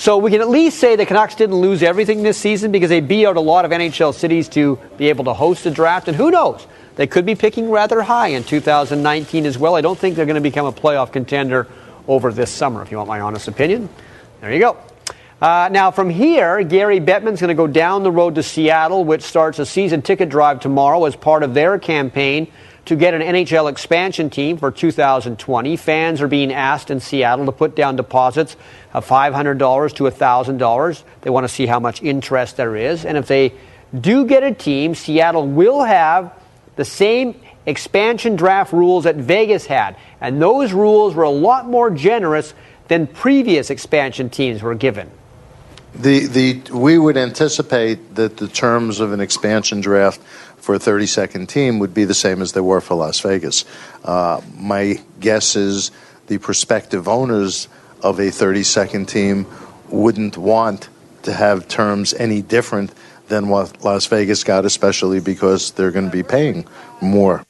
so 0.01 0.17
we 0.17 0.31
can 0.31 0.41
at 0.41 0.49
least 0.49 0.79
say 0.79 0.97
the 0.97 1.05
Canucks 1.05 1.35
didn't 1.35 1.57
lose 1.57 1.83
everything 1.83 2.23
this 2.23 2.39
season 2.39 2.73
because 2.73 2.89
they 2.89 3.01
beat 3.01 3.27
out 3.27 3.37
a 3.37 3.41
lot 3.41 3.67
of 3.67 3.71
NHL 3.71 4.15
cities 4.15 4.49
to 4.49 4.79
be 4.97 5.11
able 5.11 5.25
to 5.25 5.35
host 5.35 5.67
a 5.67 5.71
draft. 5.71 6.09
And 6.09 6.17
who 6.17 6.31
knows? 6.31 6.67
They 6.97 7.07
could 7.07 7.27
be 7.27 7.35
picking 7.35 7.71
rather 7.71 8.01
high 8.01 8.29
in 8.29 8.43
2019 8.43 9.45
as 9.45 9.59
well. 9.59 9.75
I 9.75 9.83
don't 9.83 9.99
think 9.99 10.17
they're 10.17 10.25
going 10.25 10.37
to 10.37 10.41
become 10.41 10.65
a 10.65 10.73
playoff 10.73 11.13
contender 11.13 11.69
over 12.09 12.33
this 12.33 12.51
summer, 12.51 12.81
if 12.81 12.91
you 12.91 12.97
want 12.97 13.09
my 13.09 13.21
honest 13.21 13.47
opinion. 13.47 13.91
There 14.41 14.51
you 14.51 14.61
go. 14.61 14.79
Uh, 15.39 15.69
now, 15.71 15.91
from 15.91 16.09
here, 16.09 16.63
Gary 16.63 16.99
Bettman's 16.99 17.43
going 17.43 17.49
to 17.49 17.55
go 17.55 17.67
down 17.67 18.03
the 18.03 18.11
road 18.11 18.37
to 18.37 18.43
Seattle, 18.43 19.05
which 19.05 19.21
starts 19.21 19.59
a 19.59 19.67
season 19.67 20.01
ticket 20.01 20.31
drive 20.31 20.61
tomorrow 20.61 21.05
as 21.05 21.15
part 21.15 21.43
of 21.43 21.53
their 21.53 21.79
campaign 21.79 22.51
to 22.87 22.97
get 22.97 23.15
an 23.15 23.21
NHL 23.21 23.71
expansion 23.71 24.31
team 24.31 24.57
for 24.57 24.71
2020. 24.71 25.77
Fans 25.77 26.21
are 26.23 26.29
being 26.29 26.53
asked 26.53 26.91
in 26.91 27.01
Seattle 27.01 27.47
to 27.47 27.53
put 27.53 27.77
down 27.77 27.97
deposits 27.97 28.57
of 28.93 29.07
$500 29.07 29.95
to 29.95 30.05
$1,000. 30.05 31.03
They 31.21 31.31
want 31.31 31.45
to 31.45 31.49
see 31.49 31.67
how 31.67 31.81
much 31.81 32.03
interest 32.03 32.57
there 32.57 32.77
is. 32.77 33.05
And 33.05 33.17
if 33.17 33.27
they 33.27 33.53
do 33.99 34.25
get 34.25 34.43
a 34.43 34.53
team, 34.53 34.95
Seattle 34.95 35.47
will 35.47 35.83
have 35.83 36.33
the 36.77 36.85
same 36.85 37.41
expansion 37.67 38.37
draft 38.37 38.73
rules 38.73 39.05
that 39.05 39.17
Vegas 39.17 39.67
had. 39.67 39.97
And 40.21 40.41
those 40.41 40.73
rules 40.73 41.15
were 41.15 41.25
a 41.25 41.31
lot 41.31 41.69
more 41.69 41.91
generous 41.91 42.55
than 42.89 43.07
previous 43.07 43.71
expansion 43.71 44.31
teams 44.31 44.63
were 44.63 44.75
given. 44.75 45.11
The, 45.95 46.27
the, 46.27 46.73
we 46.73 46.99
would 46.99 47.17
anticipate 47.17 48.15
that 48.15 48.37
the 48.37 48.47
terms 48.47 49.01
of 49.01 49.13
an 49.13 49.21
expansion 49.21 49.81
draft 49.81 50.21
for 50.61 50.75
a 50.75 50.79
32nd 50.79 51.49
team 51.49 51.79
would 51.79 51.95
be 51.95 52.05
the 52.05 52.15
same 52.15 52.43
as 52.43 52.53
they 52.53 52.61
were 52.61 52.81
for 52.81 52.95
Las 52.95 53.21
Vegas. 53.21 53.65
Uh, 54.05 54.41
my 54.57 55.01
guess 55.19 55.57
is 55.57 55.91
the 56.27 56.39
prospective 56.39 57.09
owners 57.09 57.69
of 58.03 58.19
a 58.19 58.29
32nd 58.29 59.07
team 59.09 59.47
wouldn't 59.89 60.37
want 60.37 60.89
to 61.23 61.33
have 61.33 61.69
terms 61.69 62.15
any 62.15 62.43
different 62.43 62.93
than 63.29 63.49
what 63.49 63.85
Las 63.85 64.07
Vegas 64.07 64.45
got, 64.45 64.65
especially 64.65 65.21
because 65.21 65.73
they're 65.73 65.91
going 65.91 66.07
to 66.07 66.11
be 66.11 66.23
paying 66.23 66.67
more. 67.01 67.45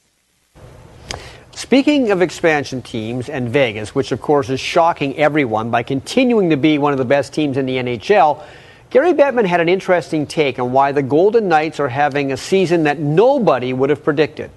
Speaking 1.53 2.11
of 2.11 2.21
expansion 2.21 2.81
teams 2.81 3.29
and 3.29 3.49
Vegas, 3.49 3.93
which 3.93 4.11
of 4.11 4.21
course 4.21 4.49
is 4.49 4.59
shocking 4.59 5.15
everyone 5.17 5.69
by 5.69 5.83
continuing 5.83 6.49
to 6.49 6.57
be 6.57 6.77
one 6.77 6.91
of 6.91 6.97
the 6.97 7.05
best 7.05 7.33
teams 7.33 7.57
in 7.57 7.65
the 7.65 7.75
NHL, 7.75 8.43
Gary 8.91 9.13
Bettman 9.13 9.45
had 9.45 9.61
an 9.61 9.69
interesting 9.69 10.27
take 10.27 10.59
on 10.59 10.73
why 10.73 10.91
the 10.91 11.01
Golden 11.01 11.47
Knights 11.47 11.79
are 11.79 11.87
having 11.87 12.33
a 12.33 12.37
season 12.37 12.83
that 12.83 12.99
nobody 12.99 13.71
would 13.71 13.89
have 13.89 14.03
predicted. 14.03 14.51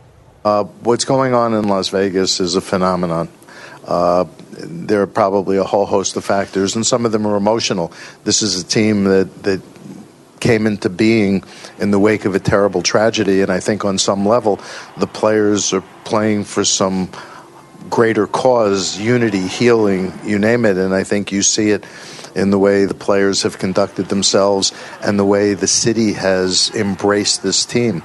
Uh, 0.44 0.64
what's 0.64 1.04
going 1.04 1.34
on 1.34 1.54
in 1.54 1.68
Las 1.68 1.88
Vegas 1.90 2.40
is 2.40 2.56
a 2.56 2.60
phenomenon. 2.60 3.28
Uh, 3.84 4.24
there 4.50 5.02
are 5.02 5.06
probably 5.06 5.56
a 5.56 5.62
whole 5.62 5.86
host 5.86 6.16
of 6.16 6.24
factors, 6.24 6.74
and 6.74 6.84
some 6.84 7.06
of 7.06 7.12
them 7.12 7.24
are 7.28 7.36
emotional. 7.36 7.92
This 8.24 8.42
is 8.42 8.60
a 8.60 8.66
team 8.66 9.04
that, 9.04 9.42
that 9.44 9.62
came 10.40 10.66
into 10.66 10.90
being 10.90 11.44
in 11.78 11.92
the 11.92 12.00
wake 12.00 12.24
of 12.24 12.34
a 12.34 12.40
terrible 12.40 12.82
tragedy, 12.82 13.40
and 13.40 13.52
I 13.52 13.60
think 13.60 13.84
on 13.84 13.98
some 13.98 14.26
level 14.26 14.60
the 14.96 15.06
players 15.06 15.72
are 15.72 15.84
playing 16.02 16.42
for 16.42 16.64
some 16.64 17.08
greater 17.88 18.26
cause, 18.26 18.98
unity, 18.98 19.46
healing, 19.46 20.12
you 20.24 20.40
name 20.40 20.64
it, 20.64 20.76
and 20.76 20.92
I 20.92 21.04
think 21.04 21.30
you 21.30 21.42
see 21.42 21.70
it 21.70 21.84
in 22.34 22.50
the 22.50 22.58
way 22.58 22.84
the 22.84 22.94
players 22.94 23.42
have 23.42 23.58
conducted 23.58 24.06
themselves 24.06 24.72
and 25.02 25.18
the 25.18 25.24
way 25.24 25.54
the 25.54 25.66
city 25.66 26.12
has 26.12 26.70
embraced 26.74 27.42
this 27.42 27.64
team. 27.64 28.02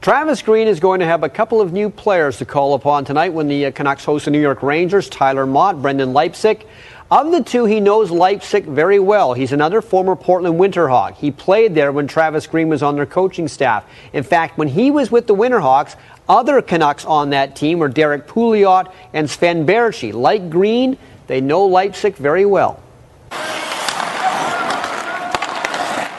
Travis 0.00 0.42
Green 0.42 0.68
is 0.68 0.78
going 0.78 1.00
to 1.00 1.06
have 1.06 1.24
a 1.24 1.28
couple 1.28 1.60
of 1.60 1.72
new 1.72 1.90
players 1.90 2.38
to 2.38 2.44
call 2.44 2.74
upon 2.74 3.04
tonight 3.04 3.32
when 3.32 3.48
the 3.48 3.66
uh, 3.66 3.70
Canucks 3.72 4.04
host 4.04 4.26
the 4.26 4.30
New 4.30 4.40
York 4.40 4.62
Rangers. 4.62 5.08
Tyler 5.08 5.44
Motte, 5.44 5.82
Brendan 5.82 6.12
Leipsic. 6.12 6.66
Of 7.10 7.32
the 7.32 7.42
two, 7.42 7.64
he 7.64 7.80
knows 7.80 8.10
Leipsic 8.10 8.64
very 8.64 9.00
well. 9.00 9.32
He's 9.32 9.52
another 9.52 9.82
former 9.82 10.14
Portland 10.14 10.60
Winterhawk. 10.60 11.14
He 11.14 11.30
played 11.30 11.74
there 11.74 11.90
when 11.90 12.06
Travis 12.06 12.46
Green 12.46 12.68
was 12.68 12.82
on 12.82 12.96
their 12.96 13.06
coaching 13.06 13.48
staff. 13.48 13.84
In 14.12 14.22
fact, 14.22 14.56
when 14.56 14.68
he 14.68 14.90
was 14.90 15.10
with 15.10 15.26
the 15.26 15.34
Winterhawks, 15.34 15.96
other 16.28 16.62
Canucks 16.62 17.04
on 17.04 17.30
that 17.30 17.56
team 17.56 17.78
were 17.78 17.88
Derrick 17.88 18.28
Pouliot 18.28 18.92
and 19.14 19.28
Sven 19.28 19.66
Baertschi. 19.66 20.12
Like 20.12 20.48
Green, 20.48 20.96
they 21.28 21.40
know 21.40 21.66
Leipsic 21.66 22.16
very 22.16 22.44
well. 22.44 22.80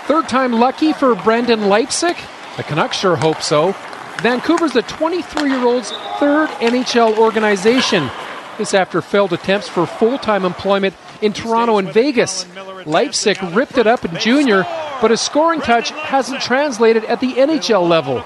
Third 0.08 0.30
time 0.30 0.54
lucky 0.54 0.94
for 0.94 1.14
Brendan 1.16 1.68
Leipsic? 1.68 2.18
The 2.58 2.64
Canucks 2.64 2.98
sure 2.98 3.16
hope 3.16 3.42
so. 3.42 3.76
Vancouver's 4.22 4.74
the 4.74 4.82
23 4.84 5.50
year 5.50 5.64
old's 5.64 5.92
third 6.20 6.50
NHL 6.60 7.18
organization. 7.18 8.10
This 8.58 8.74
after 8.74 9.02
failed 9.02 9.34
attempts 9.34 9.70
for 9.70 9.86
full 9.86 10.18
time 10.18 10.46
employment 10.46 10.96
in 11.22 11.34
Toronto 11.34 11.78
and 11.78 11.94
Vegas. 11.94 12.46
Leipsic 12.86 13.42
ripped 13.56 13.78
it 13.78 13.88
up 13.88 14.04
in 14.04 14.20
junior, 14.20 14.64
but 15.02 15.12
his 15.12 15.22
scoring 15.22 15.62
touch 15.62 15.92
hasn't 15.92 16.42
translated 16.42 17.06
at 17.06 17.20
the 17.20 17.34
NHL 17.34 17.88
level. 17.88 18.24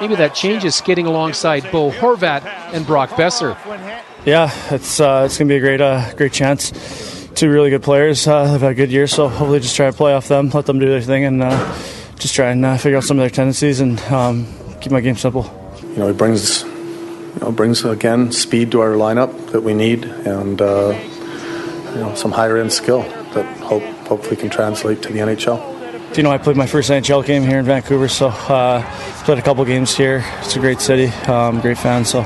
Maybe 0.00 0.14
that 0.16 0.34
changes 0.34 0.74
skating 0.74 1.06
alongside 1.06 1.70
Bo 1.70 1.90
Horvat 1.90 2.44
and 2.72 2.86
Brock 2.86 3.10
Boeser. 3.10 3.56
Yeah, 4.24 4.50
it's 4.70 5.00
uh, 5.00 5.24
it's 5.26 5.36
gonna 5.36 5.48
be 5.48 5.56
a 5.56 5.60
great 5.60 5.82
uh, 5.82 6.14
great 6.14 6.32
chance. 6.32 6.72
Two 7.34 7.50
really 7.50 7.68
good 7.68 7.82
players 7.82 8.26
uh, 8.26 8.46
have 8.46 8.62
had 8.62 8.72
a 8.72 8.74
good 8.74 8.90
year, 8.90 9.06
so 9.06 9.28
hopefully 9.28 9.60
just 9.60 9.76
try 9.76 9.90
to 9.90 9.92
play 9.92 10.14
off 10.14 10.28
them, 10.28 10.48
let 10.48 10.64
them 10.64 10.78
do 10.78 10.88
their 10.88 11.02
thing, 11.02 11.24
and 11.24 11.42
uh, 11.42 11.76
just 12.18 12.34
try 12.34 12.50
and 12.50 12.64
uh, 12.64 12.78
figure 12.78 12.96
out 12.96 13.04
some 13.04 13.18
of 13.18 13.22
their 13.22 13.28
tendencies 13.28 13.80
and 13.80 14.00
um, 14.04 14.46
keep 14.80 14.92
my 14.92 15.02
game 15.02 15.16
simple. 15.16 15.44
You 15.82 15.96
know, 15.96 16.06
he 16.06 16.14
brings, 16.14 16.62
you 16.62 17.38
know, 17.42 17.52
brings 17.52 17.84
again 17.84 18.32
speed 18.32 18.70
to 18.70 18.80
our 18.80 18.92
lineup 18.92 19.50
that 19.50 19.60
we 19.60 19.74
need, 19.74 20.06
and 20.06 20.58
uh, 20.62 20.98
you 21.92 22.00
know, 22.00 22.14
some 22.14 22.32
higher 22.32 22.56
end 22.56 22.72
skill 22.72 23.02
that 23.34 23.44
hope 23.58 23.82
hopefully 24.08 24.36
can 24.36 24.48
translate 24.48 25.02
to 25.02 25.12
the 25.12 25.18
NHL. 25.18 25.73
You 26.16 26.22
know, 26.22 26.30
I 26.30 26.38
played 26.38 26.56
my 26.56 26.66
first 26.68 26.90
NHL 26.90 27.26
game 27.26 27.42
here 27.42 27.58
in 27.58 27.64
Vancouver, 27.64 28.06
so 28.06 28.28
uh, 28.28 28.84
played 29.24 29.38
a 29.38 29.42
couple 29.42 29.64
games 29.64 29.96
here. 29.96 30.24
It's 30.42 30.54
a 30.54 30.60
great 30.60 30.80
city, 30.80 31.08
um, 31.26 31.60
great 31.60 31.76
fans. 31.76 32.08
So, 32.08 32.20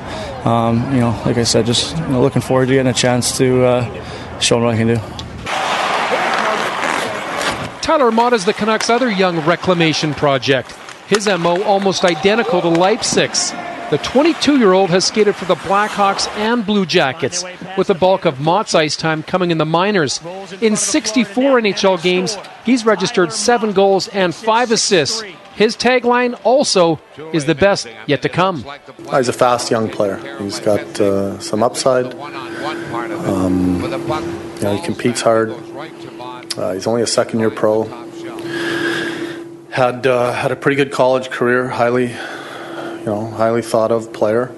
um, 0.45 0.93
you 0.93 1.01
know, 1.01 1.19
like 1.25 1.39
I 1.39 1.45
said, 1.45 1.65
just 1.65 1.97
you 1.97 2.09
know, 2.09 2.21
looking 2.21 2.43
forward 2.43 2.67
to 2.67 2.75
getting 2.75 2.91
a 2.91 2.93
chance 2.93 3.39
to 3.39 3.65
uh, 3.65 4.41
show 4.41 4.57
them 4.57 4.65
what 4.65 4.75
I 4.75 4.77
can 4.77 4.89
do. 4.89 4.97
Tyler 7.81 8.13
Motte 8.13 8.35
is 8.35 8.45
the 8.45 8.53
Canucks' 8.53 8.91
other 8.91 9.11
young 9.11 9.41
reclamation 9.47 10.13
project. 10.13 10.73
His 11.07 11.27
MO 11.27 11.63
almost 11.63 12.05
identical 12.05 12.61
to 12.61 12.69
Leipsic's. 12.69 13.53
The 13.91 13.97
22 13.97 14.59
year 14.59 14.75
old 14.75 14.91
has 14.91 15.07
skated 15.07 15.35
for 15.35 15.47
the 15.47 15.55
Blackhawks 15.55 16.29
and 16.37 16.67
Blue 16.67 16.85
Jackets, 16.85 17.43
with 17.79 17.87
the 17.87 17.95
bulk 17.95 18.27
of 18.27 18.39
Motte's 18.39 18.75
ice 18.75 18.97
time 18.97 19.23
coming 19.23 19.51
in 19.51 19.57
the 19.57 19.65
minors. 19.65 20.21
In 20.61 20.77
64 20.77 21.61
NHL 21.63 22.03
games, 22.03 22.37
he's 22.67 22.85
registered 22.85 23.33
seven 23.33 23.73
goals 23.73 24.09
and 24.09 24.35
five 24.35 24.71
assists. 24.73 25.23
His 25.55 25.75
tagline 25.75 26.39
also 26.45 27.01
is 27.33 27.47
the 27.47 27.55
best 27.55 27.89
yet 28.07 28.21
to 28.23 28.29
come. 28.29 28.63
He's 29.11 29.29
a 29.29 29.33
fast 29.33 29.71
young 29.71 29.89
player. 29.89 30.19
He's 30.39 30.61
got 30.61 31.01
uh, 31.01 31.39
some 31.39 31.63
upside. 31.63 32.15
Um, 33.25 33.81
you 33.81 34.63
know, 34.63 34.77
he 34.77 34.83
competes 34.85 35.23
hard. 35.23 35.55
Uh, 36.59 36.75
he's 36.75 36.87
only 36.87 37.01
a 37.01 37.07
second 37.07 37.41
year 37.41 37.51
pro. 37.51 37.85
Had 39.71 40.07
uh, 40.07 40.33
had 40.33 40.53
a 40.53 40.57
pretty 40.57 40.77
good 40.77 40.93
college 40.93 41.31
career, 41.31 41.69
highly, 41.69 42.15
know, 43.09 43.27
highly 43.27 43.63
thought 43.63 43.91
of 43.93 44.13
player, 44.13 44.53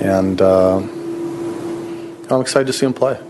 and 0.00 0.40
uh, 0.40 0.78
I'm 0.78 2.40
excited 2.40 2.66
to 2.66 2.72
see 2.72 2.86
him 2.86 2.94
play. 2.94 3.20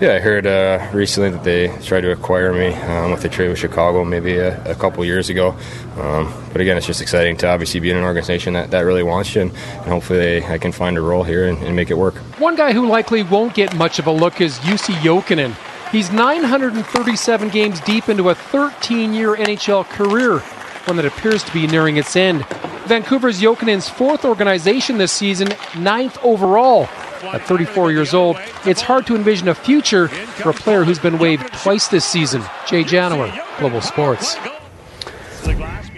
Yeah, 0.00 0.14
I 0.14 0.20
heard 0.20 0.46
uh, 0.46 0.90
recently 0.92 1.30
that 1.30 1.42
they 1.42 1.76
tried 1.84 2.02
to 2.02 2.12
acquire 2.12 2.52
me 2.52 2.72
um, 2.72 3.10
with 3.10 3.22
the 3.22 3.28
trade 3.28 3.48
with 3.48 3.58
Chicago 3.58 4.04
maybe 4.04 4.36
a, 4.36 4.70
a 4.70 4.74
couple 4.76 5.04
years 5.04 5.28
ago. 5.28 5.56
Um, 5.96 6.32
but 6.52 6.60
again, 6.60 6.76
it's 6.76 6.86
just 6.86 7.02
exciting 7.02 7.36
to 7.38 7.48
obviously 7.48 7.80
be 7.80 7.90
in 7.90 7.96
an 7.96 8.04
organization 8.04 8.52
that, 8.52 8.70
that 8.70 8.82
really 8.82 9.02
wants 9.02 9.34
you, 9.34 9.42
and, 9.42 9.50
and 9.50 9.86
hopefully 9.86 10.18
they, 10.20 10.46
I 10.46 10.58
can 10.58 10.70
find 10.70 10.96
a 10.96 11.00
role 11.00 11.24
here 11.24 11.48
and, 11.48 11.58
and 11.64 11.74
make 11.74 11.90
it 11.90 11.98
work. 11.98 12.14
One 12.38 12.54
guy 12.54 12.72
who 12.72 12.86
likely 12.86 13.24
won't 13.24 13.54
get 13.54 13.74
much 13.74 13.98
of 13.98 14.06
a 14.06 14.12
look 14.12 14.40
is 14.40 14.58
Jussi 14.58 14.94
Jokinen. 14.94 15.56
He's 15.90 16.12
937 16.12 17.48
games 17.48 17.80
deep 17.80 18.08
into 18.08 18.28
a 18.28 18.36
13 18.36 19.12
year 19.12 19.34
NHL 19.34 19.84
career, 19.86 20.38
one 20.84 20.96
that 20.96 21.06
appears 21.06 21.42
to 21.42 21.52
be 21.52 21.66
nearing 21.66 21.96
its 21.96 22.14
end. 22.14 22.46
Vancouver's 22.88 23.38
Jokinen's 23.38 23.86
fourth 23.86 24.24
organization 24.24 24.96
this 24.96 25.12
season, 25.12 25.48
ninth 25.76 26.18
overall. 26.22 26.84
At 27.22 27.42
34 27.42 27.92
years 27.92 28.14
old, 28.14 28.38
it's 28.64 28.80
hard 28.80 29.06
to 29.08 29.14
envision 29.14 29.48
a 29.48 29.54
future 29.54 30.08
for 30.08 30.50
a 30.50 30.54
player 30.54 30.84
who's 30.84 30.98
been 30.98 31.18
waived 31.18 31.52
twice 31.52 31.88
this 31.88 32.06
season. 32.06 32.40
Jay 32.66 32.84
Janower, 32.84 33.30
Global 33.58 33.82
Sports. 33.82 34.36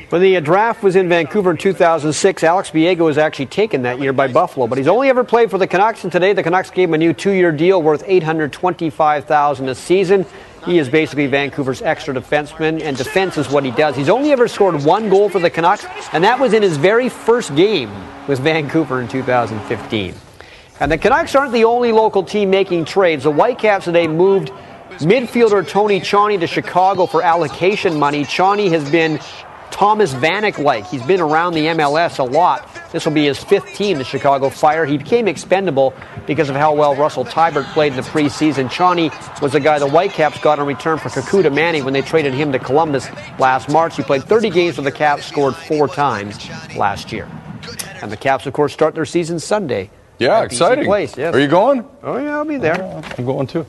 When 0.09 0.23
the 0.23 0.41
draft 0.41 0.83
was 0.83 0.97
in 0.97 1.09
Vancouver 1.09 1.53
in 1.53 1.57
2006, 1.59 2.43
Alex 2.43 2.71
Biega 2.71 2.99
was 3.05 3.19
actually 3.19 3.47
taken 3.47 3.83
that 3.83 4.01
year 4.01 4.13
by 4.13 4.27
Buffalo, 4.27 4.67
but 4.67 4.77
he's 4.77 4.89
only 4.89 5.09
ever 5.09 5.23
played 5.23 5.49
for 5.53 5.59
the 5.59 5.69
Canucks, 5.69 6.03
and 6.03 6.11
today 6.11 6.33
the 6.33 6.43
Canucks 6.43 6.71
gave 6.71 6.89
him 6.89 6.95
a 6.95 6.99
new 6.99 7.13
two-year 7.13 7.53
deal 7.53 7.81
worth 7.81 8.05
$825,000 8.05 9.69
a 9.69 9.75
season. 9.77 10.27
He 10.65 10.79
is 10.79 10.89
basically 10.89 11.27
Vancouver's 11.27 11.81
extra 11.81 12.15
defenseman, 12.15 12.83
and 12.83 12.97
defense 12.97 13.39
is 13.39 13.49
what 13.49 13.65
he 13.65 13.71
does. 13.71 13.97
He's 13.97 14.11
only 14.11 14.31
ever 14.31 14.47
scored 14.47 14.83
one 14.85 15.09
goal 15.09 15.31
for 15.31 15.39
the 15.39 15.49
Canucks, 15.49 15.87
and 16.13 16.23
that 16.25 16.39
was 16.39 16.53
in 16.53 16.63
his 16.63 16.77
very 16.77 17.09
first 17.09 17.55
game 17.57 17.91
with 18.29 18.41
Vancouver 18.41 19.01
in 19.01 19.09
2015. 19.09 20.15
And 20.81 20.93
the 20.93 20.99
Canucks 20.99 21.35
aren't 21.35 21.53
the 21.53 21.65
only 21.65 21.93
local 21.93 22.23
team 22.23 22.51
making 22.51 22.85
trades. 22.85 23.25
The 23.25 23.31
Whitecaps 23.31 23.87
today 23.87 24.07
moved 24.07 24.51
midfielder 24.99 25.67
Tony 25.67 26.01
Tchani 26.01 26.41
to 26.41 26.47
Chicago 26.47 27.07
for 27.07 27.23
allocation 27.23 27.99
money. 27.99 28.25
Tchani 28.25 28.71
has 28.71 28.91
been 28.91 29.19
Thomas 29.71 30.13
Vanek 30.13 30.59
like. 30.59 30.87
He's 30.87 31.03
been 31.03 31.21
around 31.21 31.55
the 31.55 31.67
MLS 31.67 32.19
a 32.19 32.25
lot. 32.25 32.69
This 32.93 33.05
will 33.05 33.13
be 33.13 33.25
his 33.27 33.43
fifth 33.43 33.75
team, 33.75 33.99
the 33.99 34.05
Chicago 34.05 34.51
Fire. 34.51 34.85
He 34.85 34.99
became 34.99 35.29
expendable 35.29 35.95
because 36.27 36.49
of 36.49 36.57
how 36.57 36.75
well 36.75 36.97
Russell 36.97 37.25
Teibert 37.25 37.65
played 37.73 37.93
in 37.93 37.97
the 37.97 38.03
preseason. 38.03 38.69
Tchani 38.69 39.11
was 39.41 39.53
the 39.53 39.61
guy 39.61 39.79
the 39.79 39.89
Whitecaps 39.89 40.41
got 40.41 40.59
in 40.59 40.67
return 40.67 40.99
for 40.99 41.09
Kekuta 41.09 41.53
Manneh 41.53 41.85
when 41.85 41.93
they 41.93 42.03
traded 42.03 42.35
him 42.35 42.51
to 42.53 42.59
Columbus 42.59 43.09
last 43.39 43.69
March. 43.69 43.97
He 43.97 44.03
played 44.03 44.25
30 44.25 44.51
games 44.51 44.77
for 44.77 44.83
the 44.83 44.93
Caps, 44.93 45.25
scored 45.25 45.55
four 45.55 45.87
times 45.87 46.49
last 46.77 47.13
year. 47.13 47.29
And 48.03 48.11
the 48.11 48.17
Caps, 48.17 48.47
of 48.47 48.53
course, 48.55 48.73
start 48.73 48.95
their 48.95 49.05
season 49.05 49.39
Sunday. 49.39 49.91
Yeah, 50.19 50.43
exciting. 50.43 50.85
Place, 50.85 51.17
yes. 51.17 51.35
Are 51.35 51.41
you 51.41 51.49
going? 51.49 51.87
Oh, 52.03 52.19
yeah, 52.19 52.37
I'll 52.37 52.45
be 52.45 52.59
there. 52.59 52.83
I'm 53.17 53.25
going 53.25 53.47
too. 53.47 53.67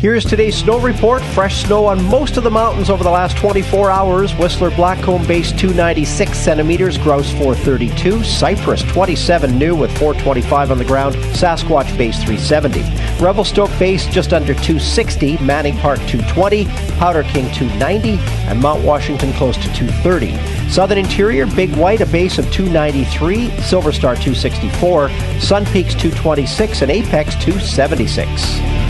Here's 0.00 0.24
today's 0.24 0.56
snow 0.56 0.80
report. 0.80 1.20
Fresh 1.20 1.64
snow 1.64 1.84
on 1.84 2.02
most 2.02 2.38
of 2.38 2.42
the 2.42 2.50
mountains 2.50 2.88
over 2.88 3.04
the 3.04 3.10
last 3.10 3.36
24 3.36 3.90
hours. 3.90 4.34
Whistler 4.34 4.70
Blackcomb 4.70 5.28
base 5.28 5.52
296 5.52 6.38
centimeters, 6.38 6.96
Grouse 6.96 7.30
432, 7.32 8.24
Cypress 8.24 8.80
27 8.84 9.58
new 9.58 9.76
with 9.76 9.90
425 9.98 10.70
on 10.70 10.78
the 10.78 10.86
ground, 10.86 11.16
Sasquatch 11.16 11.98
base 11.98 12.16
370, 12.24 12.80
Revelstoke 13.22 13.70
base 13.78 14.06
just 14.06 14.32
under 14.32 14.54
260, 14.54 15.36
Manning 15.44 15.76
Park 15.76 15.98
220, 16.06 16.64
Powder 16.96 17.22
King 17.24 17.52
290, 17.52 18.12
and 18.48 18.58
Mount 18.58 18.82
Washington 18.82 19.34
close 19.34 19.58
to 19.58 19.70
230. 19.74 20.70
Southern 20.70 20.96
Interior, 20.96 21.44
Big 21.44 21.76
White 21.76 22.00
a 22.00 22.06
base 22.06 22.38
of 22.38 22.50
293, 22.50 23.50
Silver 23.60 23.92
Star 23.92 24.14
264, 24.14 25.10
Sun 25.40 25.66
Peaks 25.66 25.92
226, 25.92 26.80
and 26.80 26.90
Apex 26.90 27.34
276. 27.34 28.89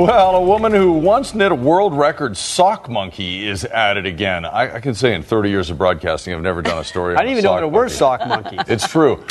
Well, 0.00 0.36
a 0.36 0.40
woman 0.40 0.72
who 0.72 0.92
once 0.92 1.34
knit 1.34 1.52
a 1.52 1.54
world 1.54 1.92
record 1.92 2.34
sock 2.34 2.88
monkey 2.88 3.46
is 3.46 3.66
at 3.66 3.98
it 3.98 4.06
again. 4.06 4.46
I, 4.46 4.76
I 4.76 4.80
can 4.80 4.94
say 4.94 5.14
in 5.14 5.22
30 5.22 5.50
years 5.50 5.68
of 5.68 5.76
broadcasting, 5.76 6.32
I've 6.32 6.40
never 6.40 6.62
done 6.62 6.78
a 6.78 6.84
story. 6.84 7.16
I 7.16 7.18
didn't 7.18 7.32
even 7.32 7.44
know 7.44 7.52
what 7.52 7.62
a 7.64 7.68
word 7.68 7.90
sock 7.90 8.26
monkey. 8.26 8.56
It's 8.66 8.88
true. 8.88 9.22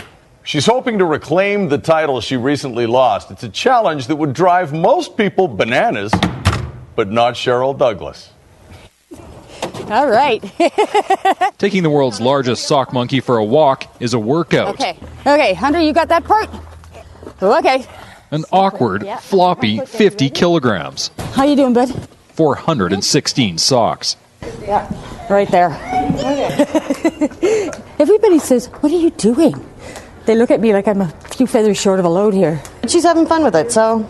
She's 0.44 0.68
hoping 0.68 1.00
to 1.00 1.06
reclaim 1.06 1.70
the 1.70 1.80
title 1.80 2.22
she 2.22 2.38
recently 2.38 2.86
lost. 2.86 3.32
It's 3.32 3.42
a 3.42 3.50
challenge 3.50 4.06
that 4.06 4.18
would 4.18 4.34
drive 4.34 4.72
most 4.72 5.18
people 5.18 5.48
bananas, 5.48 6.14
but 6.96 7.10
not 7.10 7.34
Cheryl 7.34 7.76
Douglas. 7.76 8.32
All 9.90 10.08
right. 10.08 10.40
Taking 11.58 11.82
the 11.82 11.90
world's 11.90 12.22
largest 12.22 12.68
sock 12.68 12.94
monkey 12.94 13.22
for 13.22 13.38
a 13.38 13.44
walk 13.44 13.92
is 14.00 14.14
a 14.14 14.20
workout. 14.20 14.76
okay. 14.76 15.00
Okay, 15.22 15.56
Hunter, 15.56 15.80
you 15.80 15.94
got 15.94 16.10
that 16.10 16.26
part? 16.26 16.48
Okay. 17.42 17.88
An 18.32 18.46
awkward, 18.52 19.04
Yeah. 19.04 19.18
floppy 19.18 19.80
50 19.80 20.30
kilograms. 20.30 21.12
How 21.34 21.44
you 21.46 21.56
doing, 21.56 21.74
bud? 21.74 21.90
416 22.36 23.58
socks. 23.58 24.16
Yeah. 24.62 24.88
Right 25.30 25.50
there. 25.52 25.70
Everybody 28.00 28.40
says, 28.40 28.68
"What 28.80 28.92
are 28.92 28.98
you 28.98 29.10
doing?" 29.12 29.54
They 30.26 30.36
look 30.36 30.52
at 30.52 30.60
me 30.62 30.74
like 30.74 30.88
I'm 30.88 31.02
a 31.02 31.08
few 31.36 31.48
feathers 31.48 31.78
short 31.80 32.00
of 32.00 32.06
a 32.06 32.10
load 32.10 32.34
here. 32.34 32.62
She's 32.88 33.04
having 33.04 33.26
fun 33.26 33.44
with 33.44 33.56
it, 33.56 33.72
so 33.72 34.06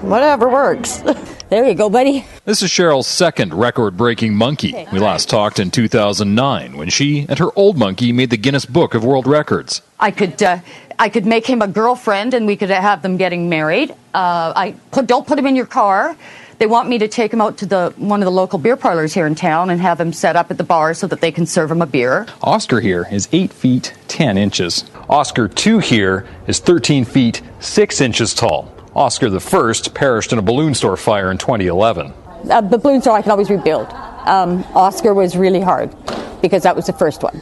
Whatever 0.00 0.48
works. 0.48 0.98
there 1.50 1.66
you 1.66 1.74
go, 1.74 1.88
buddy. 1.90 2.24
This 2.44 2.62
is 2.62 2.70
Cheryl's 2.70 3.06
second 3.06 3.52
record 3.54 3.96
breaking 3.96 4.34
monkey. 4.34 4.86
We 4.92 4.98
last 4.98 5.28
talked 5.28 5.58
in 5.58 5.70
2009 5.70 6.76
when 6.76 6.88
she 6.90 7.26
and 7.28 7.38
her 7.38 7.48
old 7.56 7.76
monkey 7.78 8.12
made 8.12 8.30
the 8.30 8.36
Guinness 8.36 8.64
Book 8.66 8.94
of 8.94 9.04
World 9.04 9.26
Records. 9.26 9.82
I 10.00 10.10
could, 10.10 10.42
uh, 10.42 10.58
I 10.98 11.08
could 11.08 11.26
make 11.26 11.46
him 11.46 11.62
a 11.62 11.68
girlfriend 11.68 12.34
and 12.34 12.46
we 12.46 12.56
could 12.56 12.70
have 12.70 13.02
them 13.02 13.16
getting 13.16 13.48
married. 13.48 13.90
Uh, 14.12 14.52
I 14.54 14.74
put, 14.90 15.06
don't 15.06 15.26
put 15.26 15.38
him 15.38 15.46
in 15.46 15.56
your 15.56 15.66
car. 15.66 16.16
They 16.58 16.66
want 16.66 16.88
me 16.88 16.98
to 16.98 17.08
take 17.08 17.32
him 17.32 17.40
out 17.40 17.58
to 17.58 17.66
the 17.66 17.92
one 17.96 18.20
of 18.20 18.26
the 18.26 18.30
local 18.32 18.58
beer 18.58 18.76
parlors 18.76 19.12
here 19.12 19.26
in 19.26 19.34
town 19.34 19.70
and 19.70 19.80
have 19.80 20.00
him 20.00 20.12
set 20.12 20.36
up 20.36 20.50
at 20.50 20.58
the 20.58 20.64
bar 20.64 20.94
so 20.94 21.06
that 21.08 21.20
they 21.20 21.32
can 21.32 21.46
serve 21.46 21.70
him 21.70 21.82
a 21.82 21.86
beer. 21.86 22.26
Oscar 22.42 22.80
here 22.80 23.06
is 23.10 23.28
8 23.32 23.52
feet 23.52 23.94
10 24.08 24.38
inches. 24.38 24.84
Oscar 25.08 25.48
2 25.48 25.80
here 25.80 26.26
is 26.46 26.60
13 26.60 27.04
feet 27.04 27.42
6 27.60 28.00
inches 28.00 28.34
tall. 28.34 28.72
Oscar 28.94 29.28
the 29.28 29.40
first 29.40 29.94
perished 29.94 30.32
in 30.32 30.38
a 30.38 30.42
balloon 30.42 30.74
store 30.74 30.96
fire 30.96 31.30
in 31.32 31.38
2011. 31.38 32.12
Uh, 32.48 32.60
the 32.60 32.78
balloon 32.78 33.00
store 33.00 33.16
I 33.16 33.22
can 33.22 33.32
always 33.32 33.50
rebuild. 33.50 33.88
Um, 34.24 34.64
Oscar 34.74 35.12
was 35.12 35.36
really 35.36 35.60
hard 35.60 35.94
because 36.40 36.62
that 36.62 36.76
was 36.76 36.86
the 36.86 36.92
first 36.92 37.22
one. 37.22 37.40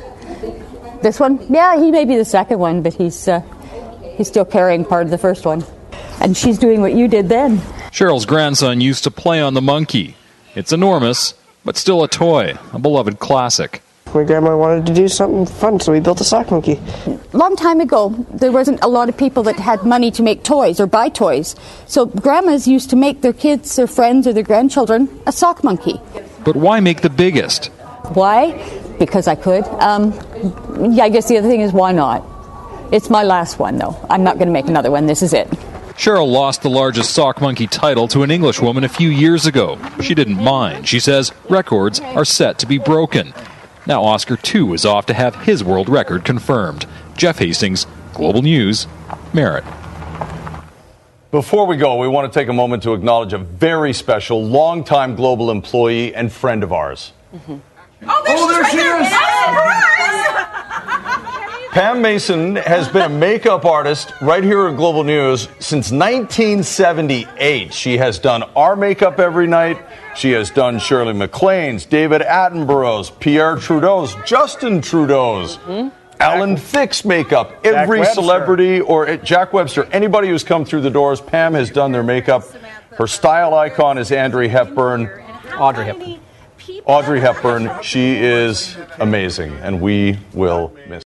This 1.03 1.19
one, 1.19 1.45
yeah, 1.53 1.77
he 1.77 1.91
may 1.91 2.05
be 2.05 2.17
the 2.17 2.25
second 2.25 2.59
one, 2.61 2.83
but 2.83 2.95
he's 2.95 3.27
uh, 3.27 3.41
he's 4.17 4.29
still 4.29 4.45
carrying 4.45 4.85
part 4.85 5.05
of 5.05 5.11
the 5.11 5.19
first 5.19 5.45
one. 5.45 5.65
And 6.21 6.37
she's 6.37 6.59
doing 6.59 6.81
what 6.81 6.95
you 6.95 7.09
did 7.09 7.29
then. 7.29 7.59
Cheryl's 7.91 8.25
grandson 8.25 8.81
used 8.81 9.03
to 9.05 9.11
play 9.11 9.41
on 9.41 9.55
the 9.55 9.61
monkey. 9.61 10.17
It's 10.55 10.73
enormous, 10.73 11.35
but 11.65 11.77
still 11.77 12.05
a 12.05 12.09
toy, 12.09 12.55
a 12.73 12.79
beloved 12.79 13.19
classic. 13.19 13.83
My 14.15 14.25
grandma 14.25 14.57
wanted 14.57 14.87
to 14.87 14.95
do 14.95 15.09
something 15.09 15.47
fun, 15.47 15.81
so 15.81 15.91
we 15.91 15.99
built 15.99 16.21
a 16.21 16.25
sock 16.25 16.51
monkey. 16.51 16.79
Long 17.33 17.57
time 17.57 17.81
ago, 17.81 18.11
there 18.31 18.53
wasn't 18.53 18.85
a 18.85 18.87
lot 18.87 19.09
of 19.09 19.17
people 19.17 19.43
that 19.45 19.57
had 19.57 19.85
money 19.85 20.11
to 20.13 20.23
make 20.23 20.45
toys 20.45 20.79
or 20.79 20.87
buy 20.87 21.09
toys. 21.09 21.57
So 21.87 22.07
grandmas 22.07 22.69
used 22.69 22.91
to 22.91 22.97
make 22.97 23.23
their 23.23 23.33
kids, 23.33 23.75
their 23.75 23.87
friends, 23.87 24.27
or 24.27 24.35
their 24.35 24.43
grandchildren 24.43 25.09
a 25.27 25.33
sock 25.33 25.65
monkey. 25.65 25.99
But 26.45 26.57
why 26.57 26.81
make 26.81 27.01
the 27.01 27.11
biggest? 27.11 27.67
Why? 28.13 28.53
Because 29.05 29.27
I 29.27 29.35
could. 29.35 29.65
Um, 29.81 30.13
yeah, 30.93 31.03
I 31.03 31.09
guess 31.09 31.27
the 31.27 31.37
other 31.37 31.49
thing 31.49 31.61
is 31.61 31.73
why 31.73 31.91
not? 31.91 32.25
It's 32.93 33.11
my 33.11 33.25
last 33.25 33.59
one, 33.59 33.77
though. 33.77 33.97
I'm 34.09 34.23
not 34.23 34.37
going 34.37 34.47
to 34.47 34.53
make 34.53 34.69
another 34.69 34.93
one. 34.93 35.07
This 35.07 35.23
is 35.23 35.33
it. 35.33 35.49
Cheryl 35.97 36.31
lost 36.31 36.63
the 36.63 36.71
largest 36.71 37.11
sock 37.11 37.41
monkey 37.41 37.67
title 37.67 38.07
to 38.09 38.23
an 38.23 38.31
English 38.31 38.61
woman 38.61 38.85
a 38.85 38.89
few 38.89 39.09
years 39.09 39.45
ago. 39.45 39.77
She 40.01 40.15
didn't 40.15 40.41
mind. 40.41 40.87
She 40.87 41.01
says 41.01 41.33
records 41.49 41.99
are 41.99 42.25
set 42.25 42.61
to 42.61 42.67
be 42.67 42.79
broken. 42.79 43.35
Now 43.89 44.05
Oscar 44.05 44.37
too 44.37 44.73
is 44.73 44.87
off 44.87 45.07
to 45.07 45.15
have 45.15 45.35
his 45.35 45.65
world 45.65 45.89
record 45.89 46.25
confirmed. 46.25 46.87
Jeff 47.17 47.41
Hastings, 47.41 47.89
Global 48.15 48.43
News, 48.43 48.87
Merritt. 49.33 49.65
Before 51.33 51.67
we 51.67 51.77
go, 51.77 51.97
we 51.97 52.07
want 52.07 52.33
to 52.33 52.39
take 52.39 52.49
a 52.49 52.53
moment 52.53 52.85
to 52.85 52.93
acknowledge 52.93 53.33
a 53.33 53.39
very 53.39 53.93
special, 53.93 54.45
longtime 54.45 55.17
global 55.17 55.51
employee 55.51 56.15
and 56.15 56.33
friend 56.33 56.63
of 56.63 56.73
ours. 56.73 57.13
Oh, 58.05 58.23
there, 58.27 58.37
Oh, 58.39 58.49
there 58.49 58.65
she 58.71 58.79
is! 58.79 59.09
Pam 61.73 62.03
Mason 62.03 62.57
has 62.57 62.87
been 62.89 63.03
a 63.03 63.09
makeup 63.09 63.65
artist 63.65 64.13
right 64.21 64.45
here 64.45 64.67
at 64.69 64.77
Global 64.77 65.05
News 65.05 65.49
since 65.59 65.91
1978. 65.91 67.73
She 67.73 67.97
has 67.97 68.19
done 68.19 68.43
our 68.55 68.77
makeup 68.77 69.19
every 69.19 69.47
night. 69.47 69.79
She 70.15 70.33
has 70.33 70.51
done 70.51 70.79
Shirley 70.79 71.15
MacLaine's, 71.15 71.87
David 71.87 72.21
Attenborough's, 72.21 73.09
Pierre 73.11 73.57
Trudeau's, 73.57 74.15
Justin 74.27 74.83
Trudeau's. 74.83 75.59
Alan 76.21 76.57
Thicke's 76.57 77.07
makeup. 77.07 77.55
Every 77.65 78.05
celebrity 78.05 78.81
or 78.83 79.17
Jack 79.17 79.55
Webster, 79.55 79.85
anybody 79.93 80.29
who's 80.29 80.45
come 80.45 80.67
through 80.67 80.83
the 80.83 80.91
doors, 80.91 81.23
Pam 81.23 81.55
has 81.55 81.71
done 81.71 81.91
their 81.91 82.03
makeup. 82.03 82.45
Her 82.99 83.07
style 83.07 83.55
icon 83.55 83.97
is 83.97 84.13
Audrey 84.13 84.49
Hepburn. 84.49 85.09
Audrey 85.57 85.87
Hepburn. 85.87 86.21
Audrey 86.85 87.21
Hepburn. 87.21 87.71
She 87.83 88.17
is 88.17 88.77
amazing, 88.99 89.53
and 89.55 89.81
we 89.81 90.19
will 90.33 90.73
miss. 90.89 91.01